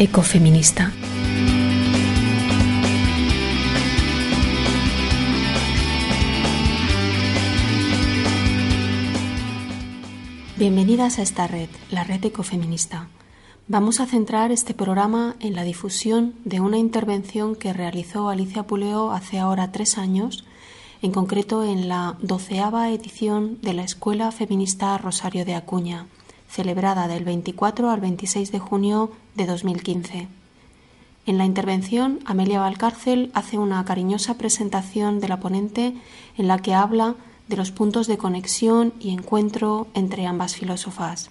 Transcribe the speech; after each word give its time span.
Ecofeminista. 0.00 0.92
Bienvenidas 10.56 11.18
a 11.18 11.22
esta 11.22 11.48
red, 11.48 11.68
la 11.90 12.04
red 12.04 12.24
ecofeminista. 12.24 13.08
Vamos 13.66 13.98
a 13.98 14.06
centrar 14.06 14.52
este 14.52 14.72
programa 14.72 15.34
en 15.40 15.56
la 15.56 15.64
difusión 15.64 16.34
de 16.44 16.60
una 16.60 16.78
intervención 16.78 17.56
que 17.56 17.72
realizó 17.72 18.28
Alicia 18.28 18.62
Puleo 18.62 19.10
hace 19.10 19.40
ahora 19.40 19.72
tres 19.72 19.98
años, 19.98 20.44
en 21.02 21.10
concreto 21.10 21.64
en 21.64 21.88
la 21.88 22.16
doceava 22.22 22.92
edición 22.92 23.58
de 23.62 23.74
la 23.74 23.82
Escuela 23.82 24.30
Feminista 24.30 24.96
Rosario 24.96 25.44
de 25.44 25.56
Acuña, 25.56 26.06
celebrada 26.48 27.08
del 27.08 27.24
24 27.24 27.90
al 27.90 28.00
26 28.00 28.52
de 28.52 28.58
junio 28.58 29.10
de 29.34 29.46
2015. 29.46 30.28
En 31.26 31.36
la 31.36 31.44
intervención, 31.44 32.20
Amelia 32.24 32.60
Valcárcel 32.60 33.30
hace 33.34 33.58
una 33.58 33.84
cariñosa 33.84 34.38
presentación 34.38 35.20
de 35.20 35.28
la 35.28 35.40
ponente 35.40 35.94
en 36.38 36.48
la 36.48 36.58
que 36.58 36.74
habla 36.74 37.16
de 37.48 37.56
los 37.56 37.70
puntos 37.70 38.06
de 38.06 38.18
conexión 38.18 38.94
y 38.98 39.10
encuentro 39.10 39.88
entre 39.94 40.26
ambas 40.26 40.56
filósofas. 40.56 41.30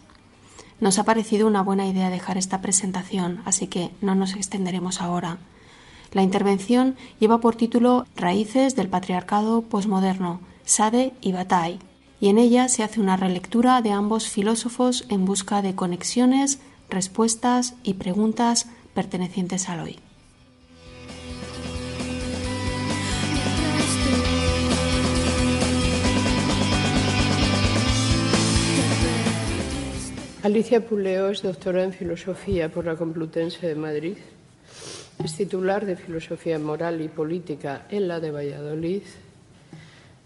Nos 0.79 0.99
ha 0.99 1.03
parecido 1.03 1.47
una 1.47 1.63
buena 1.63 1.87
idea 1.87 2.11
dejar 2.11 2.37
esta 2.37 2.61
presentación, 2.61 3.41
así 3.45 3.67
que 3.67 3.89
no 4.01 4.13
nos 4.13 4.35
extenderemos 4.35 5.01
ahora. 5.01 5.39
La 6.13 6.21
intervención 6.21 6.95
lleva 7.19 7.39
por 7.39 7.55
título 7.55 8.05
Raíces 8.15 8.75
del 8.75 8.89
patriarcado 8.89 9.63
posmoderno, 9.63 10.39
Sade 10.65 11.13
y 11.21 11.31
Bataille, 11.31 11.79
y 12.19 12.29
en 12.29 12.37
ella 12.37 12.67
se 12.67 12.83
hace 12.83 12.99
una 12.99 13.17
relectura 13.17 13.81
de 13.81 13.91
ambos 13.91 14.27
filósofos 14.27 15.05
en 15.09 15.25
busca 15.25 15.61
de 15.61 15.75
conexiones, 15.75 16.59
respuestas 16.89 17.75
y 17.83 17.95
preguntas 17.95 18.67
pertenecientes 18.93 19.69
al 19.69 19.81
hoy. 19.81 19.99
Alicia 30.43 30.85
Puleo 30.85 31.29
es 31.29 31.41
doctora 31.41 31.83
en 31.83 31.91
Filosofía 31.91 32.69
por 32.69 32.85
la 32.85 32.95
Complutense 32.95 33.67
de 33.67 33.75
Madrid. 33.75 34.15
Es 35.21 35.35
titular 35.35 35.85
de 35.85 35.97
Filosofía 35.97 36.57
Moral 36.57 37.01
y 37.01 37.09
Política 37.09 37.85
en 37.89 38.07
la 38.07 38.21
de 38.21 38.31
Valladolid. 38.31 39.01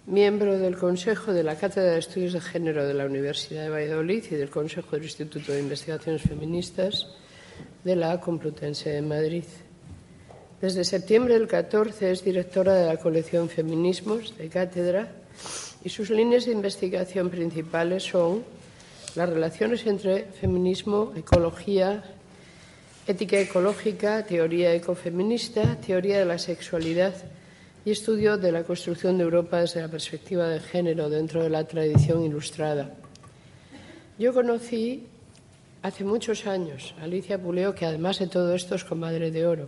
Miembro 0.07 0.57
del 0.57 0.77
Consejo 0.77 1.31
de 1.31 1.43
la 1.43 1.55
Cátedra 1.55 1.91
de 1.91 1.99
Estudios 1.99 2.33
de 2.33 2.41
Género 2.41 2.87
de 2.87 2.95
la 2.95 3.05
Universidad 3.05 3.61
de 3.61 3.69
Valladolid 3.69 4.23
y 4.31 4.35
del 4.35 4.49
Consejo 4.49 4.95
del 4.95 5.03
Instituto 5.03 5.51
de 5.51 5.59
Investigaciones 5.59 6.23
Feministas 6.23 7.07
de 7.83 7.95
la 7.95 8.19
Complutense 8.19 8.89
de 8.89 9.03
Madrid. 9.03 9.43
Desde 10.59 10.85
septiembre 10.85 11.35
del 11.35 11.47
14 11.47 12.09
es 12.09 12.23
directora 12.23 12.73
de 12.73 12.87
la 12.87 12.97
colección 12.97 13.47
Feminismos 13.47 14.35
de 14.39 14.49
Cátedra 14.49 15.11
y 15.83 15.89
sus 15.89 16.09
líneas 16.09 16.45
de 16.45 16.53
investigación 16.53 17.29
principales 17.29 18.01
son 18.01 18.43
las 19.13 19.29
relaciones 19.29 19.85
entre 19.85 20.23
feminismo, 20.23 21.13
ecología, 21.15 22.03
ética 23.05 23.39
ecológica, 23.39 24.25
teoría 24.25 24.73
ecofeminista, 24.73 25.75
teoría 25.75 26.17
de 26.17 26.25
la 26.25 26.39
sexualidad 26.39 27.13
y 27.83 27.91
estudio 27.91 28.37
de 28.37 28.51
la 28.51 28.63
construcción 28.63 29.17
de 29.17 29.23
Europa 29.23 29.59
desde 29.59 29.81
la 29.81 29.87
perspectiva 29.87 30.47
de 30.47 30.59
género 30.59 31.09
dentro 31.09 31.41
de 31.41 31.49
la 31.49 31.63
tradición 31.63 32.23
ilustrada. 32.23 32.93
Yo 34.19 34.33
conocí 34.33 35.07
hace 35.81 36.03
muchos 36.03 36.45
años 36.45 36.93
a 36.99 37.05
Alicia 37.05 37.41
Puleo, 37.41 37.73
que 37.73 37.85
además 37.85 38.19
de 38.19 38.27
todo 38.27 38.53
esto 38.53 38.75
es 38.75 38.83
comadre 38.83 39.31
de 39.31 39.47
oro. 39.47 39.67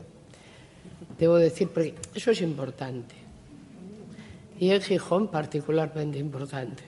Debo 1.18 1.38
decir, 1.38 1.70
porque 1.70 1.96
eso 2.14 2.32
es 2.32 2.42
importante. 2.42 3.16
Y 4.60 4.70
en 4.70 4.82
Gijón 4.82 5.30
particularmente 5.30 6.20
importante. 6.20 6.84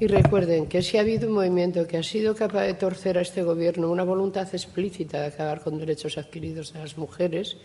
Y 0.00 0.08
recuerden 0.08 0.66
que 0.66 0.82
si 0.82 0.96
ha 0.96 1.02
habido 1.02 1.28
un 1.28 1.34
movimiento 1.34 1.86
que 1.86 1.98
ha 1.98 2.02
sido 2.02 2.34
capaz 2.34 2.62
de 2.62 2.74
torcer 2.74 3.18
a 3.18 3.20
este 3.20 3.44
gobierno 3.44 3.88
una 3.88 4.02
voluntad 4.02 4.48
explícita 4.52 5.20
de 5.20 5.26
acabar 5.26 5.60
con 5.60 5.78
derechos 5.78 6.18
adquiridos 6.18 6.72
de 6.72 6.80
las 6.80 6.98
mujeres, 6.98 7.56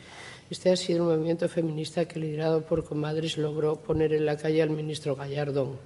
este 0.49 0.71
ha 0.71 0.75
sido 0.75 1.03
un 1.03 1.09
movimiento 1.09 1.49
feminista 1.49 2.05
que, 2.05 2.19
liderado 2.19 2.61
por 2.61 2.85
comadres, 2.85 3.37
logró 3.37 3.75
poner 3.75 4.13
en 4.13 4.25
la 4.25 4.37
calle 4.37 4.61
al 4.61 4.69
ministro 4.69 5.15
Gallardón. 5.15 5.77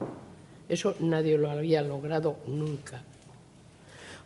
Eso 0.69 0.95
nadie 0.99 1.37
lo 1.37 1.49
había 1.49 1.81
logrado 1.81 2.37
nunca. 2.47 3.01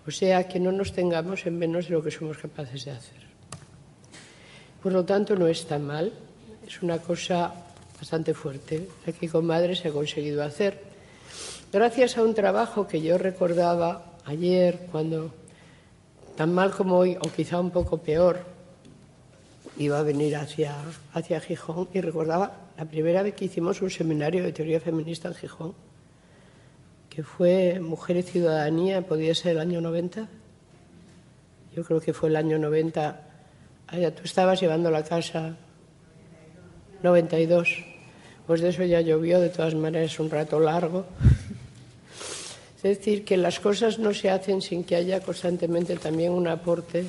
O 0.07 0.11
sea, 0.11 0.47
que 0.47 0.59
no 0.59 0.71
nos 0.71 0.93
tengamos 0.93 1.45
en 1.45 1.57
menos 1.57 1.87
de 1.87 1.95
lo 1.95 2.03
que 2.03 2.11
somos 2.11 2.37
capaces 2.37 2.85
de 2.85 2.91
hacer. 2.91 3.25
Por 4.83 4.93
lo 4.93 5.03
tanto, 5.03 5.35
no 5.35 5.47
está 5.47 5.79
mal. 5.79 6.11
Es 6.67 6.81
una 6.81 6.99
cosa 6.99 7.53
bastante 7.97 8.33
fuerte 8.33 8.87
la 9.05 9.13
que 9.13 9.29
comadres 9.29 9.85
ha 9.85 9.91
conseguido 9.91 10.43
hacer 10.43 10.95
gracias 11.75 12.17
a 12.17 12.23
un 12.23 12.33
trabajo 12.33 12.87
que 12.87 13.01
yo 13.01 13.17
recordaba 13.17 14.13
ayer, 14.23 14.87
cuando 14.91 15.31
tan 16.37 16.53
mal 16.53 16.71
como 16.71 16.97
hoy, 16.97 17.17
o 17.19 17.29
quizá 17.29 17.59
un 17.59 17.69
poco 17.69 17.97
peor, 17.97 18.39
iba 19.77 19.99
a 19.99 20.03
venir 20.03 20.35
hacia, 20.35 20.75
hacia 21.13 21.39
Gijón 21.39 21.89
y 21.93 22.01
recordaba 22.01 22.65
la 22.77 22.85
primera 22.85 23.23
vez 23.23 23.35
que 23.35 23.45
hicimos 23.45 23.81
un 23.81 23.89
seminario 23.89 24.43
de 24.43 24.51
teoría 24.51 24.79
feminista 24.79 25.27
en 25.27 25.35
Gijón, 25.35 25.73
que 27.09 27.23
fue 27.23 27.79
Mujer 27.79 28.17
y 28.17 28.23
Ciudadanía, 28.23 29.01
podía 29.01 29.33
ser 29.35 29.53
el 29.53 29.59
año 29.59 29.81
90. 29.81 30.27
Yo 31.75 31.83
creo 31.83 32.01
que 32.01 32.13
fue 32.13 32.29
el 32.29 32.35
año 32.35 32.57
90. 32.57 33.21
tú 34.15 34.21
estabas 34.23 34.59
llevando 34.59 34.91
la 34.91 35.03
casa 35.03 35.55
92. 37.03 37.83
Pues 38.47 38.61
de 38.61 38.69
eso 38.69 38.83
ya 38.83 39.01
llovió, 39.01 39.39
de 39.39 39.49
todas 39.49 39.75
maneras, 39.75 40.19
un 40.19 40.29
rato 40.29 40.59
largo. 40.59 41.05
Es 42.77 42.83
decir, 42.83 43.25
que 43.25 43.37
las 43.37 43.59
cosas 43.59 43.97
no 43.97 44.13
se 44.13 44.29
hacen 44.29 44.61
sin 44.61 44.83
que 44.83 44.95
haya 44.95 45.19
constantemente 45.21 45.95
también 45.95 46.31
un 46.31 46.47
aporte 46.47 47.05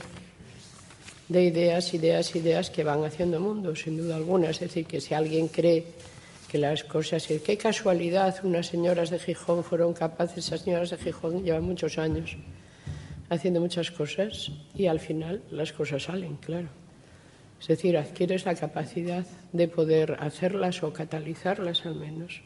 de 1.29 1.43
ideas, 1.45 1.93
ideas, 1.95 2.35
ideas 2.37 2.71
que 2.71 2.85
van 2.85 3.05
haciendo 3.05 3.41
mundo, 3.41 3.75
sin 3.75 3.97
duda 3.97 4.17
alguna. 4.17 4.51
Es 4.51 4.61
decir, 4.61 4.87
que 4.87 5.01
si 5.01 5.15
alguien 5.15 5.49
cree 5.49 5.85
que 6.49 6.59
las 6.59 6.85
cosas, 6.85 7.27
qué 7.27 7.57
casualidad, 7.57 8.37
unas 8.45 8.69
señoras 8.69 9.11
de 9.11 9.19
Gijón 9.19 9.65
fueron 9.65 9.93
capaces, 9.93 10.47
esas 10.47 10.63
señoras 10.63 10.91
de 10.91 10.99
Gijón 10.99 11.43
llevan 11.43 11.65
muchos 11.65 11.99
años 11.99 12.37
haciendo 13.29 13.61
muchas 13.61 13.91
cosas 13.91 14.53
y 14.75 14.87
al 14.87 15.01
final 15.01 15.43
las 15.51 15.73
cosas 15.73 16.05
salen, 16.05 16.37
claro. 16.37 16.69
Es 17.61 17.69
decir, 17.69 17.97
adquieres 17.97 18.45
la 18.45 18.55
capacidad 18.55 19.27
de 19.53 19.67
poder 19.67 20.17
hacerlas 20.21 20.83
o 20.83 20.93
catalizarlas 20.93 21.87
al 21.87 21.97
menos. 21.97 22.43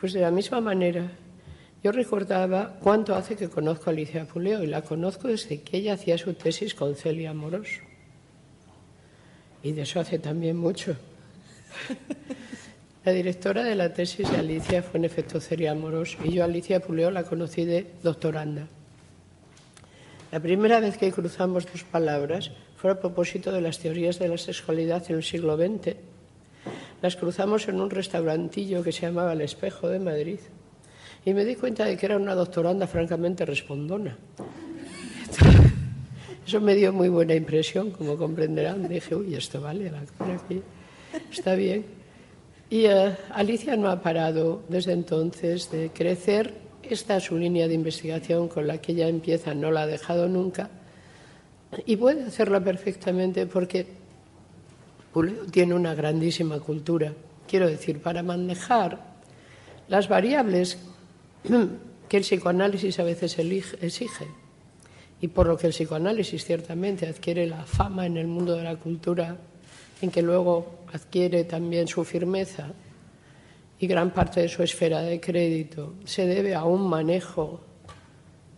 Pues 0.00 0.12
de 0.12 0.20
la 0.20 0.30
misma 0.30 0.60
manera 0.60 1.10
yo 1.82 1.90
recordaba 1.90 2.78
cuánto 2.80 3.14
hace 3.14 3.34
que 3.36 3.48
conozco 3.48 3.90
a 3.90 3.92
Alicia 3.92 4.24
Puleo 4.24 4.62
y 4.62 4.68
la 4.68 4.82
conozco 4.82 5.28
desde 5.28 5.62
que 5.62 5.78
ella 5.78 5.94
hacía 5.94 6.16
su 6.16 6.32
tesis 6.34 6.74
con 6.74 6.94
Celia 6.94 7.34
Moros. 7.34 7.80
Y 9.62 9.72
de 9.72 9.82
eso 9.82 10.00
hace 10.00 10.18
también 10.18 10.56
mucho. 10.56 10.96
La 13.04 13.12
directora 13.12 13.64
de 13.64 13.74
la 13.74 13.92
tesis 13.92 14.30
de 14.30 14.36
Alicia 14.36 14.82
fue 14.82 14.98
en 14.98 15.04
efecto 15.04 15.40
Celia 15.40 15.74
Moros 15.74 16.16
y 16.22 16.34
yo 16.34 16.44
Alicia 16.44 16.78
Puleo 16.78 17.10
la 17.10 17.24
conocí 17.24 17.64
de 17.64 17.86
doctoranda. 18.02 18.68
La 20.30 20.38
primera 20.40 20.78
vez 20.78 20.96
que 20.98 21.10
cruzamos 21.10 21.66
dos 21.66 21.82
palabras 21.82 22.52
fue 22.76 22.92
a 22.92 23.00
propósito 23.00 23.50
de 23.50 23.60
las 23.60 23.80
teorías 23.80 24.18
de 24.18 24.28
la 24.28 24.38
sexualidad 24.38 25.04
en 25.08 25.16
el 25.16 25.22
siglo 25.24 25.56
XX. 25.56 25.96
Las 27.02 27.16
cruzamos 27.16 27.66
en 27.66 27.80
un 27.80 27.90
restaurantillo 27.90 28.84
que 28.84 28.92
se 28.92 29.02
llamaba 29.02 29.32
El 29.32 29.40
Espejo 29.40 29.88
de 29.88 29.98
Madrid 29.98 30.38
y 31.24 31.34
me 31.34 31.44
di 31.44 31.56
cuenta 31.56 31.84
de 31.84 31.96
que 31.96 32.06
era 32.06 32.16
una 32.16 32.34
doctoranda 32.34 32.86
francamente 32.86 33.44
respondona. 33.44 34.16
Eso 36.46 36.60
me 36.60 36.74
dio 36.74 36.92
muy 36.92 37.08
buena 37.08 37.34
impresión, 37.34 37.90
como 37.90 38.16
comprenderán. 38.16 38.88
Dije, 38.88 39.14
uy, 39.14 39.34
esto 39.34 39.60
vale, 39.60 39.90
la 39.90 40.00
aquí 40.00 40.62
está 41.30 41.54
bien. 41.54 41.84
Y 42.68 42.86
eh, 42.86 43.16
Alicia 43.30 43.76
no 43.76 43.88
ha 43.90 44.00
parado 44.00 44.62
desde 44.68 44.92
entonces 44.92 45.70
de 45.70 45.90
crecer. 45.90 46.54
Esta 46.82 47.18
es 47.18 47.24
su 47.24 47.36
línea 47.36 47.68
de 47.68 47.74
investigación 47.74 48.48
con 48.48 48.66
la 48.66 48.78
que 48.78 48.92
ella 48.92 49.08
empieza, 49.08 49.54
no 49.54 49.70
la 49.70 49.82
ha 49.82 49.86
dejado 49.86 50.28
nunca. 50.28 50.70
Y 51.86 51.96
puede 51.96 52.24
hacerla 52.24 52.62
perfectamente 52.62 53.46
porque 53.46 53.86
tiene 55.50 55.74
una 55.74 55.94
grandísima 55.94 56.58
cultura. 56.60 57.12
Quiero 57.46 57.68
decir, 57.68 58.00
para 58.00 58.22
manejar 58.22 59.12
las 59.88 60.08
variables 60.08 60.78
que 62.08 62.16
el 62.16 62.22
psicoanálisis 62.22 62.98
a 62.98 63.04
veces 63.04 63.38
exige 63.38 64.41
y 65.22 65.28
por 65.28 65.46
lo 65.46 65.56
que 65.56 65.68
el 65.68 65.72
psicoanálisis 65.72 66.44
ciertamente 66.44 67.06
adquiere 67.06 67.46
la 67.46 67.64
fama 67.64 68.06
en 68.06 68.16
el 68.16 68.26
mundo 68.26 68.56
de 68.56 68.64
la 68.64 68.74
cultura, 68.74 69.36
en 70.02 70.10
que 70.10 70.20
luego 70.20 70.80
adquiere 70.92 71.44
también 71.44 71.86
su 71.86 72.02
firmeza 72.02 72.72
y 73.78 73.86
gran 73.86 74.10
parte 74.10 74.40
de 74.40 74.48
su 74.48 74.64
esfera 74.64 75.00
de 75.00 75.20
crédito, 75.20 75.94
se 76.04 76.26
debe 76.26 76.56
a 76.56 76.64
un 76.64 76.88
manejo 76.88 77.60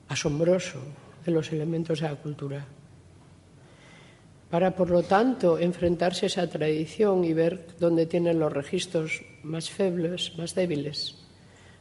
asombroso 0.08 0.78
de 1.24 1.32
los 1.32 1.52
elementos 1.52 2.00
de 2.00 2.08
la 2.08 2.16
cultura. 2.16 2.66
para, 4.50 4.74
por 4.74 4.88
lo 4.88 5.02
tanto, 5.02 5.58
enfrentarse 5.58 6.26
a 6.26 6.28
esa 6.28 6.48
tradición 6.48 7.24
y 7.24 7.32
ver 7.32 7.66
dónde 7.80 8.06
tienen 8.06 8.38
los 8.38 8.52
registros 8.52 9.22
más 9.42 9.68
febles, 9.68 10.38
más 10.38 10.54
débiles. 10.54 11.16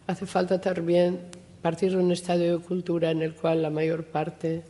Hace 0.07 0.25
falta 0.25 0.59
también 0.59 1.19
partir 1.61 1.91
de 1.91 1.97
un 1.97 2.11
estadio 2.11 2.57
de 2.57 2.65
cultura 2.65 3.11
en 3.11 3.21
el 3.21 3.35
cual 3.35 3.61
la 3.61 3.69
mayor 3.69 4.03
parte 4.03 4.63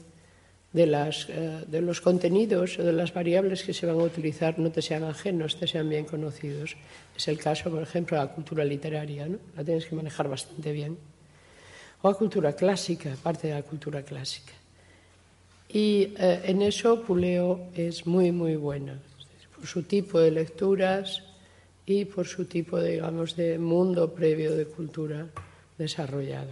de, 0.73 0.83
eh, 0.83 1.63
de 1.67 1.81
los 1.81 2.01
contenidos 2.01 2.79
o 2.79 2.83
de 2.83 2.93
las 2.93 3.13
variables 3.13 3.63
que 3.63 3.73
se 3.73 3.85
van 3.85 3.99
a 3.99 4.03
utilizar 4.03 4.57
no 4.57 4.71
te 4.71 4.81
sean 4.81 5.03
ajenos, 5.03 5.57
te 5.57 5.67
sean 5.67 5.87
bien 5.87 6.05
conocidos. 6.05 6.75
Es 7.15 7.27
el 7.27 7.37
caso, 7.37 7.69
por 7.69 7.81
ejemplo, 7.81 8.17
de 8.17 8.25
la 8.25 8.33
cultura 8.33 8.65
literaria, 8.65 9.27
¿no? 9.27 9.37
la 9.55 9.63
tienes 9.63 9.85
que 9.85 9.95
manejar 9.95 10.27
bastante 10.27 10.71
bien. 10.71 10.97
O 12.01 12.09
la 12.09 12.15
cultura 12.15 12.53
clásica, 12.53 13.15
parte 13.21 13.47
de 13.47 13.53
la 13.53 13.61
cultura 13.61 14.01
clásica. 14.01 14.53
Y 15.69 16.13
eh, 16.17 16.41
en 16.45 16.61
eso 16.61 17.01
Puleo 17.01 17.69
es 17.75 18.05
muy, 18.05 18.31
muy 18.31 18.55
buena, 18.55 18.99
por 19.55 19.65
su 19.67 19.83
tipo 19.83 20.19
de 20.19 20.31
lecturas 20.31 21.23
y 21.85 22.05
por 22.05 22.27
su 22.27 22.45
tipo, 22.45 22.81
digamos, 22.81 23.35
de 23.35 23.57
mundo 23.57 24.13
previo 24.13 24.55
de 24.55 24.65
cultura 24.65 25.27
desarrollado. 25.77 26.51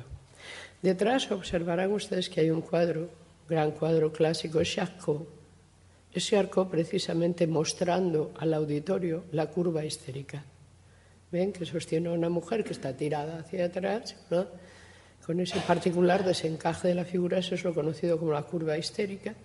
Detrás 0.81 1.29
observarán 1.31 1.91
ustedes 1.91 2.29
que 2.29 2.41
hay 2.41 2.49
un 2.49 2.61
cuadro, 2.61 3.09
gran 3.51 3.71
cuadro 3.71 4.11
clásico, 4.11 4.63
Charcot. 4.63 5.27
Es 6.13 6.25
Charcot 6.25 6.69
precisamente 6.69 7.45
mostrando 7.47 8.31
al 8.37 8.53
auditorio 8.53 9.25
la 9.31 9.47
curva 9.47 9.83
histérica. 9.83 10.43
¿Ven? 11.31 11.53
Que 11.53 11.65
sostiene 11.65 12.09
a 12.09 12.13
una 12.13 12.29
mujer 12.29 12.63
que 12.63 12.73
está 12.73 12.95
tirada 12.95 13.39
hacia 13.39 13.65
atrás, 13.65 14.15
¿no? 14.29 14.47
con 15.25 15.39
ese 15.39 15.59
particular 15.59 16.25
desencaje 16.25 16.87
de 16.87 16.95
la 16.95 17.05
figura, 17.05 17.37
eso 17.37 17.55
es 17.55 17.63
lo 17.63 17.73
conocido 17.73 18.17
como 18.17 18.31
la 18.31 18.41
curva 18.41 18.77
histérica, 18.77 19.35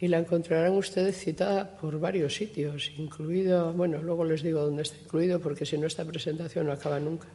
y 0.00 0.08
la 0.08 0.18
encontrarán 0.18 0.72
ustedes 0.72 1.18
citada 1.18 1.76
por 1.76 2.00
varios 2.00 2.34
sitios, 2.34 2.90
incluido, 2.96 3.72
bueno, 3.74 4.02
luego 4.02 4.24
les 4.24 4.42
digo 4.42 4.60
dónde 4.62 4.82
está 4.82 4.96
incluido, 5.04 5.40
porque 5.40 5.66
si 5.66 5.76
no 5.76 5.86
esta 5.86 6.04
presentación 6.04 6.66
no 6.66 6.72
acaba 6.72 6.98
nunca. 6.98 7.28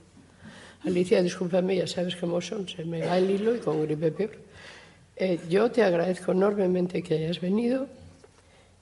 Alicia, 0.83 1.21
discúlpame, 1.21 1.75
ya 1.75 1.87
sabes 1.87 2.15
cómo 2.15 2.41
son, 2.41 2.67
se 2.67 2.85
me 2.85 3.05
va 3.05 3.17
el 3.17 3.29
hilo 3.29 3.55
y 3.55 3.59
con 3.59 3.81
gripe 3.83 4.11
peor. 4.11 4.31
Eh, 5.21 5.37
yo 5.49 5.69
te 5.69 5.83
agradezco 5.83 6.31
enormemente 6.31 7.03
que 7.03 7.15
hayas 7.15 7.41
venido, 7.41 7.87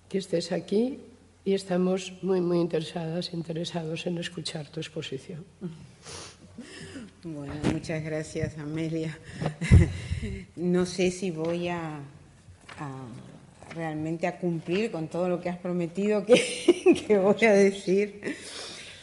que 0.08 0.20
estés 0.20 0.52
aquí 0.52 1.00
y 1.44 1.56
estamos 1.56 2.14
muy, 2.22 2.42
muy 2.42 2.60
interesadas, 2.60 3.34
interesados 3.34 4.06
en 4.06 4.20
escuchar 4.20 4.68
tu 4.68 4.80
exposición. 4.80 5.44
Bueno, 7.24 7.54
muchas 7.74 8.02
gracias, 8.04 8.58
Amelia. 8.58 9.18
No 10.56 10.86
sé 10.86 11.12
si 11.12 11.30
voy 11.30 11.68
a, 11.68 12.00
realmente 13.76 14.28
a 14.28 14.40
cumplir 14.40 14.92
con 14.92 15.08
todo 15.08 15.28
lo 15.28 15.42
que 15.42 15.50
has 15.50 15.58
prometido 15.58 16.26
que, 16.26 17.18
voy 17.18 17.46
a 17.46 17.52
decir. 17.52 18.22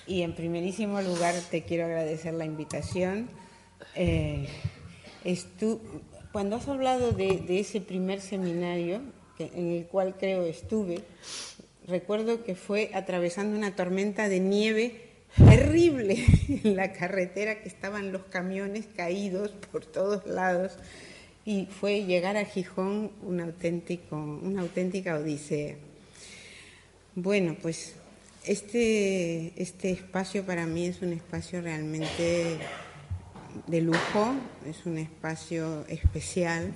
Y 0.07 0.23
en 0.23 0.35
primerísimo 0.35 1.03
lugar 1.03 1.35
te 1.51 1.65
quiero 1.65 1.85
agradecer 1.85 2.33
la 2.33 2.47
invitación. 2.47 3.29
Eh, 3.95 4.49
cuando 6.35 6.57
has 6.57 6.67
hablado 6.67 7.13
de, 7.13 7.45
ese 7.61 7.81
primer 7.81 8.21
seminario, 8.21 9.01
en 9.39 9.71
el 9.71 9.87
cual 9.87 10.17
creo 10.19 10.43
estuve, 10.43 11.03
recuerdo 11.87 12.43
que 12.43 12.57
fue 12.57 12.91
atravesando 12.93 13.57
una 13.57 13.77
tormenta 13.77 14.29
de 14.29 14.41
nieve 14.41 15.01
terrible 15.37 16.27
en 16.65 16.75
la 16.75 16.93
carretera 16.93 17.63
que 17.63 17.69
estaban 17.69 18.11
los 18.11 18.25
camiones 18.25 18.87
caídos 18.97 19.53
por 19.71 19.87
todos 19.87 20.27
lados 20.27 20.73
y 21.45 21.67
fue 21.67 22.03
llegar 22.03 22.37
a 22.37 22.45
Gijón 22.45 23.13
un 23.23 23.39
auténtico, 23.39 24.17
una 24.17 24.63
auténtica 24.63 25.15
odisea. 25.15 25.77
Bueno, 27.15 27.57
pues 27.63 27.95
este, 28.45 29.53
este 29.55 29.93
espacio 29.93 30.43
para 30.43 30.67
mí 30.67 30.87
es 30.87 31.01
un 31.01 31.13
espacio 31.13 31.61
realmente 31.61 32.59
de 33.67 33.81
lujo, 33.81 34.35
es 34.67 34.87
un 34.87 34.99
espacio 34.99 35.87
especial, 35.89 36.75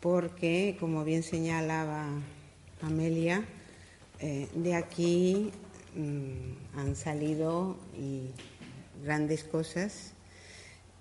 porque, 0.00 0.76
como 0.80 1.04
bien 1.04 1.22
señalaba 1.22 2.06
Amelia, 2.82 3.44
eh, 4.20 4.48
de 4.54 4.74
aquí 4.74 5.52
Mm, 5.94 6.78
han 6.78 6.96
salido 6.96 7.76
y 7.98 8.30
grandes 9.04 9.44
cosas 9.44 10.12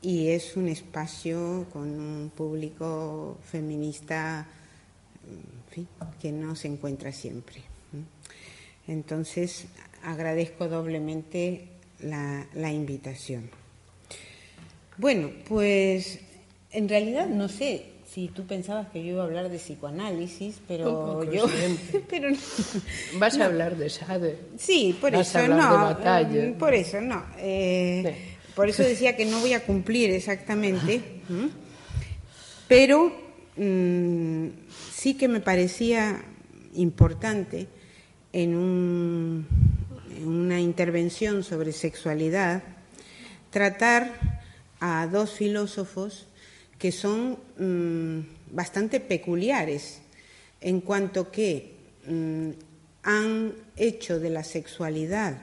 y 0.01 0.29
es 0.29 0.57
un 0.57 0.67
espacio 0.67 1.65
con 1.71 1.97
un 1.97 2.29
público 2.29 3.37
feminista 3.41 4.47
que 6.19 6.31
no 6.33 6.57
se 6.57 6.67
encuentra 6.67 7.13
siempre. 7.13 7.61
Entonces, 8.85 9.67
agradezco 10.03 10.67
doblemente 10.67 11.69
la, 12.01 12.45
la 12.53 12.71
invitación. 12.73 13.49
Bueno, 14.97 15.31
pues 15.47 16.19
en 16.71 16.87
realidad 16.87 17.27
no 17.27 17.47
sé 17.49 17.91
Sí, 18.13 18.29
tú 18.35 18.45
pensabas 18.45 18.89
que 18.89 19.01
yo 19.01 19.11
iba 19.11 19.21
a 19.21 19.25
hablar 19.25 19.47
de 19.49 19.57
psicoanálisis, 19.57 20.59
pero 20.67 21.23
yo... 21.31 21.45
pero 22.09 22.27
Vas 23.17 23.39
a 23.39 23.45
hablar 23.45 23.77
de 23.77 23.89
Sade. 23.89 24.37
Sí, 24.57 24.97
por 24.99 25.15
eso 25.15 25.47
no. 25.47 25.91
Mm, 25.91 26.57
por 26.57 26.73
eso 26.73 26.99
no. 26.99 27.23
Eh, 27.37 28.35
por 28.53 28.67
eso 28.67 28.83
decía 28.83 29.15
que 29.15 29.23
no 29.23 29.39
voy 29.39 29.53
a 29.53 29.63
cumplir 29.63 30.09
exactamente, 30.09 31.01
pero 32.67 33.13
mm, 33.55 34.47
sí 34.91 35.13
que 35.13 35.29
me 35.29 35.39
parecía 35.39 36.21
importante 36.73 37.67
en, 38.33 38.57
un, 38.57 39.47
en 40.17 40.27
una 40.27 40.59
intervención 40.59 41.45
sobre 41.45 41.71
sexualidad 41.71 42.61
tratar 43.51 44.30
a 44.81 45.07
dos 45.07 45.31
filósofos 45.31 46.27
que 46.77 46.91
son 46.91 47.37
mm, 47.57 48.53
bastante 48.53 48.99
peculiares 48.99 50.01
en 50.59 50.81
cuanto 50.81 51.31
que 51.31 51.75
mm, 52.05 52.49
han 53.03 53.53
hecho 53.77 54.19
de 54.19 54.29
la 54.31 54.43
sexualidad 54.43 55.37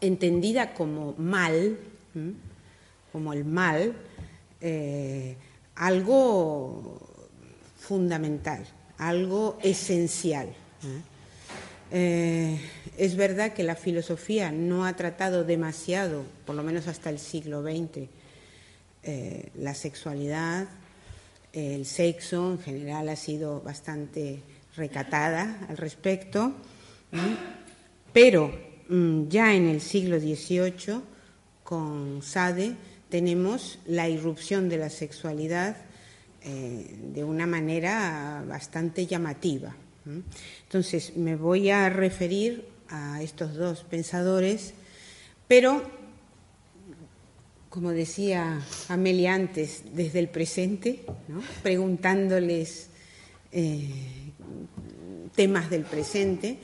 entendida 0.00 0.74
como 0.74 1.14
mal, 1.16 1.78
como 3.12 3.32
el 3.32 3.44
mal, 3.44 3.94
eh, 4.60 5.36
algo 5.74 7.00
fundamental, 7.78 8.64
algo 8.98 9.58
esencial. 9.62 10.48
Eh, 11.90 12.58
es 12.98 13.16
verdad 13.16 13.52
que 13.52 13.62
la 13.62 13.76
filosofía 13.76 14.52
no 14.52 14.84
ha 14.84 14.94
tratado 14.96 15.44
demasiado, 15.44 16.24
por 16.44 16.54
lo 16.54 16.62
menos 16.62 16.86
hasta 16.88 17.10
el 17.10 17.18
siglo 17.18 17.62
XX, 17.62 18.08
eh, 19.06 19.50
la 19.56 19.74
sexualidad, 19.74 20.66
el 21.52 21.86
sexo 21.86 22.52
en 22.52 22.58
general 22.58 23.08
ha 23.08 23.16
sido 23.16 23.60
bastante 23.60 24.40
recatada 24.76 25.66
al 25.68 25.76
respecto, 25.76 26.52
pero 28.12 28.52
mm, 28.88 29.28
ya 29.28 29.54
en 29.54 29.68
el 29.68 29.80
siglo 29.80 30.18
XVIII, 30.18 31.00
con 31.62 32.22
Sade, 32.22 32.74
tenemos 33.08 33.78
la 33.86 34.08
irrupción 34.08 34.68
de 34.68 34.78
la 34.78 34.90
sexualidad 34.90 35.76
eh, 36.42 36.96
de 37.14 37.24
una 37.24 37.46
manera 37.46 38.44
bastante 38.46 39.06
llamativa. 39.06 39.74
Entonces, 40.64 41.16
me 41.16 41.36
voy 41.36 41.70
a 41.70 41.88
referir 41.88 42.66
a 42.90 43.22
estos 43.22 43.54
dos 43.54 43.84
pensadores, 43.84 44.74
pero 45.48 45.82
como 47.74 47.90
decía 47.90 48.62
Amelia 48.86 49.34
antes, 49.34 49.82
desde 49.94 50.20
el 50.20 50.28
presente, 50.28 51.00
preguntándoles 51.64 52.86
eh, 53.50 53.90
temas 55.34 55.70
del 55.70 55.82
presente, 55.82 56.58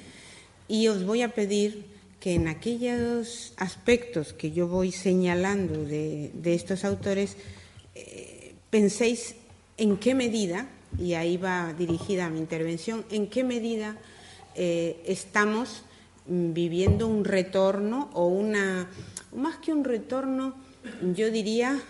y 0.69 0.87
os 0.87 1.05
voy 1.05 1.23
a 1.23 1.35
pedir 1.35 1.85
que 2.21 2.35
en 2.35 2.47
aquellos 2.47 3.55
aspectos 3.57 4.33
que 4.35 4.52
yo 4.52 4.69
voy 4.69 4.93
señalando 4.93 5.85
de, 5.85 6.31
estos 6.45 6.85
autores, 6.85 7.37
eh, 7.97 8.55
penséis 8.71 9.35
en 9.79 9.97
qué 9.97 10.14
medida, 10.14 10.69
y 10.97 11.14
ahí 11.14 11.37
va 11.37 11.75
dirigida 11.76 12.31
mi 12.31 12.38
intervención, 12.38 13.05
en 13.11 13.26
qué 13.26 13.43
medida 13.43 13.99
eh, 14.55 15.02
estamos 15.07 15.83
viviendo 16.25 17.09
un 17.09 17.25
retorno 17.25 18.11
o 18.12 18.29
una, 18.29 18.88
más 19.35 19.57
que 19.57 19.73
un 19.73 19.83
retorno, 19.83 20.70
yo 21.15 21.31
diría 21.31 21.81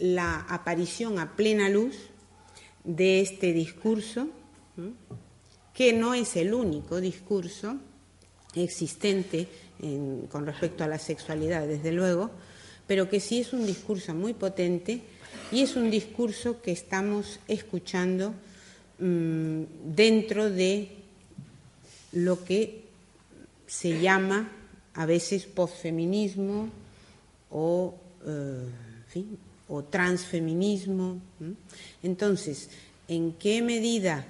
la 0.00 0.40
aparición 0.48 1.18
a 1.18 1.36
plena 1.36 1.68
luz 1.68 1.96
de 2.84 3.20
este 3.20 3.52
discurso, 3.52 4.28
que 5.74 5.92
no 5.92 6.14
es 6.14 6.36
el 6.36 6.54
único 6.54 7.00
discurso 7.00 7.76
existente 8.54 9.48
con 10.30 10.46
respecto 10.46 10.84
a 10.84 10.88
la 10.88 10.98
sexualidad, 10.98 11.66
desde 11.66 11.92
luego, 11.92 12.30
pero 12.86 13.08
que 13.08 13.20
sí 13.20 13.40
es 13.40 13.52
un 13.52 13.66
discurso 13.66 14.14
muy 14.14 14.34
potente 14.34 15.00
y 15.52 15.62
es 15.62 15.76
un 15.76 15.90
discurso 15.90 16.60
que 16.60 16.72
estamos 16.72 17.40
escuchando 17.48 18.34
mm, 18.98 19.62
dentro 19.94 20.50
de 20.50 20.88
lo 22.12 22.44
que 22.44 22.84
se 23.66 24.00
llama 24.00 24.50
a 24.94 25.06
veces 25.06 25.46
posfeminismo 25.46 26.68
o, 27.50 27.94
eh, 28.26 28.66
o 29.68 29.84
transfeminismo. 29.84 31.20
Entonces, 32.02 32.70
¿en 33.08 33.32
qué 33.34 33.62
medida 33.62 34.26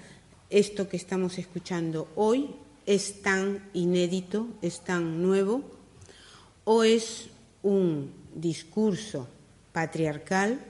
esto 0.51 0.89
que 0.89 0.97
estamos 0.97 1.39
escuchando 1.39 2.09
hoy 2.17 2.51
es 2.87 3.23
tan 3.23 3.71
inédito, 3.73 4.49
es 4.63 4.81
tan 4.81 5.23
nuevo, 5.23 5.63
o 6.65 6.85
es 6.85 7.29
un 7.63 8.13
discurso 8.35 9.29
patriarcal 9.73 10.61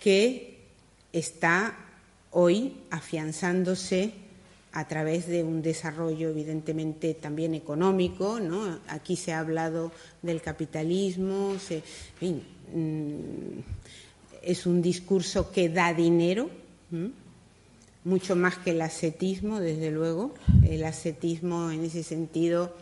que 0.00 0.58
está 1.12 1.78
hoy 2.30 2.76
afianzándose 2.90 4.14
a 4.72 4.88
través 4.88 5.26
de 5.26 5.44
un 5.44 5.60
desarrollo 5.60 6.30
evidentemente 6.30 7.14
también 7.14 7.54
económico, 7.54 8.40
¿no? 8.40 8.78
Aquí 8.88 9.16
se 9.16 9.32
ha 9.32 9.40
hablado 9.40 9.92
del 10.22 10.40
capitalismo, 10.40 11.54
mm, 12.20 13.58
es 14.42 14.66
un 14.66 14.82
discurso 14.82 15.52
que 15.52 15.68
da 15.68 15.92
dinero, 15.92 16.48
mucho 18.04 18.34
más 18.34 18.58
que 18.58 18.70
el 18.70 18.82
ascetismo, 18.82 19.60
desde 19.60 19.90
luego. 19.90 20.34
El 20.64 20.84
ascetismo 20.84 21.70
en 21.70 21.84
ese 21.84 22.02
sentido 22.02 22.74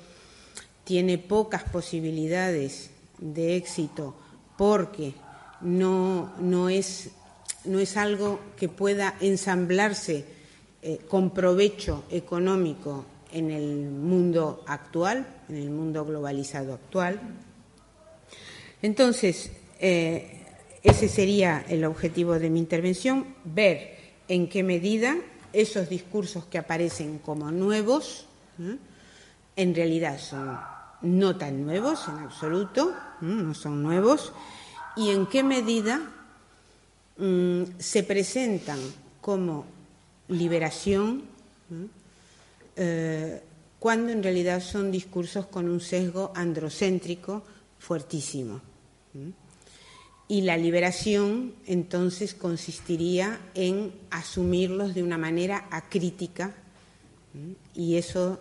tiene 0.85 1.19
pocas 1.19 1.65
posibilidades 1.65 2.91
de 3.19 3.57
éxito 3.57 4.17
porque 4.57 5.15
no, 5.61 6.33
no, 6.41 6.69
es, 6.69 7.11
no 7.65 7.79
es 7.79 7.97
algo 7.97 8.41
que 8.57 8.69
pueda 8.69 9.15
ensamblarse 9.21 10.25
eh, 10.83 11.01
con 11.09 11.31
provecho 11.31 12.05
económico 12.11 13.05
en 13.33 13.51
el 13.51 13.91
mundo 13.91 14.65
actual, 14.67 15.27
en 15.49 15.57
el 15.57 15.71
mundo 15.71 16.05
globalizado 16.05 16.75
actual. 16.75 17.21
Entonces, 18.83 19.53
eh, 19.79 20.47
ese 20.83 21.09
sería 21.09 21.65
el 21.69 21.85
objetivo 21.85 22.39
de 22.39 22.51
mi 22.51 22.59
intervención, 22.59 23.35
ver 23.45 23.99
en 24.29 24.49
qué 24.49 24.63
medida 24.63 25.17
esos 25.53 25.89
discursos 25.89 26.47
que 26.47 26.59
aparecen 26.59 27.19
como 27.19 27.51
nuevos, 27.51 28.27
en 29.57 29.75
realidad 29.75 30.19
son 30.19 30.59
no 31.03 31.37
tan 31.37 31.65
nuevos 31.65 32.09
en 32.09 32.19
absoluto, 32.19 32.95
no 33.21 33.55
son 33.55 33.83
nuevos, 33.83 34.33
y 34.97 35.11
en 35.11 35.27
qué 35.27 35.43
medida 35.43 36.01
mm, 37.19 37.63
se 37.79 38.03
presentan 38.03 38.79
como 39.21 39.80
liberación 40.31 41.25
eh, 42.77 43.43
cuando 43.79 44.13
en 44.13 44.23
realidad 44.23 44.63
son 44.63 44.91
discursos 44.91 45.47
con 45.47 45.69
un 45.69 45.81
sesgo 45.81 46.33
androcéntrico 46.35 47.43
fuertísimo. 47.79 48.61
Y 50.29 50.43
la 50.43 50.57
liberación 50.57 51.55
entonces 51.67 52.35
consistiría 52.35 53.41
en 53.55 53.93
asumirlos 54.11 54.95
de 54.95 55.03
una 55.03 55.19
manera 55.19 55.67
acrítica 55.71 56.55
y 57.75 57.97
eso 57.97 58.41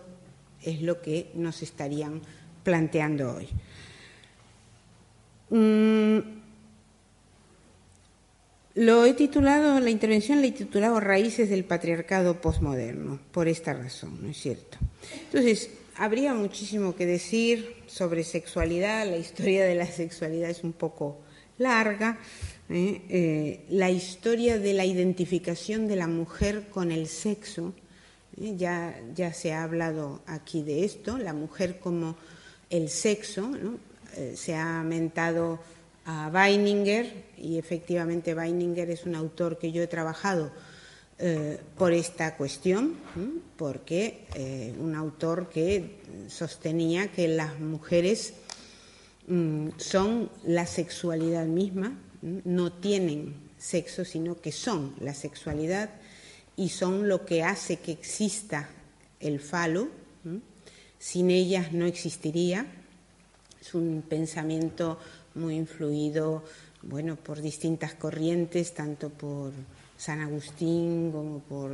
es 0.62 0.82
lo 0.82 1.00
que 1.00 1.30
nos 1.34 1.62
estarían 1.62 2.20
planteando 2.62 3.34
hoy. 3.34 3.48
Mm, 5.50 6.39
lo 8.80 9.04
he 9.04 9.12
titulado, 9.12 9.78
la 9.78 9.90
intervención 9.90 10.40
la 10.40 10.46
he 10.46 10.52
titulado 10.52 11.00
Raíces 11.00 11.50
del 11.50 11.64
patriarcado 11.64 12.40
posmoderno, 12.40 13.20
por 13.30 13.46
esta 13.46 13.74
razón, 13.74 14.20
¿no 14.22 14.30
es 14.30 14.38
cierto? 14.38 14.78
Entonces, 15.26 15.68
habría 15.96 16.32
muchísimo 16.32 16.96
que 16.96 17.04
decir 17.04 17.76
sobre 17.86 18.24
sexualidad, 18.24 19.06
la 19.06 19.18
historia 19.18 19.66
de 19.66 19.74
la 19.74 19.84
sexualidad 19.84 20.48
es 20.48 20.64
un 20.64 20.72
poco 20.72 21.20
larga, 21.58 22.20
¿eh? 22.70 23.02
Eh, 23.10 23.66
la 23.68 23.90
historia 23.90 24.58
de 24.58 24.72
la 24.72 24.86
identificación 24.86 25.86
de 25.86 25.96
la 25.96 26.06
mujer 26.06 26.70
con 26.70 26.90
el 26.90 27.06
sexo, 27.06 27.74
¿eh? 28.40 28.54
ya, 28.56 28.98
ya 29.14 29.34
se 29.34 29.52
ha 29.52 29.62
hablado 29.62 30.22
aquí 30.24 30.62
de 30.62 30.86
esto, 30.86 31.18
la 31.18 31.34
mujer 31.34 31.80
como 31.80 32.16
el 32.70 32.88
sexo, 32.88 33.52
se 34.34 34.56
ha 34.56 34.82
mentado 34.82 35.60
a 36.10 36.28
Weininger 36.28 37.24
y 37.38 37.56
efectivamente 37.56 38.34
Weininger 38.34 38.90
es 38.90 39.06
un 39.06 39.14
autor 39.14 39.58
que 39.58 39.70
yo 39.70 39.80
he 39.80 39.86
trabajado 39.86 40.50
eh, 41.20 41.60
por 41.78 41.92
esta 41.92 42.36
cuestión, 42.36 42.96
porque 43.56 44.26
eh, 44.34 44.74
un 44.80 44.96
autor 44.96 45.48
que 45.48 46.00
sostenía 46.28 47.12
que 47.12 47.28
las 47.28 47.60
mujeres 47.60 48.34
mm, 49.28 49.68
son 49.76 50.30
la 50.44 50.66
sexualidad 50.66 51.46
misma, 51.46 51.96
no 52.22 52.72
tienen 52.72 53.34
sexo, 53.56 54.04
sino 54.04 54.40
que 54.40 54.50
son 54.50 54.94
la 54.98 55.14
sexualidad 55.14 55.90
y 56.56 56.70
son 56.70 57.08
lo 57.08 57.24
que 57.24 57.44
hace 57.44 57.76
que 57.76 57.92
exista 57.92 58.68
el 59.20 59.38
falo. 59.38 59.88
Sin 60.98 61.30
ellas 61.30 61.72
no 61.72 61.86
existiría. 61.86 62.66
Es 63.60 63.74
un 63.74 64.02
pensamiento 64.06 64.98
muy 65.34 65.56
influido 65.56 66.42
bueno, 66.82 67.16
por 67.16 67.40
distintas 67.40 67.94
corrientes, 67.94 68.72
tanto 68.72 69.10
por 69.10 69.52
San 69.96 70.20
Agustín 70.20 71.12
como 71.12 71.40
por, 71.40 71.72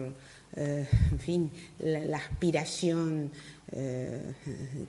eh, 0.56 0.86
en 1.12 1.18
fin, 1.18 1.50
la, 1.78 2.16
aspiración 2.16 3.30
eh, 3.72 4.20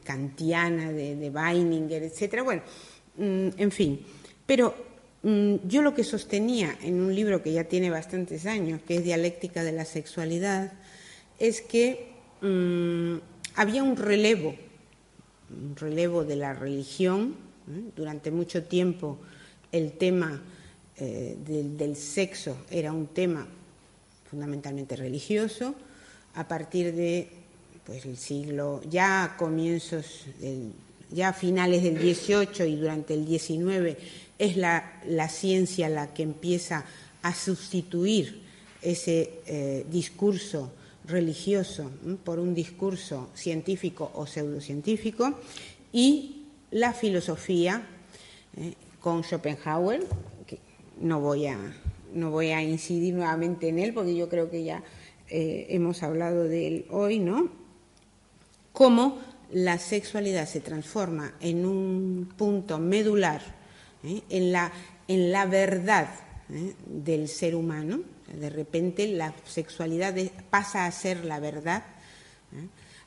kantiana 0.03 0.91
de, 0.91 1.15
de, 1.15 1.29
Weininger, 1.29 2.03
etc. 2.03 2.43
Bueno, 2.43 2.63
mm, 3.17 3.49
en 3.57 3.71
fin, 3.71 3.99
pero 4.45 4.73
mm, 5.21 5.55
yo 5.67 5.83
lo 5.83 5.93
que 5.93 6.03
sostenía 6.03 6.75
en 6.81 6.99
un 6.99 7.13
libro 7.13 7.43
que 7.43 7.53
ya 7.53 7.65
tiene 7.65 7.91
bastantes 7.91 8.47
años, 8.47 8.81
que 8.87 8.95
es 8.95 9.03
Dialéctica 9.03 9.63
de 9.63 9.71
la 9.71 9.85
Sexualidad, 9.85 10.73
es 11.37 11.61
que 11.61 12.07
mm, 12.41 13.17
había 13.55 13.83
un 13.83 13.97
relevo, 13.97 14.55
un 15.51 15.75
relevo 15.75 16.23
de 16.23 16.37
la 16.37 16.53
religión, 16.53 17.46
durante 17.95 18.31
mucho 18.31 18.63
tiempo 18.63 19.17
el 19.71 19.93
tema 19.93 20.41
eh, 20.97 21.37
del, 21.45 21.95
sexo 21.95 22.57
era 22.71 22.91
un 22.91 23.07
tema 23.07 23.47
fundamentalmente 24.29 24.95
religioso. 24.95 25.75
A 26.35 26.47
partir 26.47 26.93
de 26.93 27.29
pues, 27.85 28.05
el 28.05 28.17
siglo, 28.17 28.81
ya 28.89 29.23
a 29.23 29.37
comienzos, 29.37 30.25
ya 31.11 31.29
a 31.29 31.33
finales 31.33 31.83
del 31.83 31.97
XVIII 31.97 32.67
y 32.67 32.75
durante 32.75 33.13
el 33.13 33.27
XIX, 33.27 33.97
es 34.37 34.57
la, 34.57 35.29
ciencia 35.29 35.89
la 35.89 36.13
que 36.13 36.23
empieza 36.23 36.85
a 37.21 37.33
sustituir 37.33 38.41
ese 38.81 39.31
eh, 39.47 39.85
discurso 39.89 40.71
religioso 41.07 41.89
por 42.23 42.39
un 42.39 42.53
discurso 42.53 43.29
científico 43.33 44.11
o 44.15 44.27
pseudocientífico 44.27 45.39
y 45.91 46.36
la 46.71 46.93
filosofía 46.93 47.83
eh, 48.57 48.73
con 48.99 49.23
Schopenhauer, 49.23 50.05
que 50.45 50.59
no 50.99 51.19
voy, 51.19 51.47
a, 51.47 51.57
no 52.13 52.31
voy 52.31 52.51
a 52.51 52.61
incidir 52.61 53.13
nuevamente 53.13 53.69
en 53.69 53.79
él 53.79 53.93
porque 53.93 54.15
yo 54.15 54.29
creo 54.29 54.49
que 54.49 54.63
ya 54.63 54.83
eh, 55.29 55.67
hemos 55.69 56.03
hablado 56.03 56.43
de 56.43 56.67
él 56.67 56.85
hoy, 56.89 57.19
¿no? 57.19 57.49
Cómo 58.73 59.19
la 59.51 59.77
sexualidad 59.77 60.47
se 60.47 60.59
transforma 60.59 61.33
en 61.39 61.65
un 61.65 62.33
punto 62.37 62.79
medular 62.79 63.41
¿eh? 64.03 64.21
en, 64.29 64.51
la, 64.51 64.71
en 65.07 65.31
la 65.31 65.45
verdad 65.45 66.09
del 66.85 67.27
ser 67.27 67.55
humano. 67.55 68.01
De 68.33 68.49
repente 68.49 69.07
la 69.07 69.33
sexualidad 69.45 70.15
pasa 70.49 70.85
a 70.85 70.91
ser 70.91 71.23
la 71.23 71.39
verdad, 71.39 71.83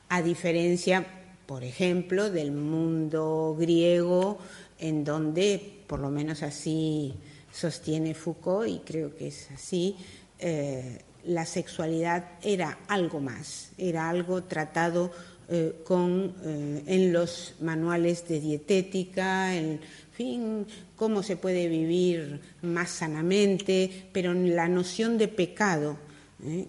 a 0.08 0.22
diferencia 0.22 1.06
por 1.50 1.64
ejemplo, 1.64 2.30
del 2.30 2.52
mundo 2.52 3.56
griego, 3.58 4.38
en 4.78 5.02
donde, 5.02 5.82
por 5.88 5.98
lo 5.98 6.08
menos 6.08 6.44
así 6.44 7.12
sostiene 7.50 8.14
Foucault, 8.14 8.68
y 8.68 8.78
creo 8.86 9.16
que 9.16 9.26
es 9.26 9.50
así, 9.50 9.96
eh, 10.38 11.00
la 11.24 11.44
sexualidad 11.44 12.38
era 12.40 12.78
algo 12.86 13.18
más, 13.18 13.72
era 13.76 14.08
algo 14.08 14.44
tratado 14.44 15.10
eh, 15.48 15.80
con, 15.82 16.36
eh, 16.44 16.84
en 16.86 17.12
los 17.12 17.56
manuales 17.58 18.28
de 18.28 18.38
dietética, 18.38 19.52
en 19.56 19.80
fin, 20.12 20.68
cómo 20.94 21.24
se 21.24 21.36
puede 21.36 21.66
vivir 21.66 22.40
más 22.62 22.90
sanamente, 22.90 24.08
pero 24.12 24.30
en 24.30 24.54
la 24.54 24.68
noción 24.68 25.18
de 25.18 25.26
pecado 25.26 25.98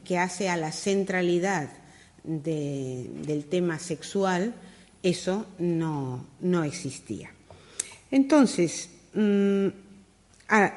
que 0.04 0.18
hace 0.18 0.50
a 0.50 0.58
la 0.58 0.72
centralidad 0.72 1.70
del 2.24 3.46
tema 3.48 3.78
sexual, 3.78 4.56
eso 5.04 5.46
no, 5.60 6.26
existía. 6.64 7.32
Entonces, 8.12 8.90
mm, 9.14 9.68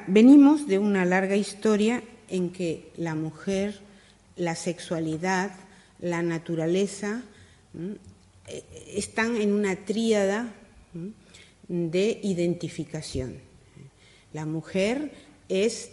venimos 0.07 0.67
de 0.67 0.79
una 0.79 1.05
larga 1.05 1.35
historia 1.35 2.03
en 2.29 2.51
que 2.51 2.91
la 2.97 3.15
mujer, 3.15 3.79
la 4.35 4.55
sexualidad, 4.55 5.51
la 5.99 6.21
naturaleza 6.21 7.23
eh, 8.47 8.63
están 8.93 9.35
en 9.37 9.53
una 9.53 9.75
tríada 9.75 10.53
de 11.67 12.19
identificación. 12.23 13.37
La 14.33 14.45
mujer 14.45 15.11
es 15.49 15.91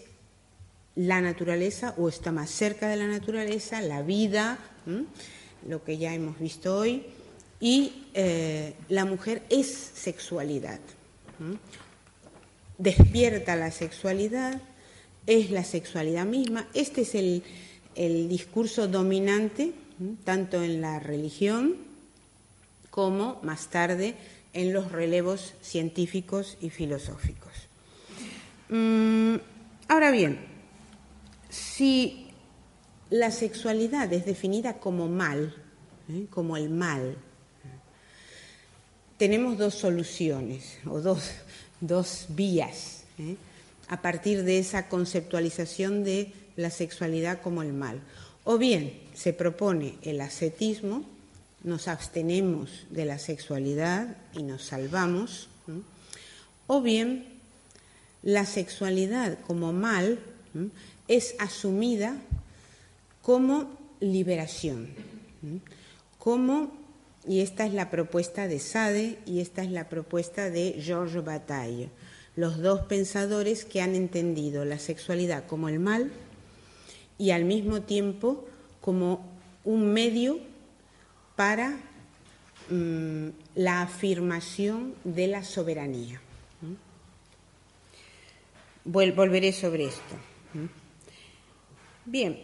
la 0.94 1.20
naturaleza 1.20 1.94
o 1.96 2.08
está 2.08 2.32
más 2.32 2.50
cerca 2.50 2.88
de 2.88 2.96
la 2.96 3.06
naturaleza, 3.06 3.80
la 3.80 4.02
vida, 4.02 4.58
lo 5.66 5.84
que 5.84 5.98
ya 5.98 6.14
hemos 6.14 6.38
visto 6.38 6.76
hoy, 6.76 7.04
y 7.62 7.92
eh, 8.12 8.75
la 8.88 9.04
mujer 9.04 9.45
es 9.49 9.69
sexualidad. 9.95 10.81
Despierta 12.76 13.54
la 13.54 13.71
sexualidad, 13.71 14.61
es 15.28 15.52
la 15.52 15.62
sexualidad 15.62 16.26
misma. 16.26 16.66
Este 16.75 17.02
es 17.02 17.14
el, 17.14 17.45
el 17.95 18.28
discurso 18.28 18.88
dominante, 18.88 19.75
tanto 20.25 20.61
en 20.61 20.81
la 20.81 20.99
religión 20.99 21.76
como 22.90 23.38
más 23.45 23.69
tarde 23.69 24.16
en 24.54 24.73
los 24.73 24.90
relevos 24.90 25.54
científicos 25.62 26.59
y 26.61 26.71
filosóficos. 26.71 27.52
Mm, 28.71 29.37
ahora 29.87 30.11
bien, 30.11 30.40
si 31.49 32.26
la 33.09 33.31
sexualidad 33.31 34.12
es 34.12 34.26
definida 34.26 34.81
como 34.81 35.07
mal, 35.07 35.54
¿eh? 36.09 36.26
como 36.28 36.57
el 36.57 36.69
mal, 36.69 37.19
tenemos 39.23 39.57
dos 39.57 39.75
soluciones 39.75 40.79
o 40.85 40.99
dos, 41.00 41.31
dos 41.81 42.26
vías 42.31 43.05
¿eh? 43.21 43.37
a 43.87 44.02
partir 44.02 44.43
de 44.43 44.59
esa 44.59 44.88
conceptualización 44.88 46.02
de 46.02 46.33
la 46.57 46.71
sexualidad 46.71 47.41
como 47.41 47.62
el 47.62 47.73
mal. 47.73 48.00
O 48.43 48.59
bien 48.59 48.99
se 49.14 49.33
propone 49.33 49.95
el 50.02 50.21
ascetismo, 50.21 51.05
nos 51.62 51.87
abstenemos 51.87 52.85
de 52.91 53.05
la 53.05 53.21
sexualidad 53.21 54.17
y 54.35 54.43
nos 54.43 54.64
salvamos, 54.64 55.47
o 56.67 56.83
bien 56.83 57.29
la 58.25 58.45
sexualidad 58.45 59.38
como 59.47 59.73
mal 59.73 60.19
es 61.07 61.37
asumida 61.38 62.17
como 63.23 63.71
liberación, 64.00 64.88
como, 66.19 66.73
y 67.26 67.41
esta 67.41 67.67
es 67.67 67.73
la 67.73 67.91
propuesta 67.91 68.49
de 68.49 68.59
Sade 68.59 69.19
y 69.26 69.41
esta 69.41 69.62
es 69.62 69.71
la 69.71 69.88
propuesta 69.88 70.50
de 70.50 70.81
Georges 70.81 71.25
Bataille, 71.25 71.91
los 72.35 72.59
dos 72.59 72.81
pensadores 72.83 73.64
que 73.64 73.81
han 73.81 73.95
entendido 73.95 74.64
la 74.64 74.79
sexualidad 74.79 75.47
como 75.47 75.69
el 75.69 75.79
mal 75.79 76.11
y 77.19 77.31
al 77.31 77.45
mismo 77.45 77.83
tiempo 77.83 78.45
como 78.81 79.25
un 79.64 79.93
medio 79.93 80.41
para 81.37 81.76
mm, 82.71 83.29
la 83.55 83.83
afirmación 83.83 84.95
de 85.05 85.29
la 85.29 85.45
soberanía. 85.45 86.21
volveré 88.85 89.52
sobre 89.52 89.85
esto. 89.85 90.17
Bien, 92.05 92.37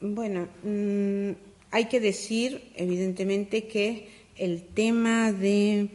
bueno, 0.00 0.48
mm, 0.62 1.32
hay 1.70 1.86
que 1.86 2.00
decir, 2.00 2.70
evidentemente, 2.74 3.66
que 3.66 4.08
el 4.36 4.62
tema 4.62 5.32
de 5.32 5.88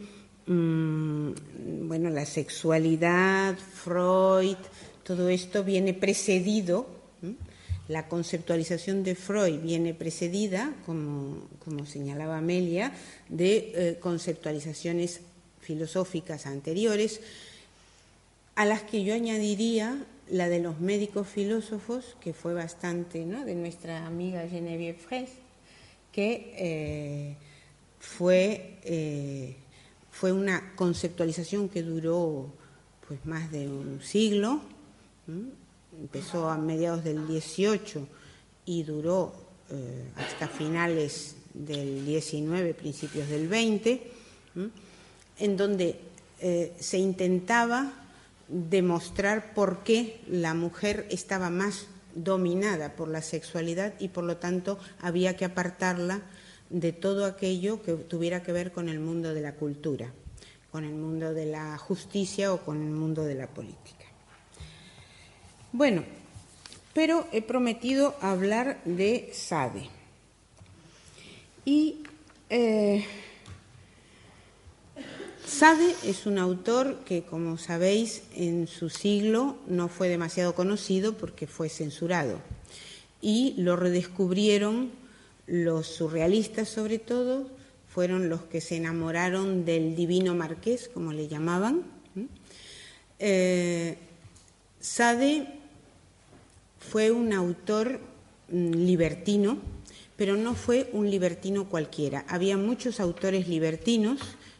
mm, 0.46 1.30
bueno, 1.88 2.10
la 2.10 2.26
sexualidad, 2.26 3.56
Freud, 3.56 4.56
todo 5.04 5.28
esto 5.28 5.64
viene 5.64 5.94
precedido 5.94 7.02
la 7.88 8.08
conceptualización 8.08 9.02
de 9.02 9.14
Freud 9.14 9.60
viene 9.60 9.92
precedida, 9.92 10.74
como, 10.86 11.48
señalaba 11.86 12.38
Amelia, 12.38 12.92
de 13.28 13.72
eh, 13.74 13.98
conceptualizaciones 14.00 15.20
filosóficas 15.60 16.46
anteriores, 16.46 17.20
a 18.54 18.64
las 18.64 18.82
que 18.82 19.04
yo 19.04 19.14
añadiría 19.14 20.06
la 20.30 20.48
de 20.48 20.60
los 20.60 20.80
médicos 20.80 21.26
filósofos, 21.28 22.16
que 22.20 22.32
fue 22.32 22.54
bastante, 22.54 23.26
¿no? 23.26 23.44
de 23.44 23.54
nuestra 23.54 24.06
amiga 24.06 24.48
Geneviève 24.48 24.96
Fraisse, 24.96 25.41
que 26.12 26.54
eh, 26.56 27.36
fue, 27.98 28.78
eh, 28.84 29.56
fue 30.10 30.32
una 30.32 30.74
conceptualización 30.76 31.68
que 31.68 31.82
duró 31.82 32.52
pues, 33.08 33.24
más 33.24 33.50
de 33.50 33.68
un 33.68 34.00
siglo, 34.02 34.60
empezó 35.98 36.50
a 36.50 36.58
mediados 36.58 37.02
del 37.02 37.26
18 37.26 38.06
y 38.66 38.82
duró 38.82 39.32
eh, 39.70 40.04
hasta 40.16 40.48
finales 40.48 41.36
del 41.54 42.04
19, 42.04 42.74
principios 42.74 43.28
del 43.28 43.48
20, 43.48 44.10
en 45.38 45.56
donde 45.56 45.98
se 46.78 46.98
intentaba 46.98 47.92
demostrar 48.48 49.54
por 49.54 49.84
qué 49.84 50.20
la 50.28 50.54
mujer 50.54 51.06
estaba 51.10 51.50
más 51.50 51.86
dominada 52.14 52.94
por 52.96 53.08
la 53.08 53.22
sexualidad 53.22 53.94
y 53.98 54.08
por 54.08 54.24
lo 54.24 54.36
tanto 54.36 54.78
había 55.00 55.36
que 55.36 55.44
apartarla 55.44 56.22
de 56.70 56.92
todo 56.92 57.26
aquello 57.26 57.82
que 57.82 57.92
tuviera 57.92 58.42
que 58.42 58.52
ver 58.52 58.72
con 58.72 58.88
el 58.88 58.98
mundo 58.98 59.34
de 59.34 59.42
la 59.42 59.54
cultura, 59.54 60.12
con 60.70 60.84
el 60.84 60.94
mundo 60.94 61.34
de 61.34 61.46
la 61.46 61.76
justicia 61.78 62.52
o 62.52 62.64
con 62.64 62.82
el 62.82 62.90
mundo 62.90 63.24
de 63.24 63.34
la 63.34 63.46
política. 63.46 64.06
Bueno, 65.72 66.04
pero 66.94 67.26
he 67.32 67.42
prometido 67.42 68.14
hablar 68.20 68.82
de 68.84 69.30
Sade. 69.32 69.88
Y 71.64 72.02
eh, 72.50 73.04
Sade 75.52 75.94
es 76.04 76.24
un 76.24 76.38
autor 76.38 77.00
que, 77.04 77.24
como 77.24 77.58
sabéis, 77.58 78.22
en 78.34 78.66
su 78.66 78.88
siglo 78.88 79.58
no 79.66 79.88
fue 79.88 80.08
demasiado 80.08 80.54
conocido 80.54 81.12
porque 81.18 81.46
fue 81.46 81.68
censurado. 81.68 82.40
Y 83.20 83.54
lo 83.58 83.76
redescubrieron 83.76 84.90
los 85.46 85.86
surrealistas, 85.86 86.70
sobre 86.70 86.98
todo, 86.98 87.50
fueron 87.86 88.30
los 88.30 88.40
que 88.44 88.62
se 88.62 88.76
enamoraron 88.76 89.66
del 89.66 89.94
divino 89.94 90.34
marqués, 90.34 90.88
como 90.88 91.12
le 91.12 91.28
llamaban. 91.28 91.82
Eh, 93.18 93.98
Sade 94.80 95.46
fue 96.80 97.10
un 97.10 97.34
autor 97.34 98.00
mm, 98.48 98.70
libertino, 98.70 99.58
pero 100.16 100.34
no 100.34 100.54
fue 100.54 100.88
un 100.94 101.10
libertino 101.10 101.68
cualquiera. 101.68 102.24
Había 102.26 102.56
muchos 102.56 103.00
autores 103.00 103.48
libertinos 103.48 104.18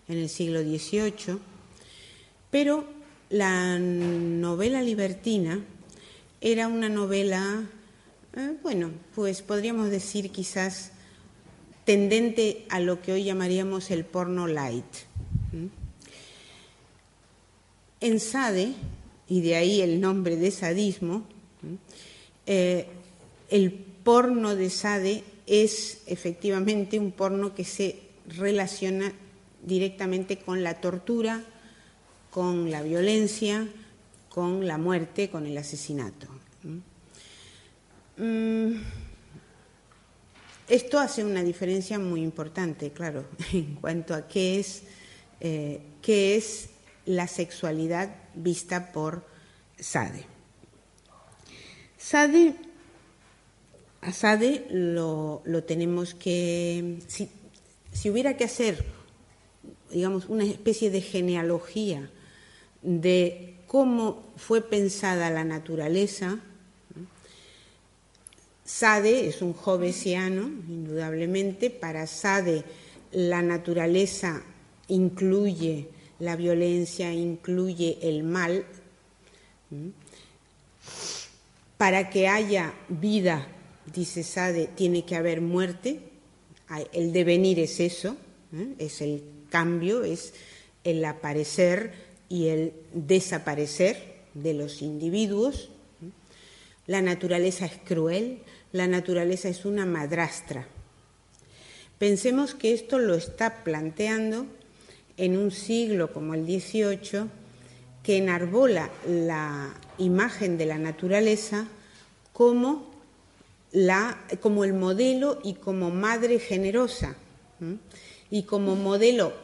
en 0.09 0.19
el 0.19 0.29
siglo 0.29 0.61
XVIII, 0.61 1.39
pero 2.51 2.87
la 3.31 3.79
novela 3.79 4.83
libertina 4.83 5.65
era 6.41 6.69
una 6.69 6.89
novela, 6.89 7.65
eh, 8.37 8.57
bueno, 8.63 8.91
pues 9.15 9.43
podríamos 9.43 9.91
decir 9.91 10.31
quizás 10.31 10.93
tendente 11.85 12.67
a 12.69 12.81
lo 12.81 13.01
que 13.01 13.13
hoy 13.13 13.25
llamaríamos 13.25 13.91
el 13.91 14.05
porno 14.05 14.47
light. 14.47 14.85
En 18.01 18.21
Sade, 18.21 18.73
y 19.29 19.41
de 19.41 19.57
ahí 19.57 19.81
el 19.81 20.01
nombre 20.01 20.37
de 20.37 20.51
sadismo, 20.51 21.25
eh, 22.47 22.87
el 23.49 23.73
porno 23.73 24.57
de 24.57 24.71
Sade 24.71 25.25
es 25.47 26.03
efectivamente 26.07 26.99
un 26.99 27.13
porno 27.13 27.55
que 27.55 27.65
se 27.65 28.01
relaciona 28.27 29.13
directamente 29.63 30.39
con 30.39 30.63
la 30.63 30.81
tortura, 30.81 31.43
con 32.31 32.71
la 32.71 32.83
violencia, 32.83 33.67
con 34.29 34.67
la 34.67 34.79
muerte, 34.79 35.31
con 35.31 35.47
el 35.47 35.57
asesinato. 35.57 36.27
Mm, 38.17 38.75
esto 40.69 40.99
hace 40.99 41.25
una 41.25 41.43
diferencia 41.43 41.99
muy 41.99 42.23
importante, 42.23 42.93
claro, 42.93 43.25
en 43.53 43.75
cuanto 43.77 44.15
a 44.15 44.27
qué 44.29 44.61
es, 44.61 44.83
eh, 45.41 45.81
qué 46.01 46.37
es 46.37 46.71
la 47.07 47.27
sexualidad 47.27 48.15
vista 48.35 48.93
por 48.93 49.25
Sade. 49.79 50.25
Sade, 51.99 52.55
a 54.01 54.13
Sade 54.13 54.67
lo, 54.71 55.43
tenemos 55.67 56.15
que, 56.15 56.99
si, 57.07 58.11
hubiera 58.11 58.37
que 58.37 58.45
hacer, 58.45 58.85
digamos, 59.93 60.27
una 60.29 60.45
especie 60.45 60.91
de 60.91 61.01
genealogía 61.01 62.11
de 62.83 63.57
cómo 63.67 64.33
fue 64.37 64.61
pensada 64.61 65.31
la 65.31 65.45
naturaleza, 65.45 66.41
Sade 68.65 69.27
es 69.29 69.43
un 69.43 69.53
jovesiano, 69.53 70.45
indudablemente. 70.45 71.69
Para 71.69 72.07
Sade 72.07 72.65
la 73.11 73.43
naturaleza 73.43 74.43
incluye 74.89 75.89
la 76.21 76.37
violencia, 76.37 77.13
incluye 77.13 77.99
el 78.03 78.23
mal. 78.23 78.65
Para 81.77 82.09
que 82.09 82.29
haya 82.29 82.73
vida, 82.89 83.47
dice 83.93 84.23
Sade, 84.23 84.69
tiene 84.75 85.05
que 85.05 85.17
haber 85.17 85.41
muerte, 85.41 86.01
el 86.93 87.13
devenir 87.13 87.59
es 87.59 87.81
eso, 87.81 88.17
¿eh? 88.55 88.75
es 88.79 89.03
el 89.03 89.23
cambio, 89.53 90.03
es 90.03 90.33
el 90.83 91.05
aparecer 91.05 91.93
y 92.31 92.49
el 92.49 92.73
desaparecer 92.95 94.15
de 94.33 94.55
los 94.55 94.81
individuos. 94.81 95.69
La 96.87 97.03
naturaleza 97.03 97.67
es 97.67 97.79
cruel, 97.85 98.39
la 98.73 98.87
naturaleza 98.87 99.51
es 99.51 99.67
una 99.67 99.85
madrastra. 99.85 100.67
Pensemos 101.99 102.55
que 102.55 102.73
esto 102.73 102.99
lo 102.99 103.15
está 103.15 103.63
planteando 103.63 104.47
en 105.19 105.37
un 105.37 105.51
siglo 105.51 106.13
como 106.13 106.33
el 106.33 106.47
XVIII, 106.47 107.29
que 108.03 108.17
enarbola 108.17 108.91
la 109.07 109.75
imagen 109.99 110.57
de 110.57 110.67
la 110.67 110.79
naturaleza 110.79 111.69
como, 112.33 112.91
la, 113.71 114.19
como 114.41 114.65
el 114.65 114.73
modelo 114.73 115.39
y 115.45 115.55
como 115.55 115.91
madre 115.91 116.41
generosa 116.41 117.15
y 118.33 118.45
como 118.45 118.77
modelo 118.77 119.35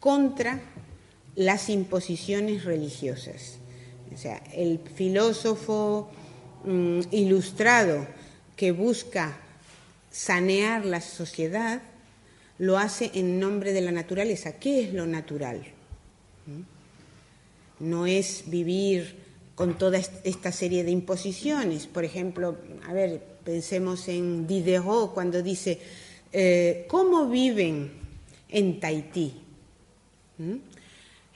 contra 0.00 0.62
las 1.36 1.68
imposiciones 1.68 2.64
religiosas. 2.64 3.58
O 4.14 4.16
sea, 4.16 4.42
el 4.54 4.80
filósofo 4.94 6.10
mm, 6.64 7.00
ilustrado 7.10 8.06
que 8.56 8.72
busca 8.72 9.38
sanear 10.10 10.86
la 10.86 11.02
sociedad 11.02 11.82
lo 12.56 12.78
hace 12.78 13.10
en 13.12 13.38
nombre 13.38 13.74
de 13.74 13.82
la 13.82 13.92
naturaleza. 13.92 14.52
¿Qué 14.52 14.84
es 14.84 14.94
lo 14.94 15.06
natural? 15.06 15.62
No 17.78 18.06
es 18.06 18.44
vivir 18.46 19.18
con 19.54 19.76
toda 19.76 19.98
esta 20.24 20.50
serie 20.50 20.82
de 20.82 20.90
imposiciones. 20.90 21.86
Por 21.86 22.06
ejemplo, 22.06 22.56
a 22.88 22.94
ver, 22.94 23.22
pensemos 23.44 24.08
en 24.08 24.46
Diderot 24.46 25.12
cuando 25.12 25.42
dice, 25.42 25.78
eh, 26.32 26.86
¿cómo 26.88 27.28
viven 27.28 27.99
en 28.50 28.80
Tahití? 28.80 29.34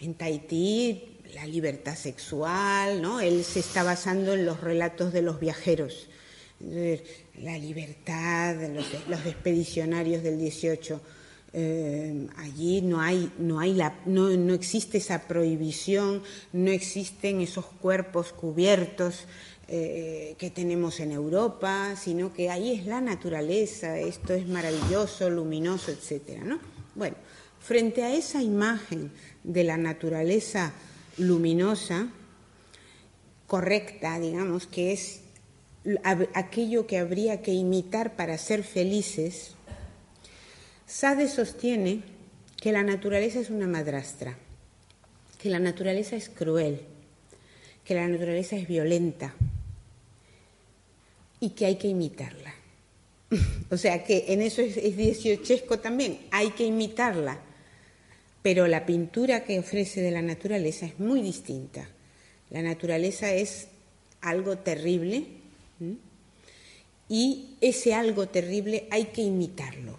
En 0.00 0.14
Tahití 0.14 1.18
la 1.34 1.46
libertad 1.46 1.96
sexual, 1.96 3.02
¿no? 3.02 3.20
Él 3.20 3.44
se 3.44 3.60
está 3.60 3.82
basando 3.82 4.34
en 4.34 4.46
los 4.46 4.60
relatos 4.60 5.12
de 5.12 5.22
los 5.22 5.40
viajeros, 5.40 6.08
la 6.60 7.58
libertad, 7.58 8.56
los, 8.70 8.86
los 9.08 9.26
expedicionarios 9.26 10.22
del 10.22 10.38
18 10.38 11.00
eh, 11.56 12.26
allí 12.36 12.82
no 12.82 13.00
hay, 13.00 13.30
no, 13.38 13.60
hay 13.60 13.74
la, 13.74 13.96
no, 14.06 14.28
no, 14.30 14.54
existe 14.54 14.98
esa 14.98 15.28
prohibición, 15.28 16.20
no 16.52 16.72
existen 16.72 17.40
esos 17.40 17.64
cuerpos 17.64 18.32
cubiertos 18.32 19.26
eh, 19.68 20.34
que 20.36 20.50
tenemos 20.50 20.98
en 20.98 21.12
Europa, 21.12 21.94
sino 21.94 22.34
que 22.34 22.50
ahí 22.50 22.72
es 22.72 22.86
la 22.86 23.00
naturaleza, 23.00 24.00
esto 24.00 24.34
es 24.34 24.48
maravilloso, 24.48 25.30
luminoso, 25.30 25.92
etcétera, 25.92 26.42
¿no? 26.42 26.58
Bueno, 26.94 27.16
frente 27.60 28.02
a 28.02 28.14
esa 28.14 28.42
imagen 28.42 29.10
de 29.42 29.64
la 29.64 29.76
naturaleza 29.76 30.72
luminosa, 31.18 32.08
correcta, 33.46 34.18
digamos, 34.18 34.66
que 34.66 34.92
es 34.92 35.20
aquello 36.34 36.86
que 36.86 36.98
habría 36.98 37.42
que 37.42 37.52
imitar 37.52 38.16
para 38.16 38.38
ser 38.38 38.62
felices, 38.62 39.54
Sade 40.86 41.28
sostiene 41.28 42.02
que 42.56 42.72
la 42.72 42.82
naturaleza 42.82 43.40
es 43.40 43.50
una 43.50 43.66
madrastra, 43.66 44.36
que 45.38 45.50
la 45.50 45.58
naturaleza 45.58 46.16
es 46.16 46.28
cruel, 46.28 46.82
que 47.84 47.94
la 47.94 48.06
naturaleza 48.06 48.56
es 48.56 48.68
violenta 48.68 49.34
y 51.40 51.50
que 51.50 51.66
hay 51.66 51.76
que 51.76 51.88
imitarla. 51.88 52.53
O 53.70 53.76
sea 53.76 54.04
que 54.04 54.26
en 54.28 54.42
eso 54.42 54.62
es, 54.62 54.76
es 54.76 54.96
dieciochesco 54.96 55.78
también, 55.78 56.20
hay 56.30 56.50
que 56.50 56.64
imitarla. 56.64 57.38
Pero 58.42 58.66
la 58.66 58.84
pintura 58.84 59.44
que 59.44 59.58
ofrece 59.58 60.02
de 60.02 60.10
la 60.10 60.20
naturaleza 60.20 60.84
es 60.84 61.00
muy 61.00 61.22
distinta. 61.22 61.88
La 62.50 62.60
naturaleza 62.60 63.32
es 63.32 63.68
algo 64.20 64.58
terrible 64.58 65.26
y 67.08 67.56
ese 67.60 67.94
algo 67.94 68.28
terrible 68.28 68.86
hay 68.90 69.06
que 69.06 69.22
imitarlo. 69.22 69.98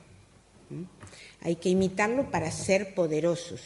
Hay 1.41 1.56
que 1.58 1.69
imitarlo 1.69 2.32
para 2.32 2.52
ser 2.52 2.95
poderosos. 2.95 3.62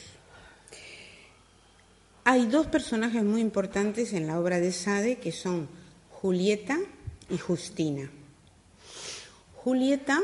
Hay 2.25 2.45
dos 2.45 2.67
personajes 2.67 3.23
muy 3.23 3.41
importantes 3.41 4.13
en 4.13 4.27
la 4.27 4.39
obra 4.39 4.59
de 4.59 4.71
Sade 4.71 5.17
que 5.17 5.31
son 5.31 5.69
Julieta 6.09 6.77
y 7.29 7.37
Justina. 7.37 8.11
Julieta 9.63 10.21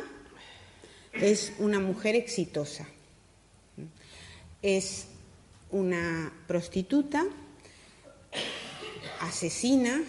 es 1.12 1.52
una 1.60 1.80
mujer 1.80 2.16
exitosa. 2.16 2.88
Es 4.62 5.08
una 5.72 6.32
prostituta, 6.48 7.26
asesina, 9.20 10.02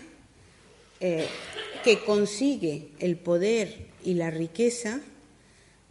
eh, 1.01 1.27
que 1.83 2.05
consigue 2.05 2.91
el 3.01 3.17
poder 3.17 3.89
y 4.05 4.15
la 4.15 4.31
riqueza 4.31 5.01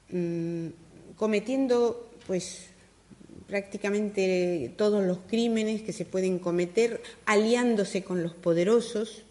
mm, 0.09 0.67
cometiendo 1.17 2.09
pues 2.27 2.67
prácticamente 3.47 4.73
todos 4.77 5.05
los 5.05 5.19
crímenes 5.27 5.81
que 5.81 5.91
se 5.91 6.05
pueden 6.05 6.39
cometer, 6.39 7.03
aliándose 7.25 8.01
con 8.01 8.23
los 8.23 8.33
poderosos. 8.33 9.23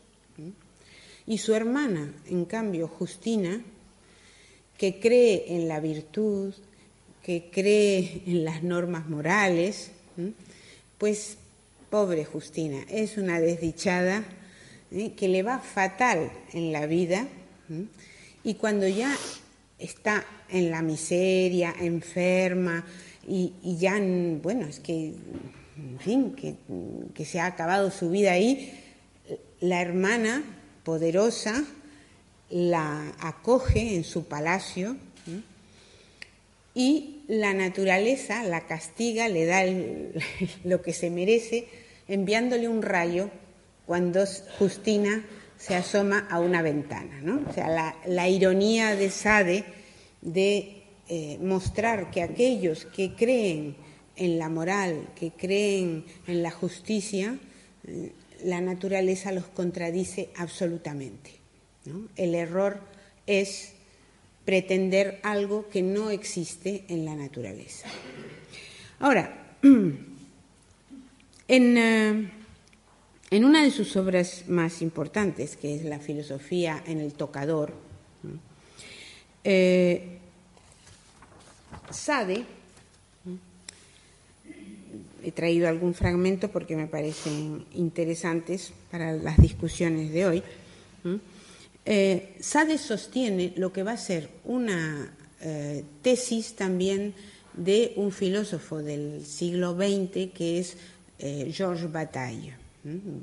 Y 1.26 1.38
su 1.38 1.54
hermana, 1.54 2.12
en 2.26 2.44
cambio, 2.44 2.86
Justina, 2.86 3.64
que 4.76 4.98
cree 5.00 5.46
en 5.48 5.68
la 5.68 5.80
virtud, 5.80 6.54
que 7.22 7.50
cree 7.50 8.22
en 8.26 8.44
las 8.44 8.62
normas 8.62 9.08
morales, 9.08 9.90
pues 10.98 11.38
pobre 11.90 12.24
Justina, 12.24 12.84
es 12.88 13.16
una 13.16 13.40
desdichada 13.40 14.24
¿eh? 14.92 15.12
que 15.16 15.28
le 15.28 15.42
va 15.42 15.58
fatal 15.58 16.30
en 16.52 16.72
la 16.72 16.86
vida 16.86 17.26
y 18.42 18.54
cuando 18.54 18.86
ya 18.88 19.16
está 19.78 20.24
en 20.50 20.70
la 20.70 20.82
miseria, 20.82 21.74
enferma, 21.80 22.84
y, 23.26 23.52
ya, 23.78 23.98
bueno, 24.42 24.66
es 24.66 24.80
que, 24.80 25.14
en 25.76 25.98
fin, 25.98 26.34
que, 27.14 27.24
se 27.24 27.40
ha 27.40 27.46
acabado 27.46 27.90
su 27.90 28.10
vida 28.10 28.32
ahí, 28.32 28.72
la 29.60 29.80
hermana 29.80 30.42
poderosa 30.84 31.64
la 32.50 33.14
acoge 33.20 33.94
en 33.96 34.04
su 34.04 34.26
palacio 34.26 34.96
y 36.74 37.22
la 37.28 37.54
naturaleza 37.54 38.42
la 38.42 38.66
castiga, 38.66 39.28
le 39.28 39.46
da 39.46 39.62
lo 40.64 40.82
que 40.82 40.92
se 40.92 41.10
merece, 41.10 41.66
enviándole 42.08 42.68
un 42.68 42.82
rayo 42.82 43.30
cuando 43.86 44.24
Justina 44.58 45.24
se 45.56 45.74
asoma 45.74 46.26
a 46.30 46.40
una 46.40 46.62
ventana. 46.62 47.20
¿no? 47.22 47.42
O 47.48 47.52
sea, 47.52 47.94
la, 48.06 48.28
ironía 48.28 48.96
de 48.96 49.10
Sade 49.10 49.64
de 50.20 50.82
eh, 51.08 51.38
mostrar 51.40 52.10
que 52.10 52.22
aquellos 52.22 52.86
que 52.86 53.14
creen 53.14 53.76
en 54.16 54.38
la 54.38 54.48
moral, 54.48 55.08
que 55.14 55.30
creen 55.30 56.04
en 56.26 56.42
la 56.42 56.50
justicia, 56.50 57.38
eh, 57.86 58.12
la 58.44 58.60
naturaleza 58.60 59.32
los 59.32 59.46
contradice 59.46 60.30
absolutamente. 60.36 61.43
El 62.16 62.34
error 62.34 62.80
es 63.26 63.72
pretender 64.44 65.20
algo 65.22 65.68
que 65.68 65.82
no 65.82 66.10
existe 66.10 66.84
en 66.88 67.04
la 67.04 67.14
naturaleza. 67.16 67.88
Ahora, 69.00 69.56
en. 71.48 71.78
Eh, 71.78 72.30
en 73.34 73.44
una 73.44 73.64
de 73.64 73.72
sus 73.72 73.96
obras 73.96 74.44
más 74.46 74.80
importantes, 74.80 75.56
que 75.56 75.74
es 75.74 75.84
la 75.84 75.98
filosofía 75.98 76.80
en 76.86 77.00
el 77.00 77.14
tocador, 77.14 77.74
eh, 79.42 80.18
Sade, 81.90 82.44
he 85.24 85.32
traído 85.32 85.68
algún 85.68 85.94
fragmento 85.94 86.48
porque 86.48 86.76
me 86.76 86.86
parecen 86.86 87.64
interesantes 87.74 88.72
para 88.92 89.12
las 89.14 89.38
discusiones 89.38 90.12
de 90.12 90.26
hoy, 90.26 90.42
eh, 91.84 92.36
Sade 92.40 92.78
sostiene 92.78 93.52
lo 93.56 93.72
que 93.72 93.82
va 93.82 93.92
a 93.92 93.96
ser 93.96 94.28
una 94.44 95.14
eh, 95.40 95.84
tesis 96.02 96.54
también 96.54 97.14
de 97.54 97.92
un 97.96 98.10
filósofo 98.12 98.82
del 98.82 99.24
siglo 99.24 99.74
XX 99.74 100.32
que 100.32 100.58
es 100.58 100.76
Georges 101.18 101.90
Bataille 101.90 102.64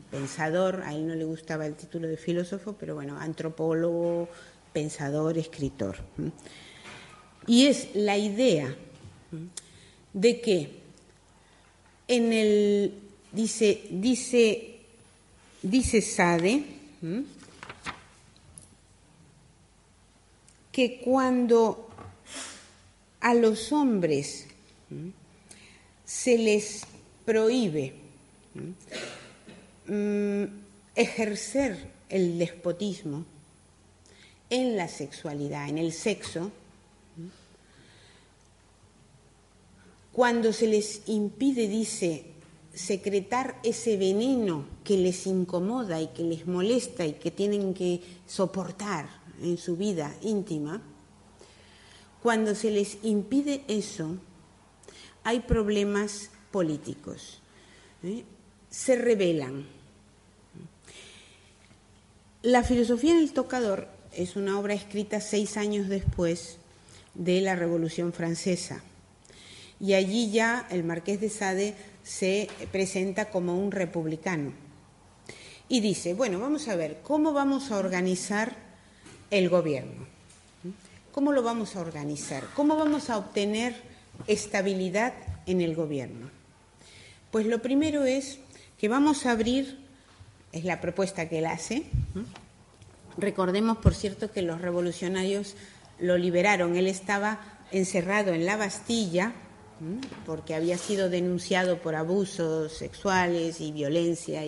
pensador, 0.10 0.82
a 0.84 0.94
él 0.94 1.08
no 1.08 1.16
le 1.16 1.24
gustaba 1.24 1.66
el 1.68 1.76
título 1.76 2.08
de 2.08 2.18
filósofo, 2.18 2.76
pero 2.80 2.96
bueno, 2.96 3.20
antropólogo, 3.20 4.28
pensador, 4.74 5.38
escritor. 5.38 5.98
Y 7.46 7.68
es 7.68 7.90
la 7.94 8.18
idea 8.18 8.76
de 10.14 10.42
que 10.42 10.70
en 12.08 12.34
el, 12.34 12.94
dice, 13.32 13.84
dice, 13.92 14.80
dice 15.62 16.02
Sade, 16.02 16.64
que 20.72 21.00
cuando 21.02 21.90
a 23.20 23.34
los 23.34 23.72
hombres 23.72 24.48
se 26.06 26.38
les 26.38 26.86
prohíbe 27.26 27.94
mm, 29.88 30.44
ejercer 30.96 31.92
el 32.10 32.38
despotismo 32.38 33.26
en 34.50 34.76
la 34.76 34.88
sexualidad, 34.88 35.70
en 35.70 35.78
el 35.78 35.94
sexo, 35.94 36.52
cuando 40.12 40.52
se 40.52 40.68
les 40.68 41.04
impide, 41.08 41.70
dice, 41.70 42.26
secretar 42.74 43.60
ese 43.64 43.96
veneno 43.96 44.66
que 44.84 44.98
les 44.98 45.26
incomoda 45.26 46.02
y 46.02 46.08
que 46.08 46.24
les 46.24 46.48
molesta 46.48 47.06
y 47.06 47.14
que 47.14 47.32
tienen 47.32 47.74
que 47.74 48.02
soportar 48.28 49.21
en 49.42 49.58
su 49.58 49.78
vida 49.78 50.16
íntima, 50.22 50.82
cuando 52.22 52.54
se 52.54 52.72
les 52.72 52.98
impide 53.04 53.64
eso, 53.68 54.18
hay 55.24 55.42
problemas 55.42 56.30
políticos. 56.52 57.42
¿eh? 58.04 58.24
Se 58.70 58.96
revelan. 58.96 59.66
La 62.44 62.64
filosofía 62.64 63.16
del 63.16 63.34
tocador 63.34 63.88
es 64.14 64.36
una 64.36 64.60
obra 64.60 64.74
escrita 64.74 65.22
seis 65.22 65.58
años 65.58 65.88
después 65.90 66.58
de 67.14 67.42
la 67.42 67.56
Revolución 67.56 68.14
Francesa. 68.14 68.84
Y 69.80 69.94
allí 69.94 70.32
ya 70.32 70.68
el 70.70 70.84
marqués 70.84 71.20
de 71.22 71.30
Sade 71.30 71.76
se 72.04 72.50
presenta 72.72 73.30
como 73.30 73.58
un 73.58 73.72
republicano. 73.72 74.54
Y 75.68 75.80
dice, 75.80 76.14
bueno, 76.14 76.40
vamos 76.40 76.68
a 76.68 76.76
ver, 76.76 77.00
¿cómo 77.02 77.34
vamos 77.34 77.72
a 77.72 77.78
organizar 77.78 78.71
el 79.32 79.50
gobierno? 79.50 80.06
¿Cómo 81.12 81.32
lo 81.32 81.42
vamos 81.42 81.76
a 81.76 81.82
organizar? 81.82 82.44
¿Cómo 82.56 82.76
vamos 82.76 83.10
a 83.10 83.18
obtener 83.18 83.76
estabilidad 84.28 85.14
en 85.46 85.62
el 85.62 85.76
gobierno? 85.76 86.30
Pues 87.32 87.46
lo 87.46 87.62
primero 87.62 88.04
es 88.04 88.40
que 88.78 88.88
vamos 88.88 89.26
a 89.26 89.32
abrir, 89.32 89.80
es 90.52 90.64
la 90.64 90.80
propuesta 90.80 91.28
que 91.28 91.40
él 91.40 91.46
hace, 91.48 91.84
recordemos 93.18 93.78
por 93.78 93.94
cierto 93.94 94.32
que 94.32 94.42
los 94.42 94.62
revolucionarios 94.62 95.56
lo 96.00 96.18
liberaron, 96.18 96.76
él 96.76 96.88
estaba 96.88 97.40
encerrado 97.72 98.34
en 98.34 98.46
la 98.46 98.58
Bastilla, 98.58 99.34
porque 100.26 100.54
había 100.54 100.78
sido 100.78 101.10
denunciado 101.10 101.80
por 101.80 101.96
abusos 101.96 102.72
sexuales 102.74 103.60
y 103.62 103.72
violencia 103.72 104.44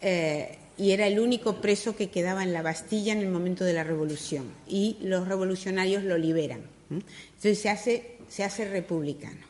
eh, 0.00 0.58
y, 0.78 0.90
era 0.90 1.06
el 1.06 1.18
único 1.20 1.60
preso 1.60 1.96
que 1.96 2.10
quedaba 2.10 2.42
en 2.42 2.52
la 2.52 2.62
Bastilla 2.62 3.12
en 3.12 3.20
el 3.20 3.28
momento 3.28 3.64
de 3.64 3.72
la 3.72 3.84
revolución 3.84 4.50
y 4.66 4.96
los 5.00 5.28
revolucionarios 5.28 6.04
lo 6.04 6.18
liberan. 6.18 6.62
Entonces 6.90 7.58
se 7.58 7.68
hace, 7.68 8.18
se 8.28 8.44
hace 8.44 8.68
republicano. 8.68 9.44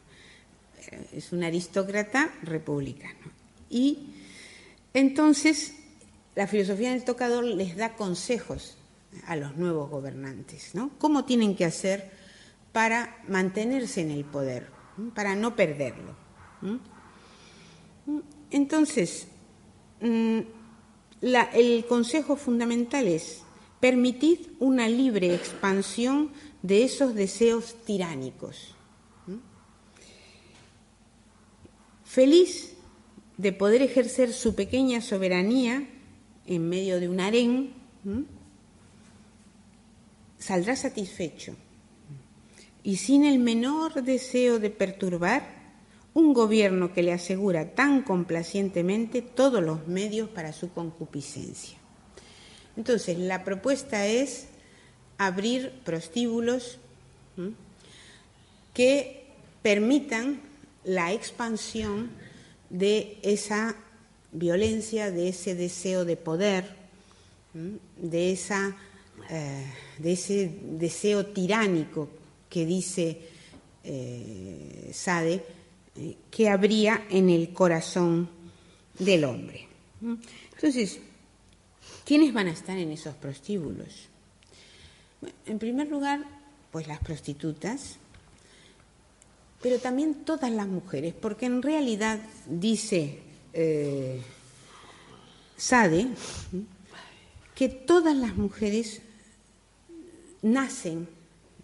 Eh, 0.91 1.07
es 1.15 1.33
un 1.33 1.45
aristócrata 1.45 2.33
republicano. 2.43 3.31
Y 3.69 4.11
entonces 4.95 5.75
la 6.35 6.47
filosofía 6.47 6.91
del 6.91 7.05
tocador 7.05 7.45
les 7.45 7.77
da 7.77 7.95
consejos 7.95 8.79
a 9.27 9.37
los 9.37 9.57
nuevos 9.57 9.91
gobernantes, 9.91 10.75
¿no? 10.75 10.91
¿Cómo 10.99 11.25
tienen 11.25 11.57
que 11.57 11.65
hacer 11.65 12.11
para 12.73 13.19
mantenerse 13.29 14.03
en 14.03 14.11
el 14.11 14.25
poder? 14.25 14.77
para 15.15 15.35
no 15.35 15.55
perderlo. 15.55 16.15
Entonces, 18.51 19.27
mm, 21.23 21.35
el 21.55 21.87
consejo 21.87 22.37
fundamental 22.37 23.07
es 23.07 23.43
permitid 23.81 24.39
una 24.59 24.89
libre 24.89 25.35
expansión 25.35 26.31
de 26.63 26.85
esos 26.85 27.15
deseos 27.15 27.77
tiránicos. 27.85 28.75
Feliz 32.05 32.73
de 33.37 33.53
poder 33.53 33.83
ejercer 33.83 34.33
su 34.33 34.55
pequeña 34.55 35.01
soberanía 35.01 35.87
en 36.47 36.69
medio 36.69 36.99
de 37.01 37.09
un 37.09 37.21
harén, 37.21 37.75
saldrá 40.39 40.77
satisfecho. 40.77 41.55
Y 42.83 42.97
sin 42.97 43.25
el 43.25 43.39
menor 43.39 44.03
deseo 44.03 44.59
de 44.59 44.71
perturbar, 44.71 45.56
un 46.17 46.33
gobierno 46.33 46.95
que 46.95 47.03
le 47.03 47.13
asegura 47.13 47.75
tan 47.75 48.01
complacientemente 48.01 49.21
todos 49.21 49.63
los 49.63 49.87
medios 49.87 50.31
para 50.31 50.55
su 50.55 50.73
concupiscencia. 50.73 51.77
Entonces, 52.75 53.19
la 53.19 53.45
propuesta 53.45 54.07
es 54.07 54.47
abrir 55.19 55.73
prostíbulos 55.85 56.79
que 58.73 59.27
permitan 59.61 60.41
la 60.85 61.13
expansión 61.13 62.09
de 62.71 63.19
esa 63.21 63.77
violencia, 64.33 65.11
de 65.11 65.29
ese 65.29 65.55
deseo 65.55 66.07
de 66.07 66.17
poder, 66.17 66.77
de, 67.53 68.33
esa, 68.33 68.75
eh, 69.29 69.67
de 69.99 70.13
ese 70.13 70.51
deseo 70.63 71.27
tiránico 71.27 72.09
que 72.49 72.65
dice 72.65 73.21
eh, 73.85 74.91
Sade 74.95 75.66
que 76.31 76.49
habría 76.49 77.07
en 77.11 77.31
el 77.31 77.53
corazón 77.53 78.29
del 78.99 79.25
hombre. 79.25 79.67
Entonces, 80.55 81.01
¿quiénes 82.05 82.33
van 82.33 82.49
a 82.49 82.53
estar 82.53 82.77
en 82.77 82.91
esos 82.93 83.15
prostíbulos? 83.15 84.09
en 85.47 85.59
primer 85.59 85.89
lugar, 85.89 86.25
pues 86.71 86.87
las 86.87 87.01
prostitutas, 87.01 87.97
pero 89.63 89.79
también 89.79 90.15
todas 90.25 90.51
las 90.51 90.67
mujeres, 90.67 91.15
porque 91.15 91.47
en 91.47 91.63
realidad 91.63 92.21
dice 92.47 93.21
eh, 93.53 94.21
Sade 95.57 96.09
que 97.55 97.69
todas 97.69 98.15
las 98.15 98.37
mujeres 98.37 99.01
nacen 100.43 101.09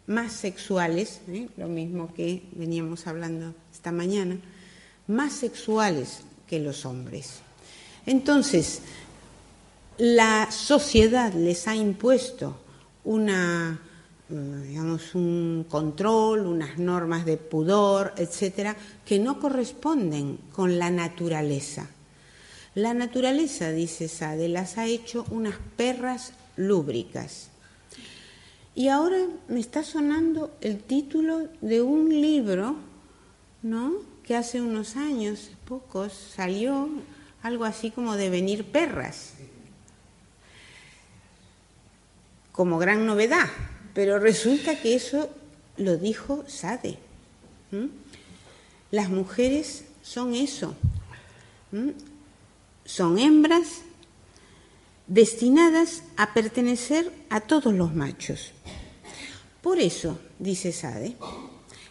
más 0.07 0.33
sexuales, 0.33 1.21
¿eh? 1.29 1.49
lo 1.57 1.69
mismo 1.69 2.13
que 2.15 2.43
veníamos 2.53 3.07
hablando 3.07 3.55
esta 3.83 3.91
mañana, 3.91 4.37
más 5.09 5.33
sexuales 5.33 6.21
que 6.47 6.61
los 6.61 6.87
hombres. 6.87 7.41
Entonces, 8.07 8.81
la 9.99 10.53
sociedad 10.53 11.33
les 11.33 11.67
ha 11.67 11.75
impuesto 11.75 12.61
una, 13.03 13.81
eh, 14.31 14.65
digamos, 14.69 15.17
un 15.17 15.67
control, 15.69 16.47
unas 16.47 16.79
normas 16.79 17.25
de 17.25 17.39
pudor, 17.39 18.15
etcétera, 18.17 18.77
que 19.05 19.19
no 19.19 19.41
corresponden 19.41 20.39
con 20.53 20.79
la 20.79 20.93
naturaleza. 20.93 21.89
La 22.77 22.95
naturaleza, 22.95 23.73
dice 23.73 24.07
Sade, 24.07 24.49
las 24.49 24.79
ha 24.79 24.87
hecho 24.87 25.27
unas 25.33 25.57
perras 25.77 26.35
lúbricas. 26.55 27.49
Y 28.77 28.87
ahora 28.87 29.27
me 29.49 29.59
está 29.59 29.83
sonando 29.83 30.57
el 30.61 30.79
título 30.85 31.49
de 31.61 31.83
un 31.83 32.09
libro, 32.11 32.92
¿no? 33.63 33.93
Que 34.25 34.37
hace 34.37 34.61
unos 34.61 34.97
años, 34.97 35.51
pocos, 35.67 36.13
salió 36.13 36.89
algo 37.43 37.65
así 37.65 37.91
como 37.91 38.17
de 38.17 38.31
venir 38.31 38.65
perras, 38.65 39.35
como 42.53 42.79
gran 42.79 43.07
novedad. 43.07 43.49
Pero 43.95 44.19
resulta 44.19 44.81
que 44.81 44.95
eso 44.95 45.29
lo 45.77 45.97
dijo 45.97 46.45
Sade. 46.47 46.99
Las 48.91 49.11
mujeres 49.11 49.85
son 50.03 50.35
eso. 50.35 50.75
Son 52.85 53.19
hembras 53.19 53.83
destinadas 55.07 56.05
a 56.17 56.33
pertenecer 56.33 57.13
a 57.29 57.41
todos 57.41 57.75
los 57.75 57.95
machos. 57.95 58.53
Por 59.63 59.79
eso, 59.79 60.19
dice 60.39 60.73
Sade, 60.73 61.17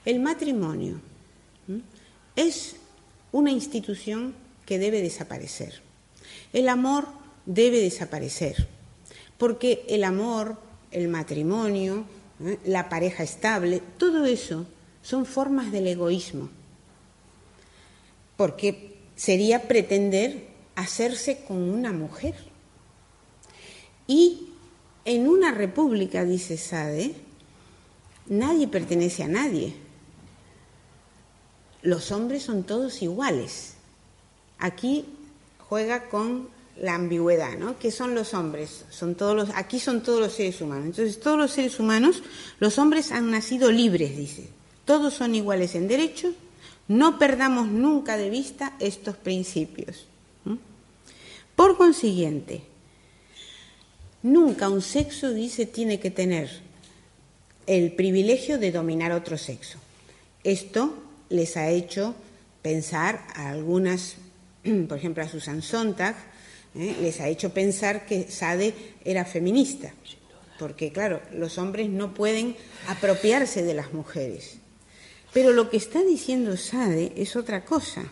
el 0.05 0.19
matrimonio 0.19 1.01
es 2.35 2.75
una 3.31 3.51
institución 3.51 4.35
que 4.65 4.79
debe 4.79 5.01
desaparecer. 5.01 5.81
El 6.53 6.69
amor 6.69 7.07
debe 7.45 7.79
desaparecer, 7.79 8.67
porque 9.37 9.85
el 9.87 10.03
amor, 10.03 10.57
el 10.91 11.07
matrimonio, 11.07 12.05
¿eh? 12.43 12.59
la 12.65 12.89
pareja 12.89 13.23
estable, 13.23 13.81
todo 13.97 14.25
eso 14.25 14.65
son 15.01 15.25
formas 15.25 15.71
del 15.71 15.87
egoísmo, 15.87 16.49
porque 18.37 18.97
sería 19.15 19.67
pretender 19.67 20.47
hacerse 20.75 21.43
con 21.47 21.57
una 21.57 21.91
mujer 21.91 22.35
y 24.07 24.49
en 25.05 25.27
una 25.27 25.51
república, 25.51 26.25
dice 26.25 26.57
Sade, 26.57 27.15
nadie 28.27 28.67
pertenece 28.67 29.23
a 29.23 29.27
nadie. 29.27 29.73
Los 31.81 32.11
hombres 32.11 32.43
son 32.43 32.63
todos 32.63 33.01
iguales. 33.01 33.73
Aquí 34.59 35.05
juega 35.67 36.09
con 36.09 36.49
la 36.77 36.95
ambigüedad, 36.95 37.57
¿no? 37.57 37.77
¿Qué 37.79 37.91
son 37.91 38.15
los 38.15 38.33
hombres? 38.33 38.85
Son 38.89 39.15
todos 39.15 39.35
los, 39.35 39.49
aquí 39.55 39.79
son 39.79 40.01
todos 40.03 40.19
los 40.19 40.33
seres 40.33 40.61
humanos. 40.61 40.85
Entonces, 40.85 41.19
todos 41.19 41.37
los 41.37 41.51
seres 41.51 41.79
humanos, 41.79 42.23
los 42.59 42.77
hombres 42.77 43.11
han 43.11 43.31
nacido 43.31 43.71
libres, 43.71 44.17
dice. 44.17 44.49
todos 44.85 45.13
son 45.13 45.35
iguales 45.35 45.75
en 45.75 45.87
derechos, 45.87 46.33
no 46.87 47.17
perdamos 47.17 47.67
nunca 47.67 48.17
de 48.17 48.29
vista 48.29 48.73
estos 48.79 49.15
principios. 49.15 50.07
Por 51.55 51.77
consiguiente, 51.77 52.63
nunca 54.23 54.69
un 54.69 54.81
sexo, 54.81 55.31
dice, 55.31 55.65
tiene 55.65 55.99
que 55.99 56.11
tener 56.11 56.49
el 57.67 57.93
privilegio 57.93 58.57
de 58.57 58.71
dominar 58.71 59.11
otro 59.11 59.37
sexo. 59.37 59.77
Esto 60.43 61.00
les 61.31 61.57
ha 61.57 61.69
hecho 61.69 62.13
pensar 62.61 63.25
a 63.35 63.49
algunas, 63.49 64.15
por 64.87 64.97
ejemplo 64.97 65.23
a 65.23 65.27
Susan 65.27 65.61
Sontag, 65.61 66.15
¿eh? 66.75 66.95
les 67.01 67.19
ha 67.19 67.27
hecho 67.27 67.53
pensar 67.53 68.05
que 68.05 68.29
Sade 68.29 68.73
era 69.03 69.25
feminista, 69.25 69.93
porque 70.59 70.91
claro, 70.91 71.21
los 71.33 71.57
hombres 71.57 71.89
no 71.89 72.13
pueden 72.13 72.55
apropiarse 72.87 73.63
de 73.63 73.73
las 73.73 73.93
mujeres. 73.93 74.57
Pero 75.33 75.53
lo 75.53 75.69
que 75.69 75.77
está 75.77 76.03
diciendo 76.03 76.57
Sade 76.57 77.13
es 77.15 77.35
otra 77.35 77.63
cosa. 77.63 78.03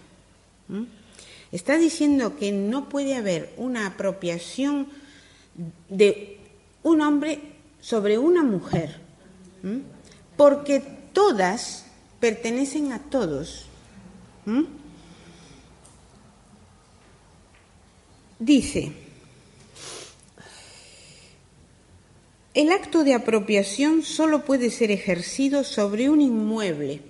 Está 1.51 1.77
diciendo 1.77 2.37
que 2.37 2.51
no 2.51 2.89
puede 2.89 3.15
haber 3.15 3.53
una 3.57 3.87
apropiación 3.87 4.87
de 5.89 6.37
un 6.83 7.01
hombre 7.01 7.39
sobre 7.81 8.17
una 8.17 8.43
mujer, 8.43 8.99
porque 10.37 10.81
todas 11.11 11.88
pertenecen 12.19 12.91
a 12.91 12.99
todos. 12.99 13.65
Dice, 18.39 18.91
el 22.53 22.71
acto 22.71 23.03
de 23.03 23.13
apropiación 23.13 24.01
solo 24.03 24.45
puede 24.45 24.69
ser 24.71 24.91
ejercido 24.91 25.63
sobre 25.63 26.09
un 26.09 26.21
inmueble 26.21 27.01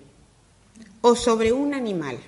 o 1.01 1.15
sobre 1.15 1.53
un 1.53 1.73
animal. 1.73 2.19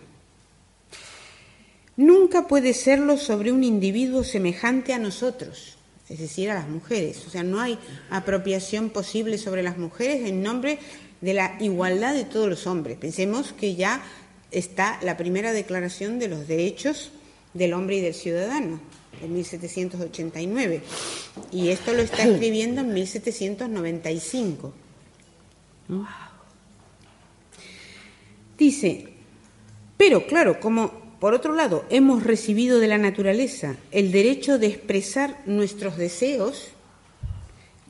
Nunca 1.98 2.48
puede 2.48 2.74
serlo 2.74 3.18
sobre 3.18 3.52
un 3.52 3.64
individuo 3.64 4.24
semejante 4.24 4.94
a 4.94 5.00
nosotros, 5.00 5.78
es 6.10 6.20
decir, 6.20 6.50
a 6.50 6.56
las 6.56 6.70
mujeres. 6.70 7.26
O 7.28 7.30
sea, 7.30 7.44
no 7.44 7.60
hay 7.60 7.78
apropiación 8.10 8.90
posible 8.90 9.38
sobre 9.38 9.62
las 9.62 9.78
mujeres 9.78 10.28
en 10.28 10.42
nombre 10.42 10.80
de 11.22 11.34
la 11.34 11.56
igualdad 11.60 12.14
de 12.14 12.26
todos 12.26 12.50
los 12.50 12.68
hombres. 12.68 12.98
Pensemos 12.98 13.54
que 13.54 13.76
ya 13.76 14.04
está 14.52 15.00
la 15.02 15.18
primera 15.18 15.54
declaración 15.54 16.20
de 16.20 16.28
los 16.28 16.48
derechos 16.48 17.12
del 17.54 17.74
hombre 17.74 17.98
y 17.98 18.02
del 18.02 18.14
ciudadano, 18.14 18.80
en 19.22 19.34
1789. 19.34 20.82
Y 21.52 21.70
esto 21.70 21.94
lo 21.94 22.02
está 22.02 22.24
escribiendo 22.24 22.82
en 22.82 22.94
1795. 22.94 24.74
Dice, 28.58 29.08
pero 29.98 30.26
claro, 30.28 30.60
como 30.60 30.92
por 31.20 31.34
otro 31.34 31.54
lado 31.54 31.86
hemos 31.90 32.24
recibido 32.24 32.80
de 32.80 32.88
la 32.88 32.98
naturaleza 32.98 33.76
el 33.92 34.12
derecho 34.12 34.58
de 34.58 34.68
expresar 34.68 35.42
nuestros 35.46 35.98
deseos, 35.98 36.70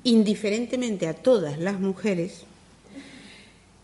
indiferentemente 0.04 1.08
a 1.08 1.14
todas 1.14 1.60
las 1.60 1.80
mujeres, 1.80 2.46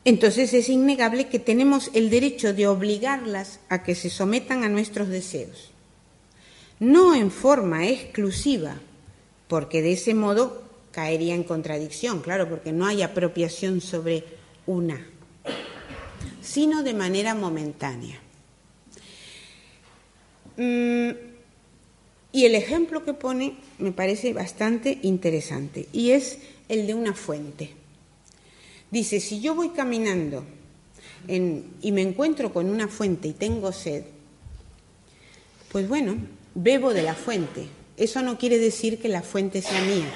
entonces 0.09 0.53
es 0.53 0.69
innegable 0.69 1.27
que 1.27 1.39
tenemos 1.39 1.91
el 1.93 2.09
derecho 2.09 2.53
de 2.53 2.67
obligarlas 2.67 3.59
a 3.69 3.83
que 3.83 3.93
se 3.93 4.09
sometan 4.09 4.63
a 4.63 4.69
nuestros 4.69 5.07
deseos 5.07 5.71
no 6.79 7.15
en 7.15 7.31
forma 7.31 7.87
exclusiva, 7.87 8.75
porque 9.47 9.81
de 9.81 9.93
ese 9.93 10.13
modo 10.13 10.63
caería 10.91 11.35
en 11.35 11.43
contradicción, 11.43 12.21
claro, 12.21 12.49
porque 12.49 12.71
no 12.71 12.85
hay 12.85 13.01
apropiación 13.01 13.81
sobre 13.81 14.23
una, 14.65 15.05
sino 16.41 16.83
de 16.83 16.93
manera 16.93 17.35
momentánea. 17.35 18.19
Mm, 20.57 21.11
y 22.31 22.45
el 22.45 22.55
ejemplo 22.55 23.03
que 23.03 23.13
pone 23.13 23.55
me 23.79 23.91
parece 23.91 24.33
bastante 24.33 24.99
interesante, 25.01 25.87
y 25.93 26.11
es 26.11 26.39
el 26.69 26.85
de 26.85 26.93
una 26.93 27.13
fuente. 27.13 27.76
Dice, 28.91 29.19
si 29.19 29.41
yo 29.41 29.53
voy 29.53 29.69
caminando 29.69 30.45
y 31.27 31.91
me 31.91 32.01
encuentro 32.01 32.53
con 32.53 32.69
una 32.69 32.87
fuente 32.87 33.27
y 33.27 33.33
tengo 33.33 33.71
sed, 33.71 34.03
pues 35.71 35.87
bueno, 35.87 36.15
bebo 36.55 36.93
de 36.93 37.03
la 37.03 37.13
fuente. 37.13 37.67
Eso 37.97 38.21
no 38.21 38.37
quiere 38.37 38.59
decir 38.59 38.99
que 38.99 39.09
la 39.09 39.21
fuente 39.21 39.61
sea 39.61 39.81
mía. 39.81 40.11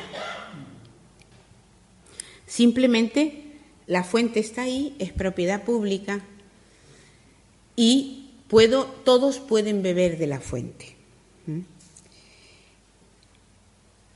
Simplemente 2.46 3.44
la 3.88 4.04
fuente 4.04 4.40
está 4.40 4.64
ahí, 4.64 4.96
es 5.00 5.12
propiedad 5.12 5.64
pública 5.64 6.22
y 7.76 8.30
puedo, 8.48 8.86
todos 8.86 9.40
pueden 9.40 9.82
beber 9.82 10.18
de 10.18 10.28
la 10.28 10.40
fuente. 10.40 10.96
¿Mm? 11.46 11.60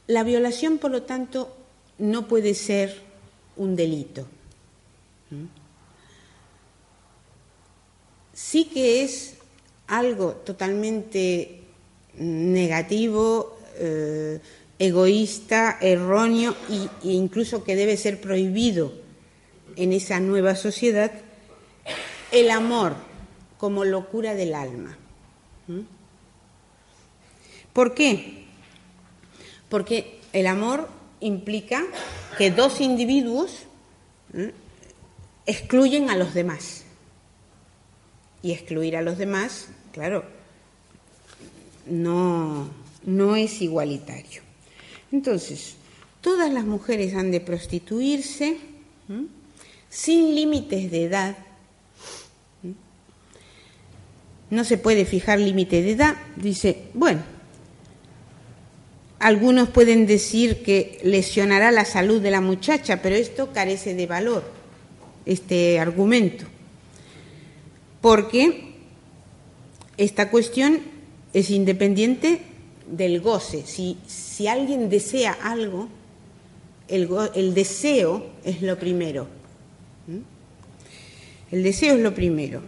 La 0.07 0.23
violación, 0.23 0.77
por 0.77 0.91
lo 0.91 1.03
tanto, 1.03 1.55
no 1.97 2.27
puede 2.27 2.53
ser 2.53 3.01
un 3.55 3.75
delito. 3.75 4.27
Sí 8.33 8.65
que 8.65 9.03
es 9.03 9.35
algo 9.87 10.31
totalmente 10.33 11.61
negativo, 12.17 13.57
eh, 13.77 14.39
egoísta, 14.77 15.77
erróneo 15.79 16.55
e 16.69 17.11
incluso 17.11 17.63
que 17.63 17.75
debe 17.75 17.95
ser 17.97 18.19
prohibido 18.19 18.91
en 19.75 19.93
esa 19.93 20.19
nueva 20.19 20.55
sociedad, 20.55 21.11
el 22.31 22.51
amor 22.51 22.95
como 23.57 23.85
locura 23.85 24.35
del 24.35 24.53
alma. 24.53 24.97
¿Mm? 25.67 25.81
¿Por 27.73 27.93
qué? 27.93 28.45
Porque 29.69 30.19
el 30.33 30.47
amor 30.47 30.89
implica 31.19 31.83
que 32.37 32.51
dos 32.51 32.81
individuos 32.81 33.63
excluyen 35.45 36.09
a 36.09 36.15
los 36.15 36.33
demás. 36.33 36.83
Y 38.41 38.51
excluir 38.51 38.95
a 38.95 39.01
los 39.01 39.17
demás, 39.17 39.69
claro, 39.91 40.23
no, 41.87 42.69
no 43.03 43.35
es 43.35 43.61
igualitario. 43.61 44.41
Entonces, 45.11 45.75
todas 46.21 46.51
las 46.51 46.65
mujeres 46.65 47.15
han 47.15 47.31
de 47.31 47.39
prostituirse 47.39 48.57
sin 49.89 50.35
límites 50.35 50.91
de 50.91 51.05
edad. 51.05 51.37
No 54.49 54.63
se 54.63 54.77
puede 54.77 55.05
fijar 55.05 55.39
límite 55.39 55.81
de 55.81 55.91
edad. 55.91 56.15
Dice, 56.35 56.89
bueno, 56.93 57.23
algunos 59.19 59.69
pueden 59.69 60.05
decir 60.05 60.61
que 60.61 60.99
lesionará 61.03 61.71
la 61.71 61.85
salud 61.85 62.21
de 62.21 62.31
la 62.31 62.41
muchacha, 62.41 63.01
pero 63.01 63.15
esto 63.15 63.53
carece 63.53 63.95
de 63.95 64.05
valor, 64.05 64.43
este 65.25 65.79
argumento, 65.79 66.45
porque 68.01 68.73
esta 69.97 70.29
cuestión 70.29 70.79
es 71.33 71.49
independiente 71.49 72.41
del 72.87 73.21
goce. 73.21 73.65
Si, 73.65 73.97
si 74.07 74.47
alguien 74.47 74.89
desea 74.89 75.33
algo, 75.41 75.87
el, 76.87 77.09
el, 77.33 77.53
deseo 77.53 78.27
es 78.43 78.61
lo 78.61 78.77
primero. 78.77 79.27
El 81.51 81.63
deseo 81.63 81.95
es 81.95 82.01
lo 82.01 82.13
primero. 82.13 82.61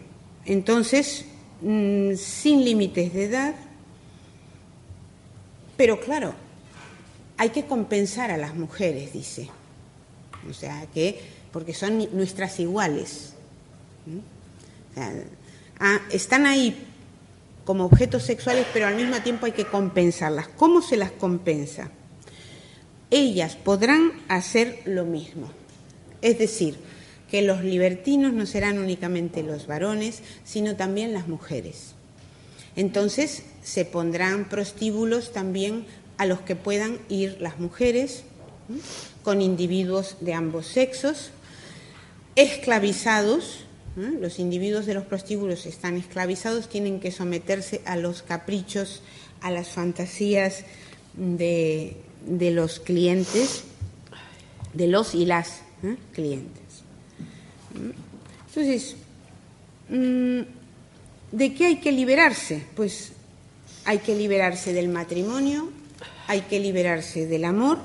Entonces, 0.46 1.26
mm, 1.62 2.16
sin 2.16 2.64
límites 2.64 3.14
de 3.14 3.24
edad, 3.26 3.56
pero 5.76 6.00
claro, 6.00 6.34
hay 7.38 7.50
que 7.50 7.66
compensar 7.66 8.32
a 8.32 8.38
las 8.38 8.56
mujeres, 8.56 9.14
dice. 9.14 9.50
O 10.50 10.54
sea, 10.54 10.88
que, 10.94 11.20
porque 11.58 11.74
son 11.74 12.08
nuestras 12.16 12.60
iguales. 12.60 13.34
Ah, 15.80 16.00
están 16.12 16.46
ahí 16.46 16.86
como 17.66 17.86
objetos 17.86 18.22
sexuales, 18.22 18.68
pero 18.74 18.86
al 18.86 18.96
mismo 18.96 19.20
tiempo 19.24 19.48
hay 19.48 19.54
que 19.54 19.66
compensarlas. 19.66 20.50
¿Cómo 20.50 20.84
se 20.84 20.98
las 20.98 21.10
compensa? 21.14 21.90
Ellas 23.10 23.56
podrán 23.56 24.12
hacer 24.28 24.84
lo 24.86 25.04
mismo. 25.04 25.50
Es 26.22 26.38
decir, 26.38 26.78
que 27.28 27.42
los 27.42 27.64
libertinos 27.64 28.34
no 28.34 28.46
serán 28.46 28.78
únicamente 28.78 29.42
los 29.42 29.66
varones, 29.66 30.22
sino 30.46 30.76
también 30.76 31.12
las 31.12 31.28
mujeres. 31.28 31.96
Entonces 32.76 33.42
se 33.64 33.84
pondrán 33.84 34.48
prostíbulos 34.48 35.32
también 35.34 35.88
a 36.20 36.28
los 36.28 36.40
que 36.42 36.56
puedan 36.56 37.00
ir 37.10 37.42
las 37.42 37.58
mujeres, 37.58 38.26
con 39.24 39.42
individuos 39.42 40.18
de 40.22 40.34
ambos 40.34 40.68
sexos, 40.68 41.32
esclavizados, 42.38 43.66
los 43.96 44.38
individuos 44.38 44.86
de 44.86 44.94
los 44.94 45.06
prostíbulos 45.06 45.66
están 45.66 45.98
esclavizados, 45.98 46.70
tienen 46.70 47.00
que 47.00 47.12
someterse 47.12 47.82
a 47.86 47.96
los 47.96 48.22
caprichos, 48.22 49.02
a 49.42 49.50
las 49.50 49.70
fantasías 49.70 50.64
de, 51.16 51.98
los 52.28 52.80
clientes, 52.80 53.64
de 54.74 54.88
los 54.88 55.16
y 55.16 55.26
las 55.26 55.62
clientes. 56.14 56.84
Entonces, 58.50 58.96
mm, 59.90 60.42
¿de 61.32 61.54
qué 61.56 61.66
hay 61.66 61.78
que 61.78 61.92
liberarse? 61.92 62.64
Pues 62.76 63.14
hay 63.84 63.98
que 63.98 64.16
liberarse 64.16 64.74
del 64.74 64.90
matrimonio, 64.90 65.72
hay 66.28 66.42
que 66.42 66.60
liberarse 66.60 67.26
del 67.26 67.46
amor, 67.46 67.80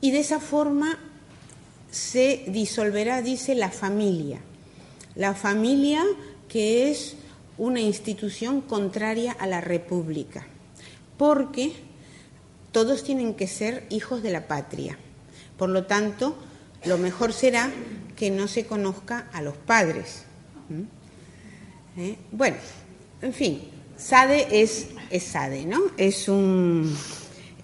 y 0.00 0.12
de 0.12 0.20
esa 0.20 0.38
forma 0.38 0.98
se 1.92 2.44
disolverá, 2.48 3.22
dice, 3.22 3.54
la 3.54 3.70
familia. 3.70 4.40
La 5.14 5.34
familia 5.34 6.02
que 6.48 6.90
es 6.90 7.14
una 7.58 7.80
institución 7.80 8.62
contraria 8.62 9.32
a 9.32 9.46
la 9.46 9.60
república, 9.60 10.46
porque 11.18 11.72
todos 12.72 13.04
tienen 13.04 13.34
que 13.34 13.46
ser 13.46 13.86
hijos 13.90 14.22
de 14.22 14.30
la 14.30 14.48
patria. 14.48 14.98
Por 15.58 15.68
lo 15.68 15.84
tanto, 15.84 16.36
lo 16.86 16.96
mejor 16.96 17.34
será 17.34 17.70
que 18.16 18.30
no 18.30 18.48
se 18.48 18.64
conozca 18.64 19.28
a 19.32 19.42
los 19.42 19.56
padres. 19.56 20.24
¿Mm? 20.70 22.00
¿Eh? 22.00 22.16
Bueno, 22.32 22.56
en 23.20 23.34
fin, 23.34 23.62
Sade 23.98 24.62
es, 24.62 24.88
Sade, 25.20 25.66
¿no? 25.66 25.82
Es 25.98 26.26
un. 26.28 26.96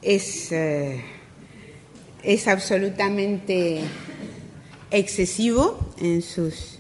es, 0.03 0.53
eh, 0.53 1.03
es 2.23 2.47
absolutamente 2.47 3.83
excesivo 4.91 5.95
en 6.01 6.23
sus 6.23 6.79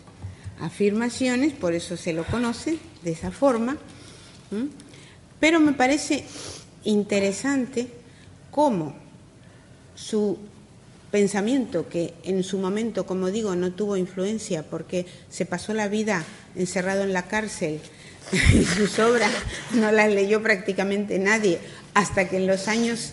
afirmaciones, 0.60 1.52
por 1.52 1.74
eso 1.74 1.96
se 1.96 2.12
lo 2.12 2.24
conoce 2.24 2.78
de 3.02 3.12
esa 3.12 3.30
forma. 3.30 3.76
Pero 5.40 5.60
me 5.60 5.72
parece 5.72 6.24
interesante 6.84 7.88
cómo 8.50 8.94
su 9.94 10.38
pensamiento, 11.10 11.88
que 11.88 12.14
en 12.24 12.42
su 12.42 12.58
momento, 12.58 13.06
como 13.06 13.30
digo, 13.30 13.54
no 13.54 13.72
tuvo 13.72 13.96
influencia 13.96 14.62
porque 14.62 15.06
se 15.30 15.46
pasó 15.46 15.74
la 15.74 15.88
vida 15.88 16.24
encerrado 16.54 17.02
en 17.02 17.12
la 17.12 17.22
cárcel 17.28 17.80
y 18.52 18.64
sus 18.64 18.98
obras 18.98 19.32
no 19.72 19.90
las 19.90 20.12
leyó 20.12 20.42
prácticamente 20.42 21.18
nadie, 21.18 21.58
hasta 21.94 22.28
que 22.28 22.36
en 22.36 22.46
los 22.46 22.68
años, 22.68 23.12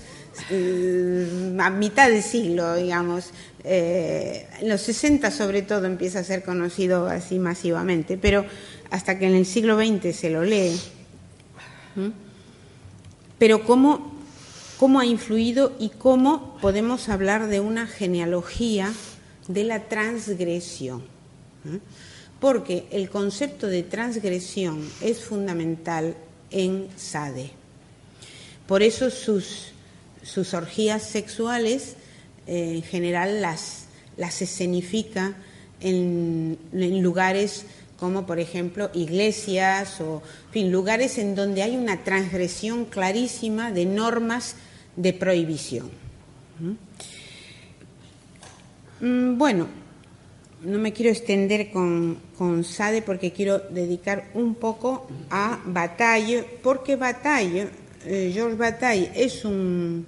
mm, 0.52 1.60
a 1.60 1.70
mitad 1.70 2.10
del 2.10 2.22
siglo, 2.22 2.76
digamos, 2.76 3.32
eh, 3.66 4.48
en 4.62 4.70
los 4.70 4.82
60 4.82 5.32
sobre 5.32 5.62
todo 5.62 5.86
empieza 5.86 6.20
a 6.20 6.24
ser 6.24 6.44
conocido 6.44 7.08
así 7.08 7.40
masivamente, 7.40 8.18
pero 8.18 8.46
hasta 8.92 9.18
que 9.18 9.26
en 9.26 9.36
el 9.36 9.46
siglo 9.46 9.78
XX 9.78 10.16
se 10.16 10.30
lo 10.30 10.44
lee. 10.44 10.80
Pero 13.38 13.64
cómo 13.64 14.16
cómo 14.78 15.00
ha 15.00 15.06
influido 15.06 15.74
y 15.80 15.90
cómo 15.90 16.58
podemos 16.62 17.10
hablar 17.10 17.48
de 17.48 17.60
una 17.60 17.88
genealogía 17.88 18.92
de 19.48 19.64
la 19.64 19.88
transgresión. 19.88 21.04
Porque 22.40 22.86
el 22.92 23.10
concepto 23.10 23.68
de 23.68 23.84
transgresión 23.84 24.88
es 25.02 25.24
fundamental 25.24 26.16
en 26.52 26.88
Sade. 26.96 27.52
Por 28.68 28.84
eso 28.84 29.10
sus, 29.10 29.72
sus 30.24 30.54
orgías 30.54 31.04
sexuales 31.04 31.96
eh, 32.48 32.74
en 32.76 32.84
general 32.84 33.42
las, 33.42 33.86
las 34.18 34.42
escenifica 34.42 35.36
en, 35.82 36.58
en 36.74 37.02
lugares 37.02 37.66
como 38.00 38.26
por 38.26 38.40
ejemplo 38.40 38.90
iglesias 38.94 40.02
o 40.02 40.22
fin, 40.52 40.72
lugares 40.72 41.18
en 41.18 41.36
donde 41.36 41.64
hay 41.64 41.78
una 41.78 42.04
transgresión 42.04 42.86
clarísima 42.86 43.72
de 43.72 43.86
normas 43.86 44.56
de 44.96 45.14
prohibición. 45.14 45.90
Mm, 49.02 49.38
bueno, 49.38 49.68
no 50.64 50.80
me 50.80 50.94
quiero 50.94 51.12
extender 51.12 51.72
con, 51.72 52.20
Sade 52.64 53.02
porque 53.02 53.32
quiero 53.32 53.60
dedicar 53.60 54.30
un 54.34 54.56
poco 54.56 55.08
a 55.30 55.60
Bataille, 55.66 56.44
porque 56.64 56.96
Bataille, 56.96 57.70
eh, 58.06 58.32
Georges 58.34 58.58
Bataille, 58.58 59.12
es 59.16 59.46
un, 59.46 60.06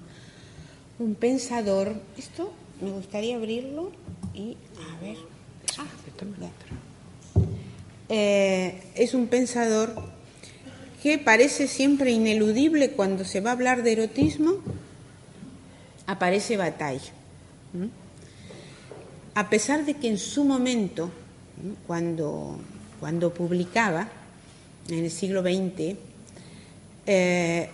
un 0.98 1.14
pensador. 1.14 1.94
Esto 2.16 2.52
me 2.80 2.90
gustaría 2.90 3.36
abrirlo 3.36 3.92
y 4.34 4.56
a 4.76 5.00
ver. 5.00 5.16
Ah, 5.78 5.86
eh, 8.08 8.82
es 8.94 9.14
un 9.14 9.26
pensador 9.26 9.94
que 11.02 11.18
parece 11.18 11.68
siempre 11.68 12.10
ineludible 12.10 12.92
cuando 12.92 13.24
se 13.24 13.40
va 13.40 13.50
a 13.50 13.52
hablar 13.52 13.82
de 13.82 13.92
erotismo, 13.92 14.54
aparece 16.06 16.56
Bataille. 16.56 17.12
A 19.34 19.50
pesar 19.50 19.84
de 19.84 19.94
que 19.94 20.08
en 20.08 20.18
su 20.18 20.42
momento, 20.44 21.10
cuando, 21.86 22.58
cuando 22.98 23.32
publicaba, 23.32 24.08
en 24.88 25.04
el 25.04 25.10
siglo 25.10 25.42
XX, 25.42 25.96
eh, 27.06 27.70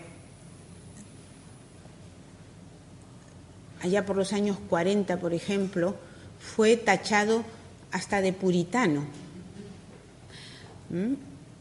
allá 3.85 4.07
por 4.07 4.17
los 4.17 4.33
años 4.33 4.57
40, 4.71 5.19
por 5.19 5.35
ejemplo, 5.35 5.95
fue 6.41 6.79
tachado 6.79 7.45
hasta 7.93 8.23
de 8.23 8.33
puritano. 8.33 9.05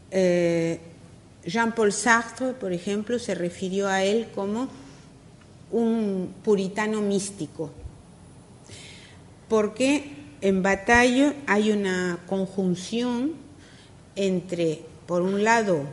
Eh, 0.10 0.80
Jean-Paul 1.46 1.92
Sartre, 1.92 2.54
por 2.54 2.72
ejemplo, 2.72 3.20
se 3.20 3.36
refirió 3.36 3.90
a 3.90 4.04
él 4.04 4.30
como 4.34 4.70
un 5.72 6.34
puritano 6.44 7.02
místico, 7.02 7.72
porque 9.50 10.14
en 10.40 10.64
Batalla 10.64 11.36
hay 11.46 11.72
una 11.72 12.20
conjunción 12.26 13.34
entre, 14.16 14.82
por 15.08 15.24
un 15.24 15.44
lado, 15.44 15.84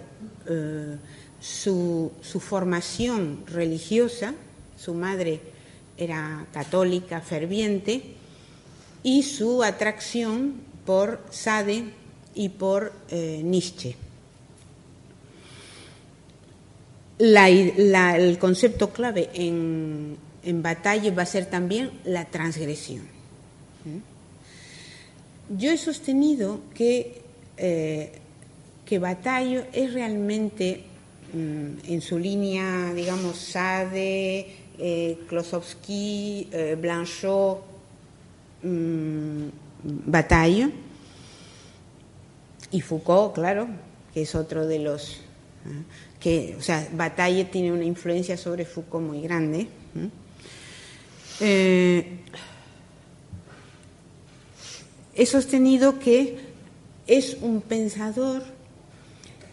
eh, 0.46 0.96
su, 1.40 2.12
formación 2.22 3.42
religiosa, 3.46 4.34
su 4.76 4.94
madre 4.94 5.40
era 6.00 6.46
católica 6.52 7.20
ferviente, 7.20 8.02
y 9.02 9.22
su 9.22 9.62
atracción 9.62 10.54
por 10.84 11.20
Sade 11.30 11.84
y 12.34 12.48
por 12.48 12.92
eh, 13.10 13.40
Nietzsche 13.44 13.96
el 17.20 18.38
concepto 18.38 18.90
clave 18.90 19.28
en, 19.34 20.16
en 20.42 20.62
batalla 20.62 21.12
va 21.12 21.22
a 21.22 21.26
ser 21.26 21.46
también 21.46 21.90
la 22.04 22.24
transgresión. 22.24 23.02
¿Mm? 23.84 25.58
Yo 25.58 25.70
he 25.70 25.76
sostenido 25.76 26.60
que, 26.74 27.20
eh, 27.56 28.12
que 28.86 28.98
Batallo 28.98 29.64
es 29.72 29.92
realmente, 29.92 30.84
mm, 31.32 31.90
en 31.92 32.00
su 32.00 32.18
línea, 32.18 32.94
digamos, 32.94 33.36
Sade, 33.36 34.46
eh, 34.80 35.18
Klosowski, 35.28 36.48
eh, 36.50 36.76
Blanchot, 36.80 37.62
mm, 38.62 39.48
Batallo, 40.06 40.70
y 42.72 42.80
Foucault, 42.80 43.34
claro, 43.34 43.68
que 44.14 44.22
es 44.22 44.34
otro 44.34 44.66
de 44.66 44.78
los 44.78 45.20
que, 46.18 46.54
o 46.58 46.62
sea, 46.62 46.88
Bataille 46.92 47.44
tiene 47.44 47.72
una 47.72 47.84
influencia 47.84 48.36
sobre 48.36 48.64
Foucault 48.64 49.06
muy 49.06 49.22
grande. 49.22 49.66
Eh, 51.40 52.18
he 55.14 55.26
sostenido 55.26 55.98
que 55.98 56.38
es 57.06 57.38
un 57.40 57.62
pensador 57.62 58.42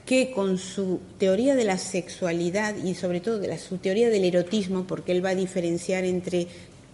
que 0.08 0.32
con 0.32 0.58
su 0.58 1.02
teoría 1.20 1.54
de 1.54 1.66
la 1.66 1.78
sexualidad 1.78 2.78
y 2.78 2.96
sobre 2.96 3.20
todo 3.20 3.40
de 3.40 3.58
su 3.58 3.78
teoría 3.78 4.10
del 4.10 4.24
erotismo, 4.24 4.88
porque 4.88 5.12
él 5.12 5.24
va 5.24 5.32
a 5.32 5.36
diferenciar 5.36 6.06
entre 6.06 6.48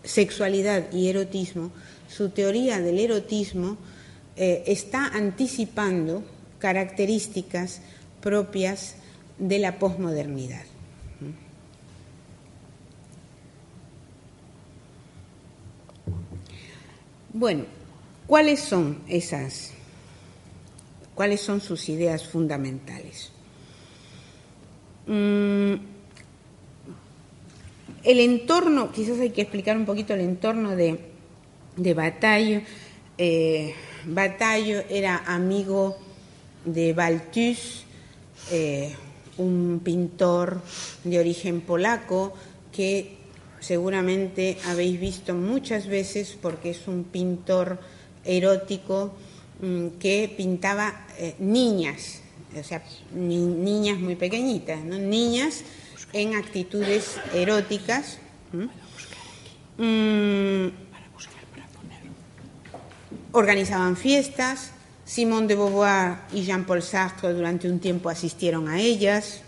sexualidad 0.03 0.91
y 0.91 1.09
erotismo, 1.09 1.71
su 2.09 2.29
teoría 2.29 2.81
del 2.81 2.97
erotismo 2.97 3.77
eh, 4.35 4.63
está 4.65 5.05
anticipando 5.07 6.23
características 6.57 7.81
propias 8.19 8.95
de 9.37 9.59
la 9.59 9.77
posmodernidad. 9.77 10.65
Bueno, 17.31 17.65
¿cuáles 18.25 18.59
son 18.59 18.99
esas? 19.07 19.72
¿Cuáles 21.15 21.41
son 21.41 21.61
sus 21.61 21.89
ideas 21.89 22.27
fundamentales? 22.27 23.31
Mm, 25.05 25.73
el 28.03 28.19
entorno, 28.19 28.91
quizás 28.91 29.19
hay 29.19 29.29
que 29.29 29.43
explicar 29.43 29.77
un 29.77 29.85
poquito 29.85 30.13
el 30.13 30.21
entorno 30.21 30.75
de, 30.75 30.99
de 31.77 31.93
Bataille. 31.93 32.65
Eh, 33.17 33.73
Bataille 34.05 34.85
era 34.89 35.23
amigo 35.25 35.97
de 36.65 36.93
Balthus, 36.93 37.85
eh, 38.51 38.93
un 39.37 39.81
pintor 39.83 40.61
de 41.03 41.19
origen 41.19 41.61
polaco 41.61 42.33
que 42.71 43.17
seguramente 43.59 44.57
habéis 44.65 44.99
visto 44.99 45.33
muchas 45.33 45.87
veces 45.87 46.37
porque 46.41 46.71
es 46.71 46.87
un 46.87 47.05
pintor 47.05 47.79
erótico 48.25 49.13
que 49.99 50.33
pintaba 50.35 51.05
eh, 51.17 51.35
niñas, 51.39 52.21
o 52.59 52.63
sea, 52.63 52.83
niñas 53.13 53.97
muy 53.99 54.15
pequeñitas, 54.15 54.83
¿no? 54.83 54.97
niñas 54.97 55.63
en 56.11 56.35
actitudes 56.35 57.17
eróticas. 57.33 58.17
Mm, 59.77 60.67
organizaban 63.31 63.95
fiestas, 63.97 64.71
Simone 65.05 65.47
de 65.47 65.55
Beauvoir 65.55 66.17
y 66.33 66.43
Jean-Paul 66.43 66.81
Sartre 66.81 67.33
durante 67.33 67.69
un 67.69 67.79
tiempo 67.79 68.09
asistieron 68.09 68.67
a 68.67 68.79
ellas. 68.79 69.41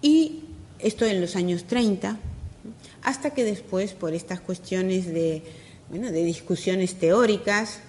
Y 0.00 0.44
esto 0.78 1.04
en 1.06 1.20
los 1.20 1.36
años 1.36 1.64
30, 1.64 2.18
hasta 3.02 3.30
que 3.30 3.44
después, 3.44 3.92
por 3.92 4.14
estas 4.14 4.40
cuestiones 4.40 5.06
de, 5.06 5.42
bueno, 5.88 6.10
de 6.10 6.24
discusiones 6.24 6.94
teóricas, 6.98 7.80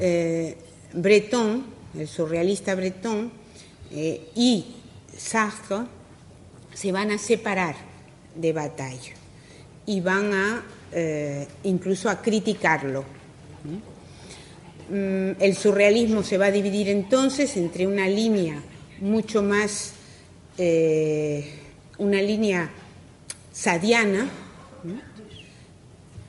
eh, 0.00 0.56
Breton, 0.92 1.64
el 1.98 2.08
surrealista 2.08 2.74
Breton, 2.74 3.30
eh, 3.92 4.30
y 4.34 4.66
Sartre 5.16 5.86
se 6.74 6.92
van 6.92 7.10
a 7.10 7.18
separar 7.18 7.76
de 8.34 8.52
Bataille 8.52 9.14
y 9.86 10.00
van 10.00 10.34
a 10.34 10.64
eh, 10.92 11.46
incluso 11.64 12.08
a 12.08 12.20
criticarlo. 12.20 13.04
Mm, 14.88 15.40
el 15.40 15.56
surrealismo 15.56 16.22
se 16.22 16.38
va 16.38 16.46
a 16.46 16.50
dividir 16.50 16.88
entonces 16.88 17.56
entre 17.56 17.86
una 17.86 18.08
línea 18.08 18.62
mucho 19.00 19.42
más, 19.42 19.92
eh, 20.58 21.44
una 21.98 22.22
línea 22.22 22.70
sadiana, 23.52 24.28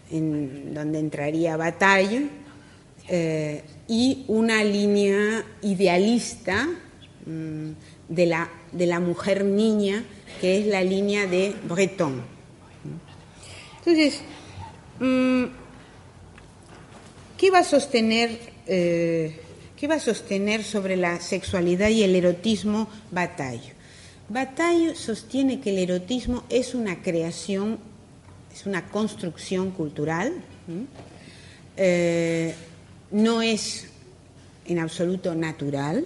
en 0.10 0.74
donde 0.74 1.00
entraría 1.00 1.58
Bataille, 1.58 2.30
eh, 3.08 3.64
y 3.88 4.26
una 4.28 4.64
línea 4.64 5.46
idealista 5.62 6.68
mm, 7.26 7.70
de, 8.10 8.26
la, 8.26 8.50
de 8.72 8.86
la 8.86 9.00
mujer 9.00 9.46
niña, 9.46 10.04
que 10.42 10.60
es 10.60 10.68
la 10.68 10.84
línea 10.84 11.28
de 11.28 11.56
Breton. 11.68 12.22
Entonces, 13.80 14.22
mm, 15.00 15.46
¿Qué 17.38 17.52
va 17.52 17.60
a 17.60 17.64
sostener, 17.64 18.40
eh, 18.66 19.40
¿qué 19.78 19.88
va 19.88 19.96
a 19.96 20.00
sostener 20.00 20.64
sobre 20.64 20.98
la 20.98 21.22
sexualidad 21.22 21.90
y 21.90 22.02
el 22.02 22.16
erotismo 22.16 22.88
Bataille? 23.12 23.74
Bataille 24.28 24.96
sostiene 24.96 25.60
que 25.60 25.70
el 25.70 25.78
erotismo 25.78 26.46
es 26.50 26.74
una 26.74 27.04
creación, 27.04 27.78
es 28.52 28.66
una 28.66 28.90
construcción 28.90 29.70
cultural, 29.70 30.34
eh, 31.78 32.56
no 33.12 33.42
es 33.42 33.88
en 34.66 34.80
absoluto 34.80 35.36
natural, 35.36 36.06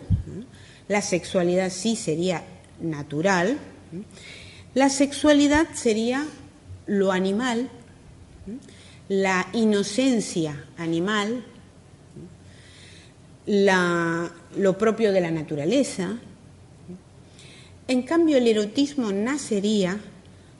la 0.88 1.02
sexualidad 1.02 1.72
sí 1.72 1.96
sería 1.96 2.44
natural, 2.80 3.58
la 4.74 4.90
sexualidad 4.90 5.68
sería 5.74 6.26
lo 6.86 7.12
animal, 7.12 7.70
la 9.10 9.48
inocencia 9.54 10.66
animal, 10.78 11.44
lo 13.46 14.78
propio 14.78 15.12
de 15.12 15.22
la 15.22 15.32
naturaleza. 15.32 16.18
En 17.88 18.04
cambio, 18.04 18.38
el 18.38 18.48
erotismo 18.48 19.12
nacería 19.12 20.00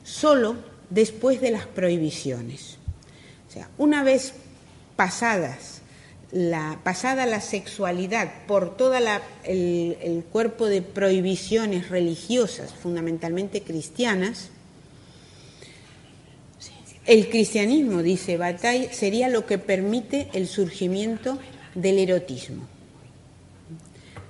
solo 0.02 0.56
después 0.90 1.40
de 1.40 1.50
las 1.52 1.66
prohibiciones. 1.66 2.78
O 3.48 3.52
sea, 3.52 3.68
una 3.78 4.02
vez 4.02 4.34
pasadas 4.96 5.81
la, 6.32 6.80
pasada 6.82 7.26
la 7.26 7.40
sexualidad 7.40 8.32
por 8.48 8.76
todo 8.76 8.94
el 9.44 10.24
cuerpo 10.32 10.66
de 10.66 10.82
prohibiciones 10.82 11.90
religiosas, 11.90 12.72
fundamentalmente 12.72 13.62
cristianas, 13.62 14.50
el 17.04 17.28
cristianismo, 17.28 18.02
dice 18.02 18.36
Bataille, 18.36 18.92
sería 18.92 19.28
lo 19.28 19.44
que 19.44 19.58
permite 19.58 20.28
el 20.34 20.46
surgimiento 20.46 21.38
del 21.74 21.98
erotismo. 21.98 22.64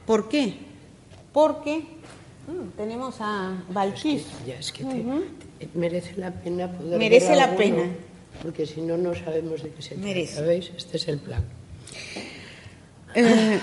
¿Por 0.07 0.29
qué? 0.29 0.55
Porque 1.33 1.81
mm, 1.81 2.77
tenemos 2.77 3.17
a 3.21 3.63
Balchis. 3.69 4.25
Es 4.59 4.73
que, 4.73 4.85
merece 5.75 6.17
la 6.17 6.33
pena 6.33 6.73
poder 6.73 6.99
Merece 6.99 7.37
la 7.37 7.55
pena. 7.57 7.85
Porque 8.43 8.67
si 8.67 8.81
no, 8.81 8.97
no 8.97 9.15
sabemos 9.15 9.63
de 9.63 9.71
qué 9.71 9.83
se 9.83 9.95
trata. 9.95 10.27
¿Sabéis? 10.27 10.73
Este 10.75 10.97
es 10.97 11.09
el 11.09 11.19
plan. 11.19 11.45
Eh, 13.15 13.61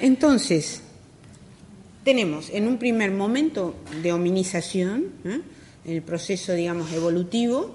entonces, 0.00 0.82
tenemos 2.04 2.50
en 2.50 2.66
un 2.66 2.78
primer 2.78 3.10
momento 3.10 3.74
de 4.02 4.12
hominización, 4.12 5.12
¿eh? 5.24 5.40
el 5.84 6.02
proceso, 6.02 6.52
digamos, 6.54 6.92
evolutivo. 6.92 7.74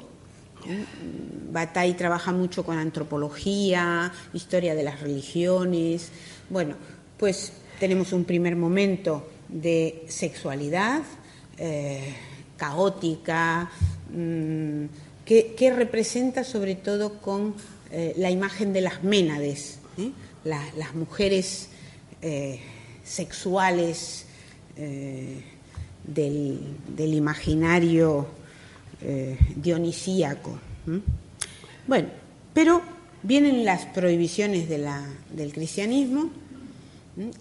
Bataille 1.51 1.95
trabaja 1.95 2.31
mucho 2.31 2.63
con 2.65 2.77
antropología, 2.77 4.11
historia 4.33 4.73
de 4.75 4.83
las 4.83 5.01
religiones. 5.01 6.09
Bueno, 6.49 6.75
pues 7.17 7.53
tenemos 7.79 8.13
un 8.13 8.23
primer 8.23 8.55
momento 8.55 9.27
de 9.49 10.05
sexualidad 10.07 11.03
eh, 11.57 12.15
caótica, 12.57 13.69
mm, 14.11 14.85
que, 15.25 15.73
representa 15.75 16.43
sobre 16.43 16.75
todo 16.75 17.21
con 17.21 17.55
eh, 17.95 18.13
la 18.17 18.31
imagen 18.31 18.73
de 18.73 18.81
las 18.81 19.03
ménades, 19.03 19.77
¿eh? 19.97 20.11
las 20.43 20.95
mujeres 20.95 21.69
sexuales 23.03 24.25
del, 26.03 27.13
imaginario 27.13 28.27
eh, 29.01 29.37
dionisíaco. 29.55 30.57
Bueno, 31.87 32.09
pero 32.53 32.81
vienen 33.21 33.63
las 33.63 33.85
prohibiciones 33.85 34.67
del 34.67 35.53
cristianismo, 35.53 36.31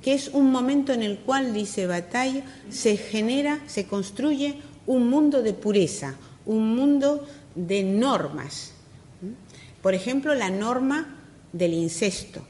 que 0.02 0.12
es 0.12 0.28
un 0.28 0.52
momento 0.52 0.92
en 0.92 1.02
el 1.02 1.18
cual, 1.18 1.54
dice 1.54 1.86
Bataille, 1.86 2.42
se 2.68 2.98
genera, 2.98 3.60
se 3.66 3.86
construye 3.86 4.56
un 4.86 5.08
mundo 5.08 5.42
de 5.42 5.54
pureza, 5.54 6.14
un 6.44 6.76
mundo 6.76 7.26
de 7.54 7.82
normas. 7.82 8.72
Por 9.82 9.94
ejemplo, 9.94 10.34
la 10.34 10.50
norma 10.50 11.16
del 11.52 11.74
incesto. 11.74 12.42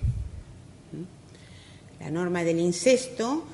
La 1.98 2.10
norma 2.10 2.44
del 2.44 2.58
incesto 2.58 3.44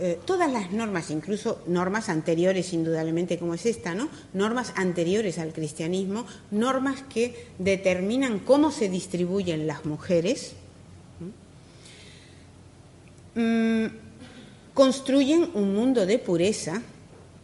eh, 0.00 0.16
todas 0.24 0.48
las 0.52 0.70
normas, 0.70 1.10
incluso 1.10 1.60
normas 1.66 2.08
anteriores, 2.08 2.72
indudablemente 2.72 3.36
como 3.36 3.54
es 3.54 3.66
esta, 3.66 3.96
¿no? 3.96 4.08
Normas 4.32 4.72
anteriores 4.76 5.40
al 5.40 5.52
cristianismo, 5.52 6.24
normas 6.52 7.02
que 7.12 7.48
determinan 7.58 8.38
cómo 8.38 8.70
se 8.70 8.88
distribuyen 8.88 9.66
las 9.66 9.86
mujeres, 9.86 10.52
mm, 13.34 13.86
construyen 14.72 15.50
un 15.54 15.74
mundo 15.74 16.06
de 16.06 16.20
pureza 16.20 16.80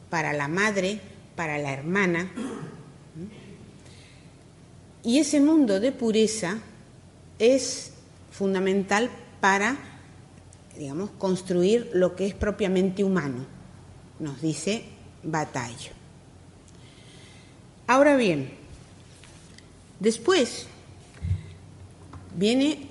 para 0.08 0.32
la 0.32 0.46
madre, 0.46 1.00
para 1.34 1.58
la 1.58 1.72
hermana, 1.72 2.30
y 5.04 5.18
ese 5.18 5.40
mundo 5.40 5.78
de 5.78 5.92
pureza 5.92 6.58
es 7.38 7.92
fundamental 8.32 9.10
para 9.40 9.94
digamos, 10.76 11.10
construir 11.18 11.90
lo 11.94 12.16
que 12.16 12.26
es 12.26 12.34
propiamente 12.34 13.04
humano, 13.04 13.46
nos 14.18 14.40
dice 14.40 14.84
Batalla. 15.22 15.92
Ahora 17.86 18.16
bien, 18.16 18.50
después 20.00 20.66
viene 22.36 22.88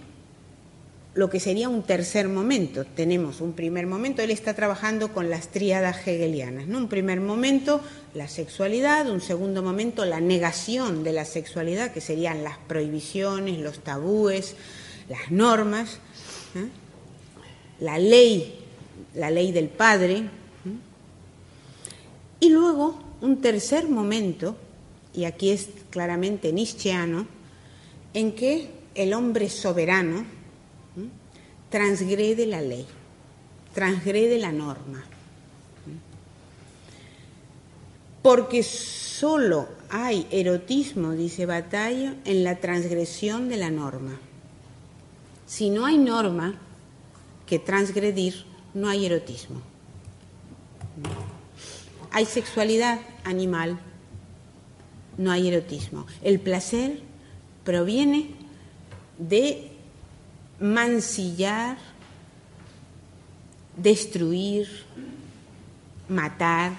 lo 1.15 1.29
que 1.29 1.39
sería 1.39 1.69
un 1.69 1.83
tercer 1.83 2.27
momento. 2.27 2.85
Tenemos 2.85 3.41
un 3.41 3.53
primer 3.53 3.85
momento, 3.85 4.21
él 4.21 4.31
está 4.31 4.53
trabajando 4.53 5.13
con 5.13 5.29
las 5.29 5.49
tríadas 5.49 6.07
hegelianas, 6.07 6.67
¿no? 6.67 6.77
Un 6.77 6.89
primer 6.89 7.21
momento, 7.21 7.81
la 8.13 8.27
sexualidad, 8.27 9.09
un 9.09 9.21
segundo 9.21 9.61
momento, 9.61 10.05
la 10.05 10.19
negación 10.19 11.03
de 11.03 11.13
la 11.13 11.25
sexualidad, 11.25 11.91
que 11.91 12.01
serían 12.01 12.43
las 12.43 12.57
prohibiciones, 12.57 13.59
los 13.59 13.79
tabúes, 13.79 14.55
las 15.07 15.31
normas. 15.31 15.99
¿eh? 16.55 16.83
la 17.83 17.97
ley, 17.99 18.59
la 19.15 19.29
ley 19.29 19.51
del 19.51 19.67
Padre, 19.67 20.23
y 22.39 22.49
luego 22.49 22.97
un 23.21 23.41
tercer 23.41 23.89
momento, 23.89 24.55
y 25.13 25.25
aquí 25.25 25.49
es 25.49 25.69
claramente 25.89 26.51
nietzscheano, 26.51 27.27
en 28.13 28.33
que 28.33 28.69
el 28.95 29.13
hombre 29.13 29.49
soberano 29.49 30.25
transgrede 31.73 32.45
la 32.45 32.61
ley, 32.61 32.85
transgrede 33.73 34.37
la 34.37 34.51
norma. 34.51 35.03
porque 38.23 38.63
solo 38.63 39.67
hay 39.89 40.25
erotismo, 40.31 41.11
dice 41.11 41.45
Bataille, 41.45 42.15
en 42.23 42.43
la 42.43 42.55
transgresión 42.55 43.49
de 43.49 43.57
la 43.57 43.69
norma. 43.69 44.17
Si 45.45 45.69
no 45.69 45.85
hay 45.85 45.97
norma 45.97 46.55
que 47.45 47.59
transgredir, 47.59 48.45
no 48.73 48.87
hay 48.87 49.05
erotismo. 49.05 49.61
Hay 52.11 52.25
sexualidad 52.25 53.01
animal, 53.25 53.77
no 55.17 55.29
hay 55.29 55.49
erotismo. 55.49 56.07
El 56.21 56.39
placer 56.39 57.01
proviene 57.65 58.29
de 59.17 59.72
mancillar, 60.59 61.77
destruir, 63.77 64.67
matar, 66.09 66.73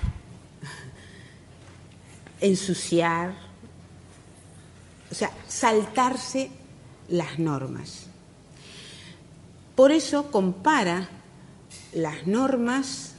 ensuciar, 2.40 3.34
o 5.10 5.14
sea, 5.14 5.30
saltarse 5.48 6.50
las 7.08 7.38
normas. 7.38 8.06
Por 9.74 9.92
eso 9.92 10.30
compara 10.30 11.08
las 11.92 12.26
normas 12.26 13.14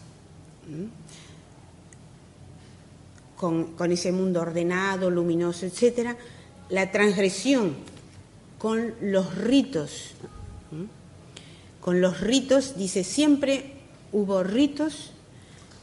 con, 3.36 3.92
ese 3.92 4.12
mundo 4.12 4.42
ordenado, 4.42 5.10
luminoso, 5.10 5.66
etcétera, 5.66 6.18
la 6.70 6.92
transgresión 6.92 7.76
con 8.58 8.94
los 9.02 9.36
ritos. 9.36 10.16
Con 11.82 12.02
los 12.02 12.22
ritos, 12.22 12.78
dice, 12.78 13.04
siempre 13.04 13.74
hubo 14.12 14.44
ritos 14.44 15.12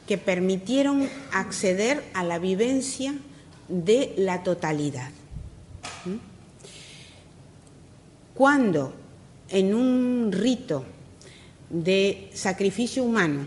que 0.07 0.19
permitieron 0.19 1.09
acceder 1.33 2.03
a 2.15 2.25
la 2.25 2.39
vivencia 2.39 3.15
de 3.69 4.15
la 4.19 4.43
totalidad. 4.43 5.11
Cuando 8.35 8.93
en 9.49 9.75
un 9.75 10.33
rito 10.33 10.85
de 11.71 12.31
sacrificio 12.35 13.05
humano 13.05 13.47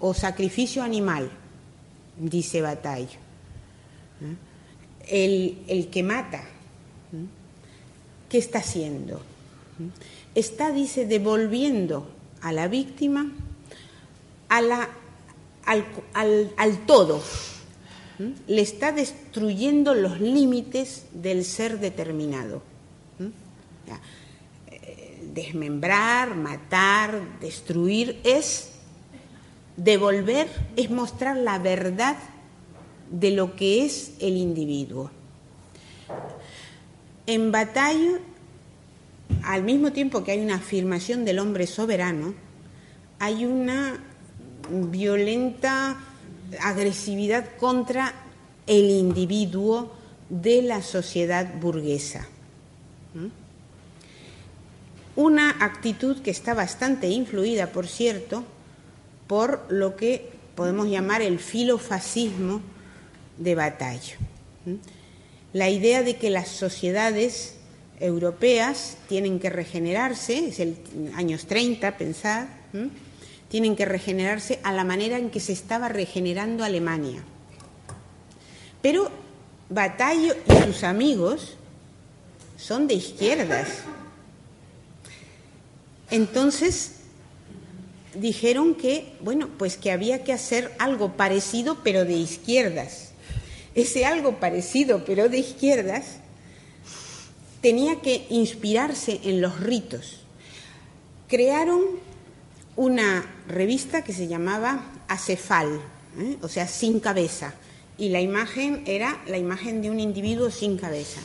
o 0.00 0.14
sacrificio 0.14 0.82
animal, 0.82 1.30
dice 2.18 2.62
Bataille, 2.62 3.18
el, 5.08 5.58
el 5.68 5.88
que 5.88 6.02
mata, 6.02 6.42
¿qué 8.28 8.38
está 8.38 8.60
haciendo? 8.60 9.20
Está, 10.36 10.70
dice, 10.70 11.04
devolviendo 11.04 12.08
a 12.40 12.52
la 12.52 12.68
víctima 12.68 13.32
a 14.48 14.60
la, 14.60 14.88
al, 15.64 15.84
al 16.56 16.86
todo, 16.86 17.20
le 18.46 18.60
está 18.60 18.92
destruyendo 18.92 19.94
los 19.94 20.20
límites 20.20 21.06
del 21.12 21.44
ser 21.44 21.80
determinado 21.80 22.62
desmembrar, 25.36 26.34
matar, 26.34 27.38
destruir, 27.40 28.18
es 28.24 28.72
devolver, 29.76 30.48
es 30.76 30.90
mostrar 30.90 31.36
la 31.36 31.58
verdad 31.58 32.16
de 33.10 33.32
lo 33.32 33.54
que 33.54 33.84
es 33.84 34.14
el 34.18 34.38
individuo. 34.38 35.10
En 37.26 37.52
batalla, 37.52 38.18
al 39.42 39.62
mismo 39.62 39.92
tiempo 39.92 40.24
que 40.24 40.32
hay 40.32 40.40
una 40.40 40.56
afirmación 40.56 41.24
del 41.24 41.38
hombre 41.38 41.66
soberano, 41.66 42.34
hay 43.18 43.44
una 43.44 43.98
violenta 44.70 45.96
agresividad 46.60 47.56
contra 47.56 48.12
el 48.66 48.90
individuo 48.90 49.92
de 50.28 50.62
la 50.62 50.82
sociedad 50.82 51.54
burguesa. 51.60 52.26
Una 55.14 55.50
actitud 55.60 56.20
que 56.20 56.30
está 56.30 56.52
bastante 56.52 57.08
influida, 57.08 57.68
por 57.68 57.86
cierto, 57.86 58.44
por 59.26 59.64
lo 59.70 59.96
que 59.96 60.30
podemos 60.54 60.88
llamar 60.88 61.22
el 61.22 61.38
filofascismo 61.38 62.60
de 63.38 63.54
batalla. 63.54 64.16
La 65.52 65.70
idea 65.70 66.02
de 66.02 66.16
que 66.16 66.30
las 66.30 66.48
sociedades 66.48 67.55
europeas 68.00 68.96
tienen 69.08 69.38
que 69.38 69.50
regenerarse, 69.50 70.48
es 70.48 70.60
el 70.60 70.76
años 71.14 71.46
30, 71.46 71.96
pensad, 71.96 72.46
tienen 73.48 73.76
que 73.76 73.84
regenerarse 73.84 74.58
a 74.62 74.72
la 74.72 74.84
manera 74.84 75.18
en 75.18 75.30
que 75.30 75.40
se 75.40 75.52
estaba 75.52 75.88
regenerando 75.88 76.64
Alemania. 76.64 77.22
Pero 78.82 79.10
Bataille 79.70 80.34
y 80.48 80.64
sus 80.64 80.84
amigos 80.84 81.56
son 82.56 82.86
de 82.86 82.94
izquierdas, 82.94 83.68
entonces 86.10 86.92
dijeron 88.14 88.74
que, 88.74 89.12
bueno, 89.20 89.48
pues 89.58 89.76
que 89.76 89.90
había 89.90 90.24
que 90.24 90.32
hacer 90.32 90.72
algo 90.78 91.12
parecido 91.16 91.78
pero 91.82 92.04
de 92.04 92.14
izquierdas. 92.14 93.10
Ese 93.74 94.06
algo 94.06 94.40
parecido 94.40 95.04
pero 95.04 95.28
de 95.28 95.38
izquierdas 95.38 96.20
tenía 97.60 98.00
que 98.00 98.26
inspirarse 98.30 99.20
en 99.24 99.40
los 99.40 99.60
ritos. 99.60 100.20
Crearon 101.28 101.82
una 102.76 103.24
revista 103.48 104.04
que 104.04 104.12
se 104.12 104.28
llamaba 104.28 104.84
Acefal, 105.08 105.80
¿eh? 106.18 106.36
o 106.42 106.48
sea, 106.48 106.68
sin 106.68 107.00
cabeza, 107.00 107.54
y 107.98 108.10
la 108.10 108.20
imagen 108.20 108.82
era 108.86 109.20
la 109.26 109.38
imagen 109.38 109.80
de 109.82 109.90
un 109.90 110.00
individuo 110.00 110.50
sin 110.50 110.76
cabeza. 110.76 111.20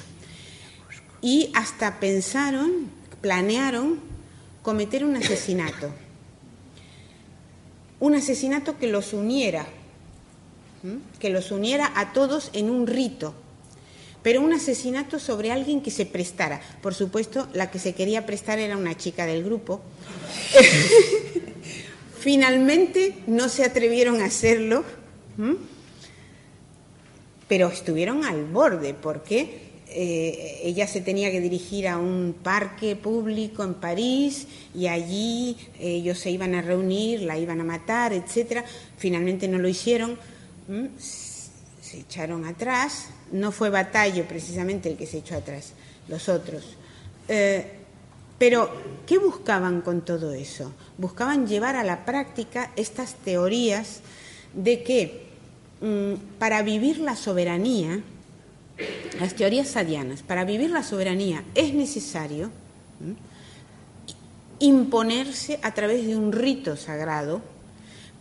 Y 1.22 1.52
hasta 1.54 2.00
pensaron, 2.00 2.90
planearon 3.22 4.00
cometer 4.62 5.04
un 5.04 5.16
asesinato. 5.16 5.92
Un 8.00 8.16
asesinato 8.16 8.80
que 8.80 8.88
los 8.88 9.14
uniera, 9.14 9.68
que 11.20 11.30
los 11.30 11.52
uniera 11.52 11.92
a 11.96 12.14
todos 12.14 12.50
en 12.54 12.70
un 12.70 12.88
rito, 12.88 13.36
pero 14.24 14.42
un 14.42 14.54
asesinato 14.54 15.20
sobre 15.20 15.52
alguien 15.52 15.82
que 15.82 15.92
se 15.92 16.06
prestara. 16.06 16.62
Por 16.82 16.94
supuesto, 16.94 17.48
la 17.54 17.72
que 17.72 17.80
se 17.80 17.94
quería 17.94 18.26
prestar 18.26 18.60
era 18.60 18.78
una 18.78 18.96
chica 18.96 19.26
del 19.26 19.44
grupo. 19.44 19.82
Finalmente 22.20 23.16
no 23.26 23.50
se 23.50 23.64
atrevieron 23.64 24.22
a 24.22 24.26
hacerlo, 24.26 24.84
pero 27.48 27.70
estuvieron 27.70 28.24
al 28.24 28.46
borde, 28.46 28.94
porque 28.94 29.72
eh, 29.88 30.62
ella 30.64 30.88
se 30.88 31.02
tenía 31.02 31.32
que 31.32 31.42
dirigir 31.42 31.88
a 31.88 31.98
un 31.98 32.36
parque 32.42 32.96
público 32.96 33.64
en 33.64 33.74
París 33.74 34.48
y 34.74 34.88
allí 34.88 35.58
ellos 35.80 36.20
se 36.20 36.30
iban 36.30 36.54
a 36.54 36.62
reunir, 36.62 37.24
la 37.24 37.40
iban 37.40 37.60
a 37.60 37.64
matar, 37.64 38.14
etcétera. 38.14 38.64
Finalmente 38.98 39.48
no 39.48 39.58
lo 39.58 39.68
hicieron, 39.68 40.18
se 41.92 42.00
echaron 42.00 42.46
atrás. 42.46 43.08
No 43.32 43.52
fue 43.52 43.70
Batallo 43.70 44.26
precisamente 44.28 44.90
el 44.90 44.98
que 44.98 45.06
se 45.06 45.18
echó 45.18 45.36
atrás, 45.36 45.74
los 46.08 46.30
otros. 46.30 46.78
Eh, 47.28 47.80
pero, 48.38 48.72
¿qué 49.06 49.18
buscaban 49.18 49.82
con 49.82 50.02
todo 50.02 50.34
eso? 50.34 50.72
Buscaban 50.98 51.48
llevar 51.48 51.76
a 51.76 51.84
la 51.84 52.06
práctica 52.06 52.72
estas 52.76 53.16
teorías 53.16 54.00
de 54.54 54.84
que 54.84 55.28
mm, 55.82 56.40
para 56.40 56.62
vivir 56.62 57.00
la 57.00 57.16
soberanía, 57.16 58.02
las 59.20 59.36
teorías 59.36 59.68
sadianas, 59.68 60.24
para 60.24 60.46
vivir 60.46 60.72
la 60.72 60.84
soberanía 60.84 61.44
es 61.54 61.74
necesario 61.74 62.50
imponerse 64.60 65.60
a 65.62 65.74
través 65.74 66.06
de 66.08 66.16
un 66.16 66.32
rito 66.32 66.78
sagrado, 66.78 67.42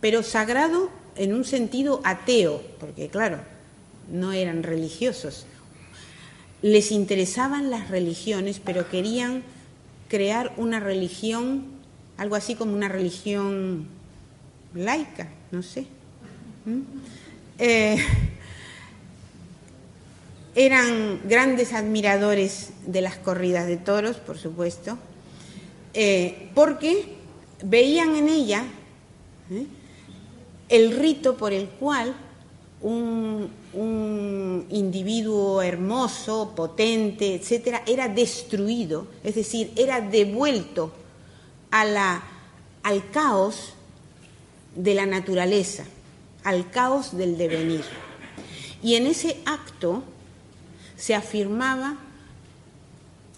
pero 0.01 0.23
sagrado 0.23 0.89
en 1.15 1.33
un 1.33 1.45
sentido 1.45 2.01
ateo, 2.03 2.61
porque 2.79 3.09
claro, 3.09 3.39
no 4.11 4.31
eran 4.33 4.63
religiosos. 4.63 5.45
Les 6.61 6.91
interesaban 6.91 7.71
las 7.71 7.89
religiones, 7.89 8.61
pero 8.63 8.89
querían 8.89 9.43
crear 10.07 10.53
una 10.57 10.79
religión, 10.79 11.63
algo 12.17 12.35
así 12.35 12.55
como 12.55 12.73
una 12.73 12.87
religión 12.87 13.87
laica, 14.75 15.29
no 15.51 15.63
sé. 15.63 15.87
Eh, 17.57 17.97
eran 20.55 21.21
grandes 21.27 21.73
admiradores 21.73 22.71
de 22.85 23.01
las 23.01 23.17
corridas 23.17 23.67
de 23.67 23.77
toros, 23.77 24.17
por 24.17 24.37
supuesto, 24.37 24.97
eh, 25.93 26.49
porque 26.53 27.15
veían 27.63 28.15
en 28.15 28.27
ella 28.29 28.65
¿eh? 29.51 29.65
el 30.69 30.97
rito 30.97 31.37
por 31.37 31.53
el 31.53 31.67
cual 31.67 32.15
un, 32.81 33.49
individuo 34.69 35.61
hermoso, 35.61 36.53
potente, 36.55 37.35
etcétera, 37.35 37.83
era 37.85 38.07
destruido, 38.07 39.07
es 39.23 39.35
decir, 39.35 39.71
era 39.75 40.01
devuelto 40.01 40.91
al 41.69 43.09
caos 43.11 43.73
de 44.75 44.93
la 44.93 45.05
naturaleza, 45.05 45.85
al 46.43 46.69
caos 46.69 47.15
del 47.15 47.37
devenir. 47.37 47.83
Y 48.83 48.95
en 48.95 49.07
ese 49.07 49.37
acto 49.45 50.03
se 50.95 51.15
afirmaba 51.15 51.97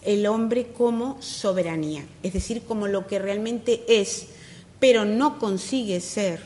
el 0.02 0.26
hombre 0.26 0.68
como 0.76 1.20
soberanía, 1.20 2.04
es 2.22 2.32
decir, 2.32 2.62
como 2.62 2.86
lo 2.88 3.06
que 3.06 3.18
realmente 3.18 3.84
es, 3.88 4.28
pero 4.78 5.04
no 5.04 5.38
consigue 5.38 6.00
ser 6.00 6.42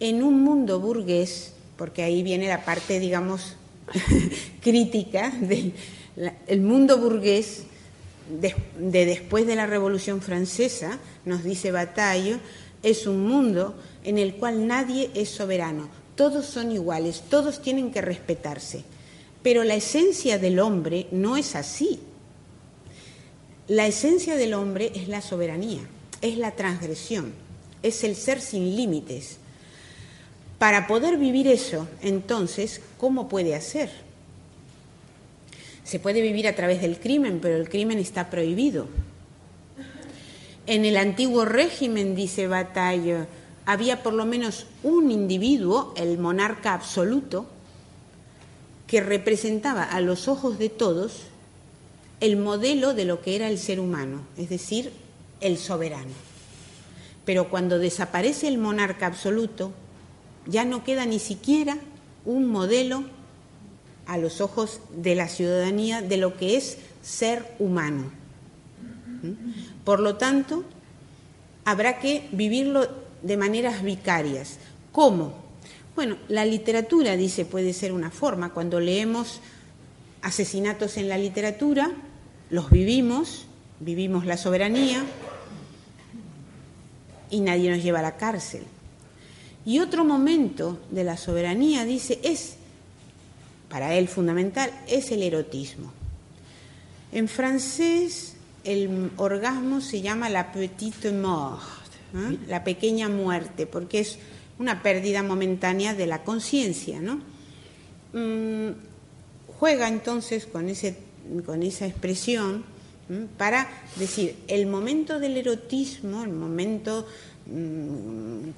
en 0.00 0.22
un 0.22 0.42
mundo 0.42 0.80
burgués, 0.80 1.51
porque 1.76 2.02
ahí 2.02 2.22
viene 2.22 2.48
la 2.48 2.64
parte, 2.64 3.00
digamos, 3.00 3.56
crítica 4.60 5.30
del 5.40 5.74
el 6.46 6.60
mundo 6.60 6.98
burgués 6.98 7.64
de, 8.28 8.54
después 8.78 9.46
de 9.46 9.56
la 9.56 9.66
Revolución 9.66 10.20
Francesa, 10.20 10.98
nos 11.24 11.42
dice 11.42 11.72
Bataille, 11.72 12.38
es 12.82 13.06
un 13.06 13.26
mundo 13.26 13.74
en 14.04 14.18
el 14.18 14.34
cual 14.34 14.66
nadie 14.66 15.10
es 15.14 15.28
soberano, 15.30 15.88
todos 16.16 16.46
son 16.46 16.72
iguales, 16.72 17.22
todos 17.28 17.62
tienen 17.62 17.90
que 17.90 18.00
respetarse. 18.00 18.84
Pero 19.42 19.64
la 19.64 19.74
esencia 19.74 20.38
del 20.38 20.60
hombre 20.60 21.08
no 21.10 21.36
es 21.36 21.56
así. 21.56 22.00
La 23.66 23.86
esencia 23.86 24.36
del 24.36 24.54
hombre 24.54 24.92
es 24.94 25.08
la 25.08 25.20
soberanía, 25.20 25.80
es 26.20 26.36
la 26.36 26.52
transgresión, 26.52 27.32
es 27.82 28.04
el 28.04 28.14
ser 28.14 28.40
sin 28.40 28.76
límites. 28.76 29.38
Para 30.62 30.86
poder 30.86 31.18
vivir 31.18 31.48
eso, 31.48 31.88
entonces, 32.02 32.80
¿cómo 32.96 33.28
puede 33.28 33.56
hacer? 33.56 33.90
Se 35.82 35.98
puede 35.98 36.22
vivir 36.22 36.46
a 36.46 36.54
través 36.54 36.80
del 36.80 37.00
crimen, 37.00 37.40
pero 37.42 37.56
el 37.56 37.68
crimen 37.68 37.98
está 37.98 38.30
prohibido. 38.30 38.86
En 40.68 40.84
el 40.84 40.98
antiguo 40.98 41.44
régimen, 41.44 42.14
dice 42.14 42.46
Bataille, 42.46 43.26
había 43.66 44.04
por 44.04 44.12
lo 44.12 44.24
menos 44.24 44.66
un 44.84 45.10
individuo, 45.10 45.94
el 45.96 46.16
monarca 46.18 46.74
absoluto, 46.74 47.46
que 48.86 49.00
representaba 49.00 49.82
a 49.82 50.00
los 50.00 50.28
ojos 50.28 50.60
de 50.60 50.68
todos 50.68 51.22
el 52.20 52.36
modelo 52.36 52.94
de 52.94 53.04
lo 53.04 53.20
que 53.20 53.34
era 53.34 53.48
el 53.48 53.58
ser 53.58 53.80
humano, 53.80 54.20
es 54.36 54.48
decir, 54.48 54.92
el 55.40 55.58
soberano. 55.58 56.12
Pero 57.24 57.50
cuando 57.50 57.80
desaparece 57.80 58.46
el 58.46 58.58
monarca 58.58 59.06
absoluto, 59.06 59.72
ya 60.46 60.64
no 60.64 60.84
queda 60.84 61.06
ni 61.06 61.18
siquiera 61.18 61.78
un 62.24 62.46
modelo 62.46 63.04
a 64.06 64.18
los 64.18 64.40
ojos 64.40 64.80
de 64.96 65.14
la 65.14 65.28
ciudadanía 65.28 66.02
de 66.02 66.16
lo 66.16 66.36
que 66.36 66.56
es 66.56 66.78
ser 67.02 67.54
humano. 67.58 68.10
¿Mm? 69.22 69.84
Por 69.84 70.00
lo 70.00 70.16
tanto, 70.16 70.64
habrá 71.64 71.98
que 71.98 72.28
vivirlo 72.32 72.88
de 73.22 73.36
maneras 73.36 73.82
vicarias. 73.82 74.58
¿Cómo? 74.90 75.34
Bueno, 75.94 76.16
la 76.28 76.44
literatura, 76.44 77.16
dice, 77.16 77.44
puede 77.44 77.72
ser 77.72 77.92
una 77.92 78.10
forma. 78.10 78.52
Cuando 78.52 78.80
leemos 78.80 79.40
asesinatos 80.22 80.96
en 80.96 81.08
la 81.08 81.18
literatura, 81.18 81.92
los 82.50 82.70
vivimos, 82.70 83.46
vivimos 83.80 84.24
la 84.26 84.36
soberanía 84.36 85.04
y 87.30 87.40
nadie 87.40 87.70
nos 87.70 87.82
lleva 87.82 88.00
a 88.00 88.02
la 88.02 88.16
cárcel. 88.16 88.64
Y 89.64 89.78
otro 89.78 90.04
momento 90.04 90.80
de 90.90 91.04
la 91.04 91.16
soberanía, 91.16 91.84
dice, 91.84 92.18
es, 92.22 92.56
para 93.68 93.94
él 93.94 94.08
fundamental, 94.08 94.70
es 94.88 95.12
el 95.12 95.22
erotismo. 95.22 95.92
En 97.12 97.28
francés 97.28 98.34
el 98.64 99.10
orgasmo 99.16 99.80
se 99.80 100.02
llama 100.02 100.28
la 100.28 100.52
petite 100.52 101.12
mort, 101.12 101.62
¿eh? 102.14 102.38
la 102.48 102.64
pequeña 102.64 103.08
muerte, 103.08 103.66
porque 103.66 104.00
es 104.00 104.18
una 104.58 104.82
pérdida 104.82 105.22
momentánea 105.22 105.94
de 105.94 106.06
la 106.06 106.22
conciencia. 106.22 107.00
¿no? 107.00 107.20
Mm, 108.12 108.74
juega 109.58 109.88
entonces 109.88 110.46
con, 110.46 110.68
ese, 110.68 110.96
con 111.44 111.62
esa 111.62 111.86
expresión 111.86 112.64
para 113.36 113.68
decir, 113.96 114.36
el 114.48 114.66
momento 114.66 115.18
del 115.18 115.36
erotismo, 115.36 116.24
el 116.24 116.32
momento 116.32 117.06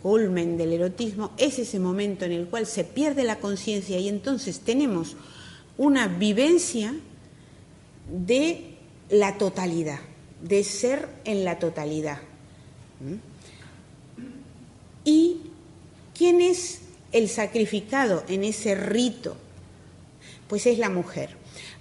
culmen 0.02 0.56
del 0.56 0.72
erotismo, 0.72 1.32
es 1.38 1.58
ese 1.58 1.78
momento 1.78 2.24
en 2.24 2.32
el 2.32 2.46
cual 2.46 2.66
se 2.66 2.84
pierde 2.84 3.24
la 3.24 3.40
conciencia 3.40 3.98
y 3.98 4.08
entonces 4.08 4.60
tenemos 4.60 5.16
una 5.78 6.08
vivencia 6.08 6.94
de 8.08 8.74
la 9.10 9.38
totalidad, 9.38 10.00
de 10.42 10.64
ser 10.64 11.08
en 11.24 11.44
la 11.44 11.58
totalidad. 11.58 12.18
¿Y 15.04 15.38
quién 16.16 16.40
es 16.40 16.80
el 17.12 17.28
sacrificado 17.28 18.24
en 18.28 18.44
ese 18.44 18.74
rito? 18.74 19.36
Pues 20.48 20.66
es 20.66 20.78
la 20.78 20.90
mujer. 20.90 21.30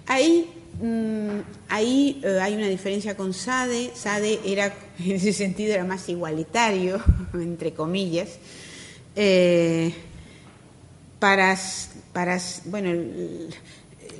Ahí, 0.06 0.50
mm, 0.80 1.40
ahí 1.68 2.20
eh, 2.24 2.38
hay 2.40 2.54
una 2.54 2.68
diferencia 2.68 3.16
con 3.16 3.32
Sade. 3.34 3.92
Sade 3.94 4.40
era, 4.44 4.66
en 4.98 5.12
ese 5.12 5.32
sentido, 5.32 5.74
era 5.74 5.84
más 5.84 6.08
igualitario, 6.08 7.02
entre 7.34 7.72
comillas. 7.74 8.38
Eh, 9.16 9.94
para, 11.18 11.56
para, 12.12 12.38
bueno, 12.66 12.90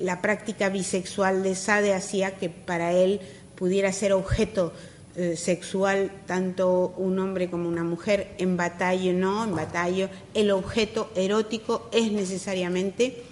la 0.01 0.23
práctica 0.23 0.69
bisexual 0.69 1.43
de 1.43 1.55
Sade 1.55 1.95
hacía 1.95 2.37
que 2.37 2.49
para 2.49 2.93
él 2.93 3.21
pudiera 3.57 3.93
ser 3.93 4.13
objeto 4.13 4.73
eh, 5.17 5.37
sexual 5.37 6.11
tanto 6.27 6.93
un 6.97 7.21
hombre 7.21 7.49
como 7.49 7.69
una 7.69 7.85
mujer, 7.85 8.35
en 8.39 8.57
batalla 8.57 9.13
no, 9.13 9.45
en 9.45 9.55
batalla 9.55 10.11
el 10.35 10.51
objeto 10.51 11.09
erótico 11.15 11.89
es 11.93 12.11
necesariamente 12.11 13.23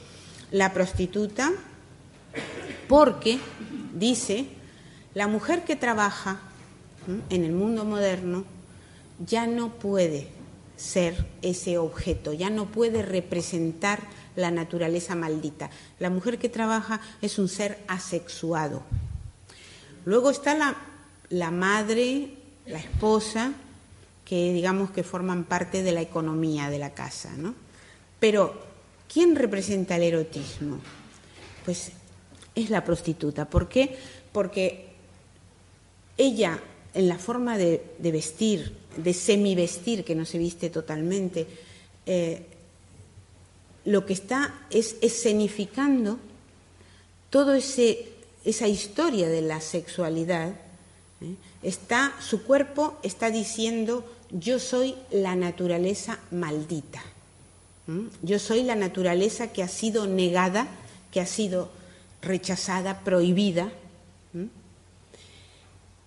la 0.53 0.73
prostituta, 0.73 1.51
porque, 2.89 3.39
dice, 3.95 4.47
la 5.15 5.29
mujer 5.29 5.65
que 5.65 5.77
trabaja 5.77 6.41
en 7.31 7.45
el 7.45 7.53
mundo 7.53 7.85
moderno 7.85 8.45
ya 9.25 9.47
no 9.47 9.71
puede 9.71 10.29
ser 10.77 11.27
ese 11.43 11.79
objeto, 11.79 12.33
ya 12.33 12.51
no 12.51 12.67
puede 12.67 13.03
representar 13.03 14.01
la 14.37 14.51
naturaleza 14.51 15.15
maldita. 15.15 15.71
La 15.99 16.11
mujer 16.11 16.39
que 16.39 16.49
trabaja 16.49 17.01
es 17.21 17.39
un 17.39 17.49
ser 17.49 17.79
asexuado. 17.89 18.83
Luego 20.05 20.31
está 20.31 20.55
la, 20.55 20.77
la 21.29 21.51
madre, 21.51 22.35
la 22.67 22.79
esposa, 22.79 23.53
que 24.25 24.53
digamos 24.53 24.91
que 24.91 25.05
forman 25.05 25.45
parte 25.45 25.83
de 25.83 25.93
la 25.93 26.01
economía 26.01 26.71
de 26.71 26.79
la 26.79 26.95
casa. 26.95 27.31
Pero, 28.19 28.55
¿quién 29.13 29.37
representa 29.37 29.97
el 29.97 30.03
erotismo? 30.03 30.79
Pues 31.65 31.93
es 32.55 32.71
la 32.71 32.85
prostituta. 32.85 33.49
¿Por 33.49 33.69
qué? 33.69 33.97
Porque 34.33 34.87
ella, 36.17 36.61
en 36.95 37.09
la 37.09 37.19
forma 37.19 37.59
de, 37.59 37.83
vestir, 37.99 38.75
de 38.97 39.15
semivestir, 39.15 40.05
que 40.05 40.15
no 40.15 40.25
se 40.25 40.39
viste 40.39 40.71
totalmente, 40.71 41.47
eh, 42.07 42.47
lo 43.85 44.07
que 44.07 44.13
está 44.13 44.67
es 44.71 44.97
escenificando 45.01 46.19
ese 47.57 48.13
esa 48.45 48.67
historia 48.67 49.29
de 49.29 49.41
la 49.41 49.61
sexualidad, 49.61 50.51
¿eh? 51.21 51.35
está, 51.63 52.13
su 52.21 52.43
cuerpo 52.43 52.99
está 53.03 53.31
diciendo, 53.31 54.05
yo 54.31 54.59
soy 54.59 54.97
la 55.11 55.37
naturaleza 55.37 56.19
maldita, 56.31 57.03
yo 58.23 58.39
soy 58.39 58.63
la 58.63 58.75
naturaleza 58.75 59.53
que 59.53 59.63
ha 59.63 59.69
sido 59.69 60.07
negada, 60.07 60.67
que 61.11 61.21
ha 61.21 61.27
sido 61.27 61.71
rechazada, 62.23 63.01
prohibida, 63.01 63.73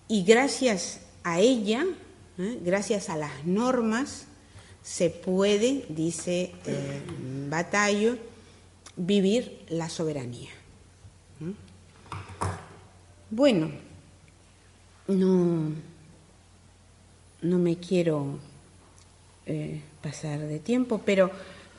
y 0.08 0.22
gracias 0.22 1.00
a 1.24 1.40
ella, 1.40 1.84
¿eh? 2.38 2.58
gracias 2.62 3.08
a 3.10 3.16
las 3.16 3.44
normas, 3.44 4.26
se 4.82 5.10
puede, 5.10 5.84
dice 5.88 6.52
eh, 6.64 7.02
Batallo, 7.48 8.16
vivir 8.96 9.64
la 9.68 9.88
soberanía. 9.88 10.50
Bueno, 13.30 13.72
no, 15.08 15.72
no 17.42 17.58
me 17.58 17.76
quiero 17.76 18.38
eh, 19.44 19.82
pasar 20.00 20.38
de 20.38 20.60
tiempo, 20.60 21.02
pero 21.04 21.30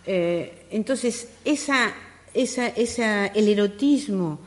entonces 0.06 1.28
esa, 1.44 1.94
el 2.38 3.48
erotismo 3.48 4.40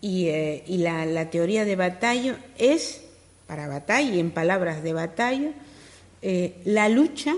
y, 0.00 0.26
eh, 0.28 0.64
la, 0.68 1.30
teoría 1.30 1.64
de 1.64 1.76
Batallo 1.76 2.36
es, 2.58 3.02
para 3.46 3.68
Batallo, 3.68 4.14
en 4.14 4.30
palabras 4.30 4.82
de 4.82 4.92
Batallo, 4.92 5.50
la 6.64 6.88
lucha 6.88 7.34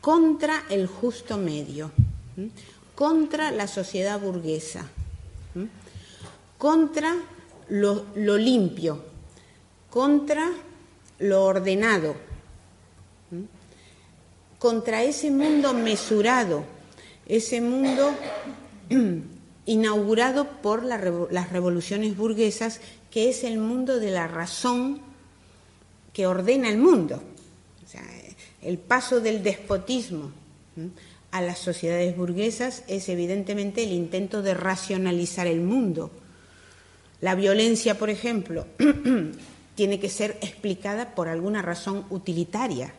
contra 0.00 0.64
el 0.70 0.86
justo 0.86 1.36
medio, 1.36 1.90
contra 2.94 3.50
la 3.50 3.66
sociedad 3.66 4.20
burguesa, 4.20 4.86
contra 6.58 7.16
lo, 7.68 8.04
limpio, 8.38 9.02
contra 9.90 10.50
lo 11.18 11.44
ordenado, 11.44 12.14
contra 14.58 15.02
ese 15.02 15.30
mundo 15.30 15.74
mesurado 15.74 16.73
ese 17.26 17.60
mundo 17.60 18.14
inaugurado 19.66 20.48
por 20.62 20.84
las 20.84 21.50
revoluciones 21.50 22.16
burguesas, 22.16 22.80
que 23.10 23.30
es 23.30 23.44
el 23.44 23.58
mundo 23.58 23.98
de 23.98 24.10
la 24.10 24.26
razón 24.26 25.00
que 26.12 26.26
ordena 26.26 26.68
el 26.68 26.78
mundo. 26.78 27.22
O 27.84 27.88
sea, 27.88 28.02
el 28.62 28.78
paso 28.78 29.20
del 29.20 29.42
despotismo 29.42 30.32
a 31.30 31.40
las 31.40 31.58
sociedades 31.58 32.16
burguesas 32.16 32.84
es 32.86 33.08
evidentemente 33.08 33.82
el 33.82 33.92
intento 33.92 34.42
de 34.42 34.54
racionalizar 34.54 35.46
el 35.46 35.60
mundo. 35.60 36.10
La 37.20 37.34
violencia, 37.34 37.98
por 37.98 38.10
ejemplo, 38.10 38.66
tiene 39.74 39.98
que 39.98 40.08
ser 40.08 40.38
explicada 40.42 41.14
por 41.14 41.28
alguna 41.28 41.62
razón 41.62 42.04
utilitaria. 42.10 42.92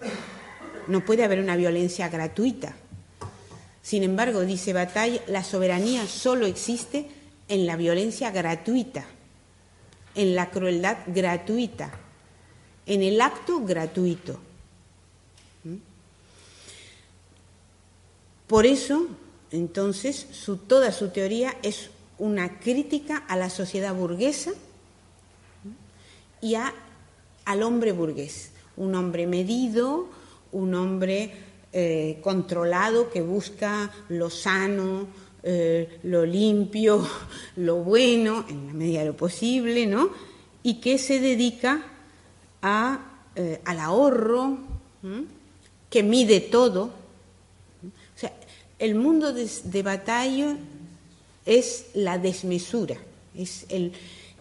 No 0.87 1.05
puede 1.05 1.23
haber 1.23 1.39
una 1.39 1.55
violencia 1.55 2.09
gratuita. 2.09 2.75
Sin 3.85 4.01
embargo, 4.01 4.41
dice 4.41 4.73
Bataille, 4.73 5.21
la 5.27 5.43
soberanía 5.43 6.07
solo 6.07 6.47
existe 6.47 7.05
en 7.47 7.67
la 7.67 7.75
violencia 7.75 8.31
gratuita, 8.31 9.05
en 10.15 10.33
la 10.33 10.49
crueldad 10.49 10.97
gratuita, 11.05 11.91
en 12.87 13.03
el 13.03 13.21
acto 13.21 13.63
gratuito. 13.63 14.39
¿Mm? 15.65 15.75
Por 18.47 18.65
eso, 18.65 19.05
entonces, 19.51 20.29
toda 20.67 20.91
su 20.91 21.09
teoría 21.09 21.55
es 21.61 21.91
una 22.17 22.59
crítica 22.59 23.17
a 23.17 23.35
la 23.35 23.51
sociedad 23.51 23.93
burguesa 23.93 24.49
y 26.41 26.55
al 26.55 27.61
hombre 27.61 27.91
burgués, 27.91 28.49
un 28.77 28.95
hombre 28.95 29.27
medido, 29.27 30.09
un 30.51 30.73
hombre 30.73 31.53
eh, 31.77 32.19
controlado 32.21 33.09
que 33.09 33.21
busca 33.21 33.91
lo 34.07 34.29
sano, 34.29 35.07
eh, 35.43 35.99
lo 36.03 36.25
limpio, 36.25 37.05
lo 37.57 37.83
bueno, 37.83 38.45
en 38.47 38.67
la 38.67 38.73
medida 38.73 38.99
de 39.01 39.07
lo 39.07 39.17
posible, 39.17 39.85
¿no? 39.85 40.09
Y 40.63 40.75
que 40.75 40.97
se 40.97 41.19
dedica 41.19 41.83
eh, 43.35 43.59
al 43.65 43.79
ahorro, 43.81 44.57
que 45.89 46.01
mide 46.01 46.39
todo. 46.39 46.83
O 46.85 48.17
sea, 48.17 48.31
el 48.79 48.95
mundo 48.95 49.33
de, 49.33 49.83
batalla 49.83 50.55
es 51.45 51.87
la 51.93 52.17
desmesura, 52.17 52.95
es 53.35 53.65
el, 53.67 53.91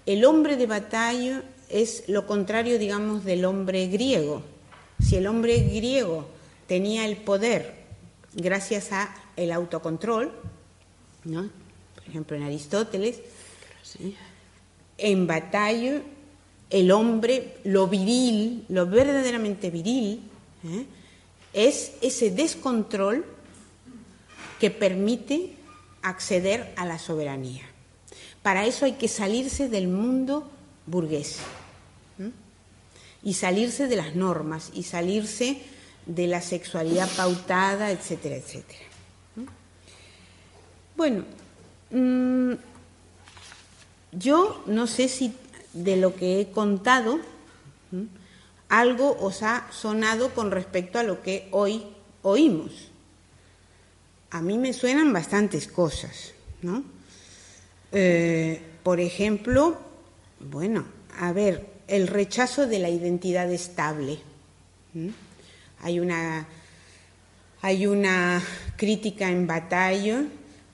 el 0.06 0.24
hombre 0.24 0.56
de 0.56 0.66
batalla 0.66 1.42
es 1.68 2.08
lo 2.08 2.28
contrario, 2.28 2.78
digamos, 2.78 3.24
del 3.24 3.44
hombre 3.44 3.88
griego. 3.88 4.42
Si 5.00 5.16
el 5.16 5.26
hombre 5.26 5.58
griego 5.58 6.32
tenía 6.66 7.06
el 7.06 7.16
poder 7.16 7.84
gracias 8.34 8.92
a 8.92 9.14
el 9.36 9.52
autocontrol, 9.52 10.32
¿no? 11.24 11.50
por 11.94 12.08
ejemplo 12.08 12.36
en 12.36 12.42
Aristóteles, 12.42 13.20
en 14.98 15.26
batalla 15.26 16.02
el 16.70 16.90
hombre, 16.90 17.58
lo 17.64 17.86
viril, 17.86 18.64
lo 18.68 18.86
verdaderamente 18.86 19.70
viril, 19.70 20.22
¿eh? 20.64 20.86
es 21.52 21.92
ese 22.00 22.30
descontrol 22.30 23.24
que 24.58 24.70
permite 24.70 25.52
acceder 26.02 26.72
a 26.76 26.84
la 26.84 26.98
soberanía. 26.98 27.62
Para 28.42 28.66
eso 28.66 28.84
hay 28.84 28.92
que 28.92 29.08
salirse 29.08 29.68
del 29.68 29.88
mundo 29.88 30.50
burgués 30.86 31.38
y 33.22 33.34
salirse 33.34 33.86
de 33.86 33.96
las 33.96 34.14
normas 34.14 34.70
y 34.74 34.82
salirse 34.82 35.62
de 36.06 36.26
la 36.26 36.40
sexualidad 36.40 37.08
pautada, 37.16 37.90
etcétera, 37.90 38.36
etcétera. 38.36 38.80
Bueno, 40.96 41.24
mm, 41.90 42.52
yo 44.12 44.62
no 44.66 44.86
sé 44.86 45.08
si 45.08 45.34
de 45.72 45.96
lo 45.96 46.14
que 46.14 46.40
he 46.40 46.50
contado 46.50 47.18
algo 48.68 49.16
os 49.20 49.42
ha 49.42 49.66
sonado 49.72 50.30
con 50.30 50.50
respecto 50.50 50.98
a 50.98 51.02
lo 51.02 51.22
que 51.22 51.48
hoy 51.50 51.84
oímos. 52.22 52.90
A 54.30 54.40
mí 54.42 54.58
me 54.58 54.72
suenan 54.72 55.12
bastantes 55.12 55.68
cosas, 55.68 56.32
¿no? 56.62 56.82
Eh, 57.92 58.60
por 58.82 58.98
ejemplo, 58.98 59.78
bueno, 60.40 60.86
a 61.18 61.32
ver, 61.32 61.66
el 61.86 62.08
rechazo 62.08 62.66
de 62.66 62.78
la 62.80 62.88
identidad 62.88 63.50
estable. 63.52 64.18
Hay 65.84 66.00
una, 66.00 66.46
hay 67.60 67.86
una 67.86 68.42
crítica 68.74 69.30
en 69.30 69.46
batalla 69.46 70.24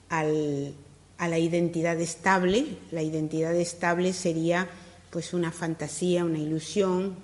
a 0.08 0.22
la 0.22 1.38
identidad 1.38 2.00
estable. 2.00 2.78
La 2.92 3.02
identidad 3.02 3.56
estable 3.56 4.12
sería 4.12 4.68
pues 5.10 5.34
una 5.34 5.50
fantasía, 5.50 6.24
una 6.24 6.38
ilusión. 6.38 7.16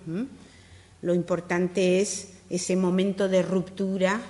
Lo 1.00 1.14
importante 1.14 2.00
es 2.00 2.30
ese 2.50 2.74
momento 2.74 3.28
de 3.28 3.42
ruptura, 3.42 4.20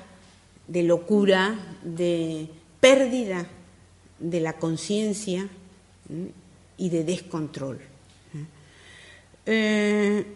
de 0.69 0.83
locura, 0.83 1.59
de 1.83 2.51
pérdida 2.79 3.47
de 4.19 4.41
la 4.41 4.53
conciencia 4.53 5.49
y 6.77 6.91
de 6.91 7.05
descontrol. 7.05 7.81
Eh, 9.47 10.27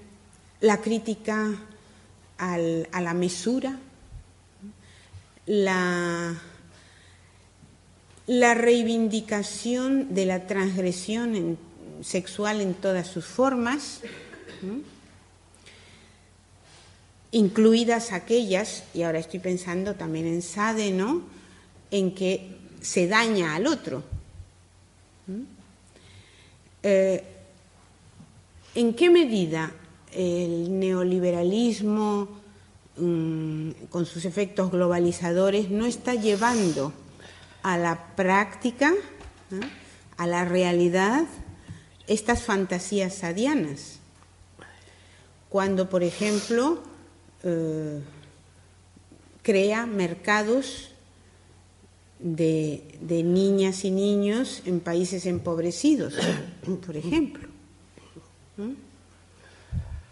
la 0.63 0.79
crítica 0.79 1.53
a 2.41 3.01
la 3.01 3.15
mesura, 3.15 3.79
la, 5.47 6.41
la 8.27 8.55
reivindicación 8.55 10.15
de 10.15 10.27
la 10.27 10.47
transgresión 10.47 11.59
sexual 12.03 12.61
en 12.61 12.75
todas 12.75 13.07
sus 13.07 13.27
formas, 13.27 14.01
incluidas 17.33 18.13
aquellas, 18.13 18.85
y 18.95 19.03
ahora 19.03 19.19
estoy 19.19 19.41
pensando 19.41 19.95
también 19.95 20.27
en 20.27 20.43
Sade, 20.43 20.93
¿no? 20.93 21.23
en 21.91 22.15
que 22.15 22.57
se 22.81 23.07
daña 23.07 23.55
al 23.55 23.67
otro. 23.67 24.03
Eh, 26.83 27.25
¿En 28.75 28.95
qué 28.95 29.11
medida 29.11 29.73
el 30.13 30.79
neoliberalismo, 30.79 32.29
mm, 32.97 33.71
con 33.89 34.07
sus 34.07 34.25
efectos 34.25 34.71
globalizadores, 34.71 35.71
no 35.71 35.87
está 35.87 36.15
llevando 36.15 36.93
a 37.63 37.79
la 37.79 38.15
práctica, 38.17 38.93
a 40.17 40.27
la 40.27 40.45
realidad, 40.45 41.27
estas 42.07 42.43
fantasías 42.43 43.15
sadianas. 43.15 43.99
Cuando, 45.49 45.89
por 45.89 46.03
ejemplo, 46.03 46.83
eh, 47.43 48.01
crea 49.43 49.87
mercados 49.87 50.91
de, 52.19 52.99
niñas 53.25 53.85
y 53.85 53.91
niños 53.91 54.63
en 54.67 54.81
países 54.81 55.27
empobrecidos, 55.27 56.15
por 56.87 56.97
ejemplo. 56.97 57.49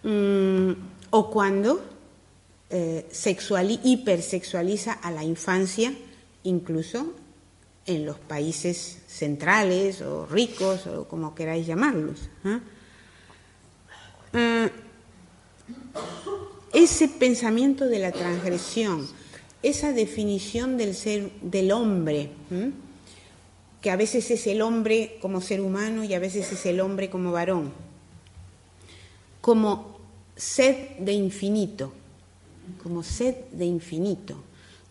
Mm, 0.08 0.72
o 1.10 1.30
cuando 1.30 1.84
eh, 2.70 3.06
hipersexualiza 3.84 4.92
a 4.94 5.10
la 5.10 5.22
infancia, 5.22 5.92
incluso 6.44 7.12
en 7.84 8.06
los 8.06 8.18
países 8.18 9.02
centrales 9.06 10.00
o 10.00 10.24
ricos 10.24 10.86
o 10.86 11.06
como 11.06 11.34
queráis 11.34 11.66
llamarlos. 11.66 12.30
¿ah? 12.44 12.60
Eh, 14.32 14.70
ese 16.72 17.08
pensamiento 17.08 17.84
de 17.84 17.98
la 17.98 18.10
transgresión, 18.10 19.06
esa 19.62 19.92
definición 19.92 20.78
del 20.78 20.94
ser 20.94 21.32
del 21.42 21.70
hombre, 21.70 22.30
que 23.82 23.90
a 23.90 23.96
veces 23.96 24.30
es 24.30 24.46
el 24.46 24.62
hombre 24.62 25.18
como 25.20 25.42
ser 25.42 25.60
humano 25.60 26.02
y 26.02 26.14
a 26.14 26.18
veces 26.18 26.50
es 26.50 26.64
el 26.64 26.80
hombre 26.80 27.10
como 27.10 27.30
varón, 27.30 27.74
como 29.42 29.97
sed 30.38 30.96
de 31.00 31.12
infinito, 31.12 31.92
como 32.80 33.02
sed 33.02 33.34
de 33.52 33.66
infinito, 33.66 34.36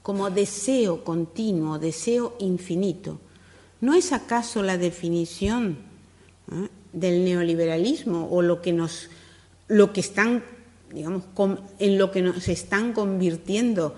como 0.03 0.29
deseo 0.29 1.03
continuo, 1.03 1.79
deseo 1.79 2.35
infinito. 2.39 3.19
¿No 3.79 3.93
es 3.93 4.11
acaso 4.11 4.61
la 4.61 4.77
definición 4.77 5.77
eh, 6.51 6.67
del 6.91 7.23
neoliberalismo 7.23 8.27
o 8.29 8.41
lo 8.41 8.61
que 8.61 8.73
nos 8.73 9.09
lo 9.69 9.91
que 9.93 9.99
están 9.99 10.43
digamos 10.91 11.23
en 11.79 11.97
lo 11.97 12.11
que 12.11 12.21
nos 12.21 12.47
están 12.47 12.93
convirtiendo 12.93 13.95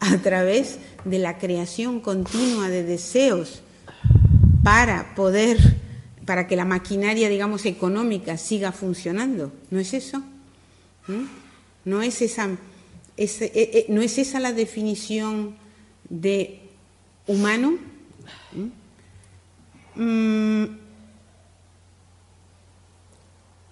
a 0.00 0.16
través 0.18 0.78
de 1.04 1.18
la 1.18 1.38
creación 1.38 2.00
continua 2.00 2.68
de 2.68 2.84
deseos 2.84 3.62
para 4.62 5.14
poder 5.14 5.58
para 6.24 6.46
que 6.46 6.56
la 6.56 6.64
maquinaria 6.64 7.28
digamos 7.28 7.66
económica 7.66 8.36
siga 8.36 8.72
funcionando? 8.72 9.52
¿No 9.70 9.78
es 9.78 9.94
eso? 9.94 10.22
¿Mm? 11.08 11.24
No 11.84 12.02
es 12.02 12.22
esa, 12.22 12.46
eh, 13.16 13.28
eh, 13.44 13.86
no 13.88 14.02
es 14.02 14.18
esa 14.18 14.40
la 14.40 14.52
definición 14.52 15.56
de 16.08 16.60
humano, 17.26 17.78
mm, 19.94 20.64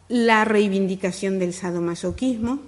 la 0.09 0.45
reivindicación 0.45 1.39
del 1.39 1.53
sadomasoquismo, 1.53 2.61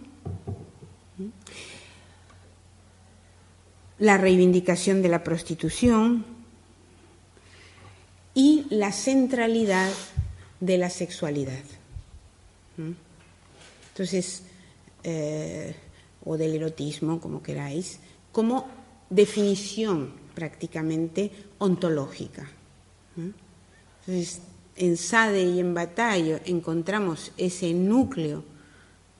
la 3.99 4.17
reivindicación 4.17 5.03
de 5.03 5.09
la 5.09 5.25
prostitución. 5.25 6.39
Y 8.35 8.67
la 8.71 8.93
centralidad 8.93 9.91
de 10.61 10.79
la 10.79 10.91
sexualidad. 10.91 11.65
Entonces, 13.89 14.45
eh, 15.03 15.75
o 16.25 16.37
del 16.37 16.55
erotismo, 16.55 17.21
como 17.21 17.43
queráis, 17.43 18.01
como 18.33 18.67
definición 19.11 20.13
prácticamente 20.35 21.31
ontológica. 21.59 22.49
Entonces, 23.17 24.41
en 24.77 24.97
Sade 24.97 25.43
y 25.43 25.59
en 25.59 25.75
Batallo 25.75 26.39
encontramos 26.45 27.33
ese 27.37 27.75
núcleo 27.75 28.45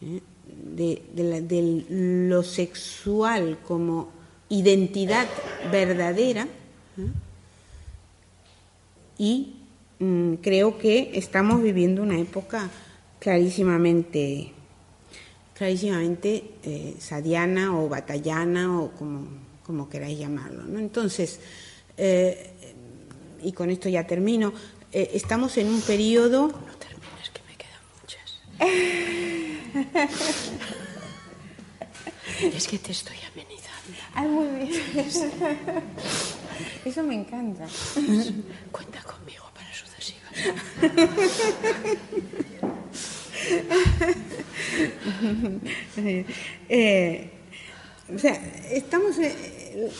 ¿eh? 0.01 0.21
de, 0.47 1.85
lo 2.29 2.43
sexual 2.43 3.59
como 3.67 4.11
identidad 4.49 5.27
verdadera 5.71 6.47
y 9.19 9.57
mm, 9.99 10.35
creo 10.35 10.79
que 10.79 11.11
estamos 11.15 11.63
viviendo 11.63 12.03
una 12.03 12.19
época 12.19 12.71
clarísimamente 13.19 14.53
clarísimamente 15.59 16.55
eh, 16.63 16.95
sadiana 17.01 17.77
o 17.77 17.89
batallana 17.89 18.79
o 18.79 18.93
como, 18.95 19.27
como 19.67 19.89
queráis 19.89 20.17
llamarlo. 20.17 20.63
¿no? 20.63 20.79
Entonces, 20.79 21.41
eh, 21.97 22.53
y 23.43 23.51
con 23.51 23.69
esto 23.69 23.89
ya 23.89 24.07
termino, 24.07 24.53
eh, 24.93 25.11
estamos 25.15 25.57
en 25.59 25.67
un 25.67 25.81
periodo... 25.83 26.47
No 26.47 26.77
termines, 26.79 27.31
que 27.35 27.43
me 27.51 27.57
quedan 27.59 27.83
muchas. 27.99 28.39
es 32.55 32.69
que 32.69 32.79
te 32.79 32.93
estoy 32.93 33.17
amenizando. 33.33 33.99
Ay, 34.15 34.29
muy 34.29 34.47
bien. 34.47 34.81
Eso 36.85 37.03
me 37.03 37.17
encanta. 37.17 37.67
Cuenta 38.71 39.03
conmigo 39.03 39.45
para 39.55 39.75
sucesivas. 39.75 40.35
Eh, 46.71 47.31
o 48.15 48.19
sea, 48.19 48.35
estamos. 48.71 49.17
Eh, 49.19 49.91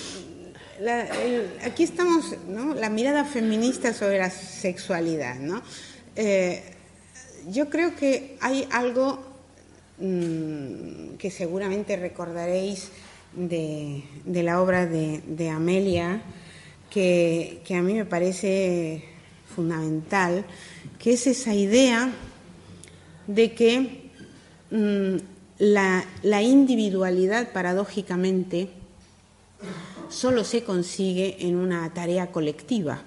aquí 1.65 1.83
estamos, 1.83 2.35
¿no? 2.49 2.75
La 2.75 2.91
mirada 2.91 3.25
feminista 3.25 3.93
sobre 3.93 4.19
la 4.19 4.31
sexualidad, 4.31 5.37
¿no? 5.37 5.63
Eh, 6.15 6.63
yo 7.51 7.69
creo 7.69 7.95
que 7.97 8.37
hay 8.41 8.67
algo 8.71 9.19
mm, 9.99 11.17
que 11.19 11.31
seguramente 11.31 11.97
recordaréis 11.97 12.91
de, 13.35 14.03
la 14.27 14.61
obra 14.61 14.87
de, 14.87 15.51
Amelia, 15.51 16.23
que, 16.91 17.61
que 17.65 17.75
a 17.75 17.83
mí 17.83 17.95
me 17.95 18.05
parece 18.05 19.05
fundamental, 19.55 20.45
que 20.99 21.15
es 21.15 21.27
esa 21.27 21.55
idea 21.55 22.13
de 23.29 23.55
que 23.55 24.11
mm, 24.71 25.17
la, 25.59 26.43
individualidad, 26.43 27.53
paradójicamente, 27.53 28.71
solo 30.09 30.43
se 30.43 30.65
consigue 30.65 31.37
en 31.47 31.57
una 31.57 31.93
tarea 31.93 32.33
colectiva. 32.33 33.03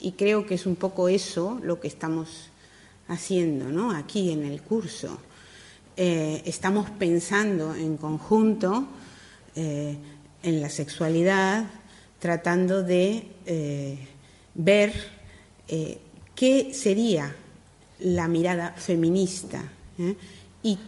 Y 0.00 0.12
creo 0.12 0.46
que 0.46 0.54
es 0.54 0.64
un 0.64 0.74
poco 0.74 1.08
eso 1.08 1.60
lo 1.62 1.80
que 1.80 1.88
estamos 1.88 2.48
haciendo 3.08 3.66
¿no? 3.66 3.90
aquí 3.92 4.32
en 4.32 4.44
el 4.44 4.62
curso. 4.62 5.18
Eh, 5.96 6.42
estamos 6.46 6.88
pensando 6.88 7.74
en 7.74 7.98
conjunto 7.98 8.86
eh, 9.54 9.96
en 10.42 10.62
la 10.62 10.70
sexualidad, 10.70 11.66
tratando 12.18 12.82
de 12.82 13.26
eh, 13.44 13.98
ver 14.54 14.94
qué 16.34 16.72
sería 16.72 17.36
la 18.00 18.28
mirada 18.28 18.72
feminista 18.76 19.62
¿eh? 19.98 20.16
y 20.62 20.78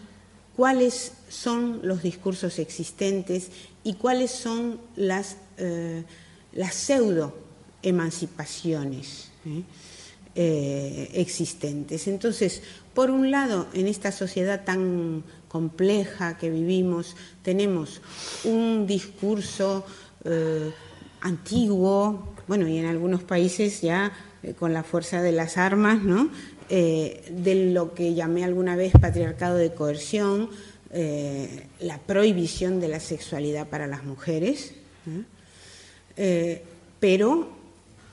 cuáles 0.56 1.12
son 1.28 1.80
los 1.82 2.02
discursos 2.02 2.58
existentes 2.58 3.48
y 3.84 3.94
cuáles 3.94 4.30
son 4.30 4.80
las, 4.96 5.36
eh, 5.58 6.04
las 6.52 6.74
pseudo 6.74 7.34
emancipaciones 7.82 9.30
¿eh? 9.46 11.10
existentes. 11.14 12.06
Entonces, 12.06 12.62
por 12.94 13.10
un 13.10 13.30
lado, 13.30 13.66
en 13.74 13.86
esta 13.88 14.12
sociedad 14.12 14.64
tan 14.64 15.24
compleja 15.48 16.38
que 16.38 16.48
vivimos, 16.48 17.16
tenemos 17.42 18.00
un 18.44 18.86
discurso 18.86 19.84
antiguo, 21.20 22.34
bueno, 22.46 22.68
y 22.68 22.78
en 22.78 22.86
algunos 22.86 23.24
países 23.24 23.82
ya 23.82 24.12
con 24.58 24.72
la 24.72 24.82
fuerza 24.82 25.22
de 25.22 25.32
las 25.32 25.56
armas, 25.56 26.02
¿no? 26.02 26.30
Eh, 26.74 27.20
de 27.28 27.70
lo 27.70 27.92
que 27.92 28.14
llamé 28.14 28.44
alguna 28.44 28.76
vez 28.76 28.94
patriarcado 28.98 29.58
de 29.58 29.74
coerción, 29.74 30.48
eh, 30.90 31.66
la 31.80 31.98
prohibición 31.98 32.80
de 32.80 32.88
la 32.88 32.98
sexualidad 32.98 33.68
para 33.68 33.86
las 33.86 34.04
mujeres, 34.04 34.72
eh, 36.16 36.62
pero 36.98 37.50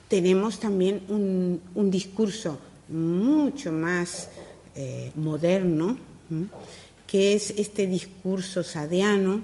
tenemos 0.08 0.60
también 0.60 1.00
un, 1.08 1.90
discurso 1.90 2.60
mucho 2.90 3.72
más 3.72 4.28
moderno, 5.14 5.96
que 7.06 7.32
es 7.32 7.54
este 7.56 7.86
discurso 7.86 8.62
sadeano, 8.62 9.40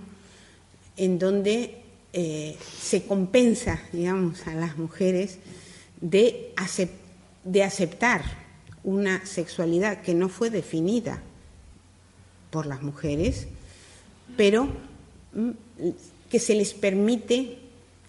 en 0.99 1.19
donde 1.19 1.79
se 2.13 3.05
compensa, 3.05 3.81
digamos, 3.95 4.47
a 4.47 4.55
las 4.55 4.77
mujeres 4.77 5.39
de 6.03 6.53
aceptar 7.55 8.46
una 8.87 9.27
sexualidad 9.27 10.01
que 10.01 10.15
no 10.15 10.29
fue 10.29 10.49
definida 10.49 11.21
por 12.51 12.67
las 12.67 12.83
mujeres, 12.83 13.49
pero 14.37 14.69
mm, 15.35 15.51
que 16.31 16.39
se 16.39 16.55
les 16.55 16.73
permite 16.73 17.59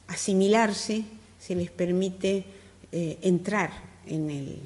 asimilarse, 0.08 1.04
se 1.40 1.56
les 1.56 1.72
permite 1.72 2.46
eh, 2.92 3.18
entrar 3.24 3.72
en 4.06 4.30
el, 4.30 4.60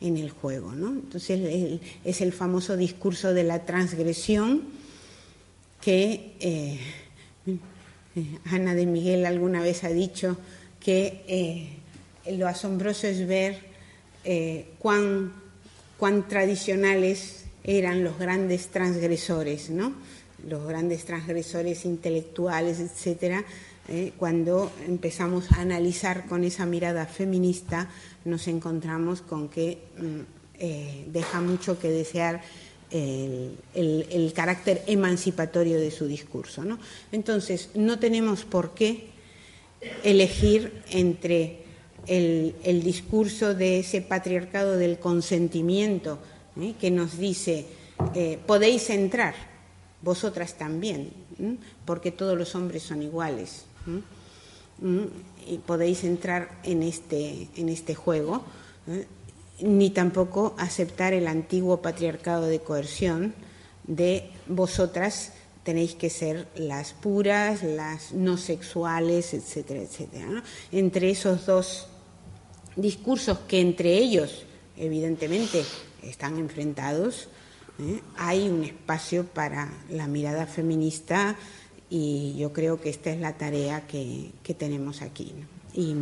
en 0.00 0.16
el 0.16 0.30
juego. 0.30 0.72
¿no? 0.72 0.88
Entonces 0.88 1.80
es 2.04 2.20
el 2.20 2.32
famoso 2.32 2.76
discurso 2.76 3.32
de 3.32 3.44
la 3.44 3.64
transgresión 3.64 4.64
que 5.80 6.34
eh, 6.40 6.80
eh, 8.16 8.38
Ana 8.46 8.74
de 8.74 8.86
Miguel 8.86 9.24
alguna 9.26 9.62
vez 9.62 9.84
ha 9.84 9.90
dicho 9.90 10.36
que 10.80 11.70
lo 12.32 12.48
asombroso 12.48 13.06
es 13.06 13.26
ver 13.28 13.58
cuán 14.78 15.41
cuán 16.02 16.26
tradicionales 16.26 17.44
eran 17.62 18.02
los 18.02 18.18
grandes 18.18 18.66
transgresores, 18.72 19.70
¿no? 19.70 19.94
los 20.48 20.66
grandes 20.66 21.04
transgresores 21.04 21.84
intelectuales, 21.84 22.80
etcétera, 22.80 23.44
eh, 23.88 24.10
cuando 24.16 24.72
empezamos 24.88 25.52
a 25.52 25.60
analizar 25.60 26.26
con 26.26 26.42
esa 26.42 26.66
mirada 26.66 27.06
feminista, 27.06 27.88
nos 28.24 28.48
encontramos 28.48 29.20
con 29.20 29.48
que 29.48 29.78
mm, 29.96 30.20
eh, 30.58 31.04
deja 31.06 31.40
mucho 31.40 31.78
que 31.78 31.88
desear 31.90 32.42
el, 32.90 34.32
carácter 34.34 34.82
emancipatorio 34.88 35.78
de 35.78 35.92
su 35.92 36.08
discurso. 36.08 36.64
Entonces, 37.12 37.70
no 37.76 38.00
tenemos 38.00 38.44
por 38.44 38.74
qué 38.74 39.06
elegir 40.02 40.82
entre 40.90 41.62
el, 42.06 42.82
discurso 42.82 43.54
de 43.54 43.80
ese 43.80 44.02
patriarcado 44.02 44.76
del 44.76 44.98
consentimiento 44.98 46.18
que 46.80 46.90
nos 46.90 47.18
dice, 47.18 47.66
eh, 48.14 48.38
podéis 48.46 48.90
entrar, 48.90 49.34
vosotras 50.02 50.54
también, 50.54 51.10
porque 51.84 52.10
todos 52.10 52.36
los 52.36 52.54
hombres 52.54 52.82
son 52.82 53.02
iguales. 53.02 53.64
Y 55.46 55.58
podéis 55.58 56.04
entrar 56.04 56.60
en 56.64 56.82
este, 56.82 57.48
en 57.56 57.68
este 57.68 57.94
juego, 57.94 58.44
¿eh? 58.88 59.06
ni 59.60 59.90
tampoco 59.90 60.54
aceptar 60.58 61.12
el 61.12 61.26
antiguo 61.26 61.82
patriarcado 61.82 62.46
de 62.46 62.60
coerción 62.60 63.34
de 63.86 64.30
vosotras 64.46 65.32
tenéis 65.62 65.94
que 65.94 66.10
ser 66.10 66.48
las 66.56 66.92
puras, 66.92 67.62
las 67.62 68.12
no 68.12 68.36
sexuales, 68.36 69.34
etcétera, 69.34 69.82
etcétera. 69.82 70.42
Entre 70.72 71.10
esos 71.10 71.46
dos 71.46 71.86
discursos 72.76 73.38
que 73.48 73.60
entre 73.60 73.96
ellos, 73.98 74.44
evidentemente, 74.76 75.64
están 76.02 76.38
enfrentados, 76.38 77.28
¿eh? 77.78 78.00
hay 78.16 78.48
un 78.48 78.64
espacio 78.64 79.24
para 79.24 79.72
la 79.90 80.06
mirada 80.06 80.46
feminista 80.46 81.36
y 81.90 82.34
yo 82.38 82.52
creo 82.52 82.80
que 82.80 82.90
esta 82.90 83.10
es 83.10 83.20
la 83.20 83.36
tarea 83.36 83.86
que, 83.86 84.32
tenemos 84.58 85.02
aquí. 85.02 85.32
y 85.74 85.94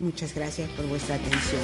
muchas 0.00 0.34
gracias 0.34 0.68
por 0.70 0.86
vuestra 0.86 1.16
atención. 1.16 1.62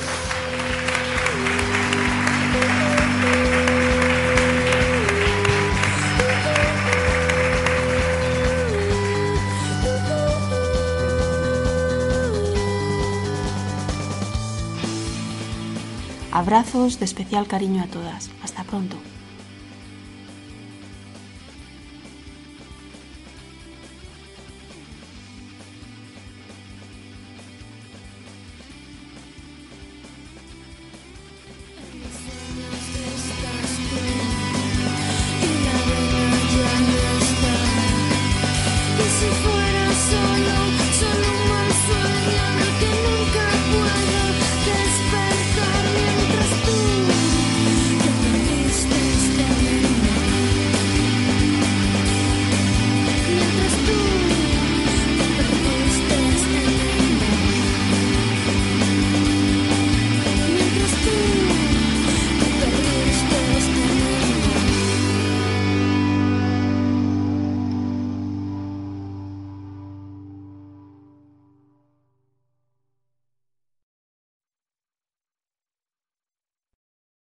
Abrazos 16.44 16.98
de 16.98 17.06
especial 17.06 17.46
cariño 17.46 17.82
a 17.82 17.86
todas. 17.86 18.28
Hasta 18.42 18.64
pronto. 18.64 18.98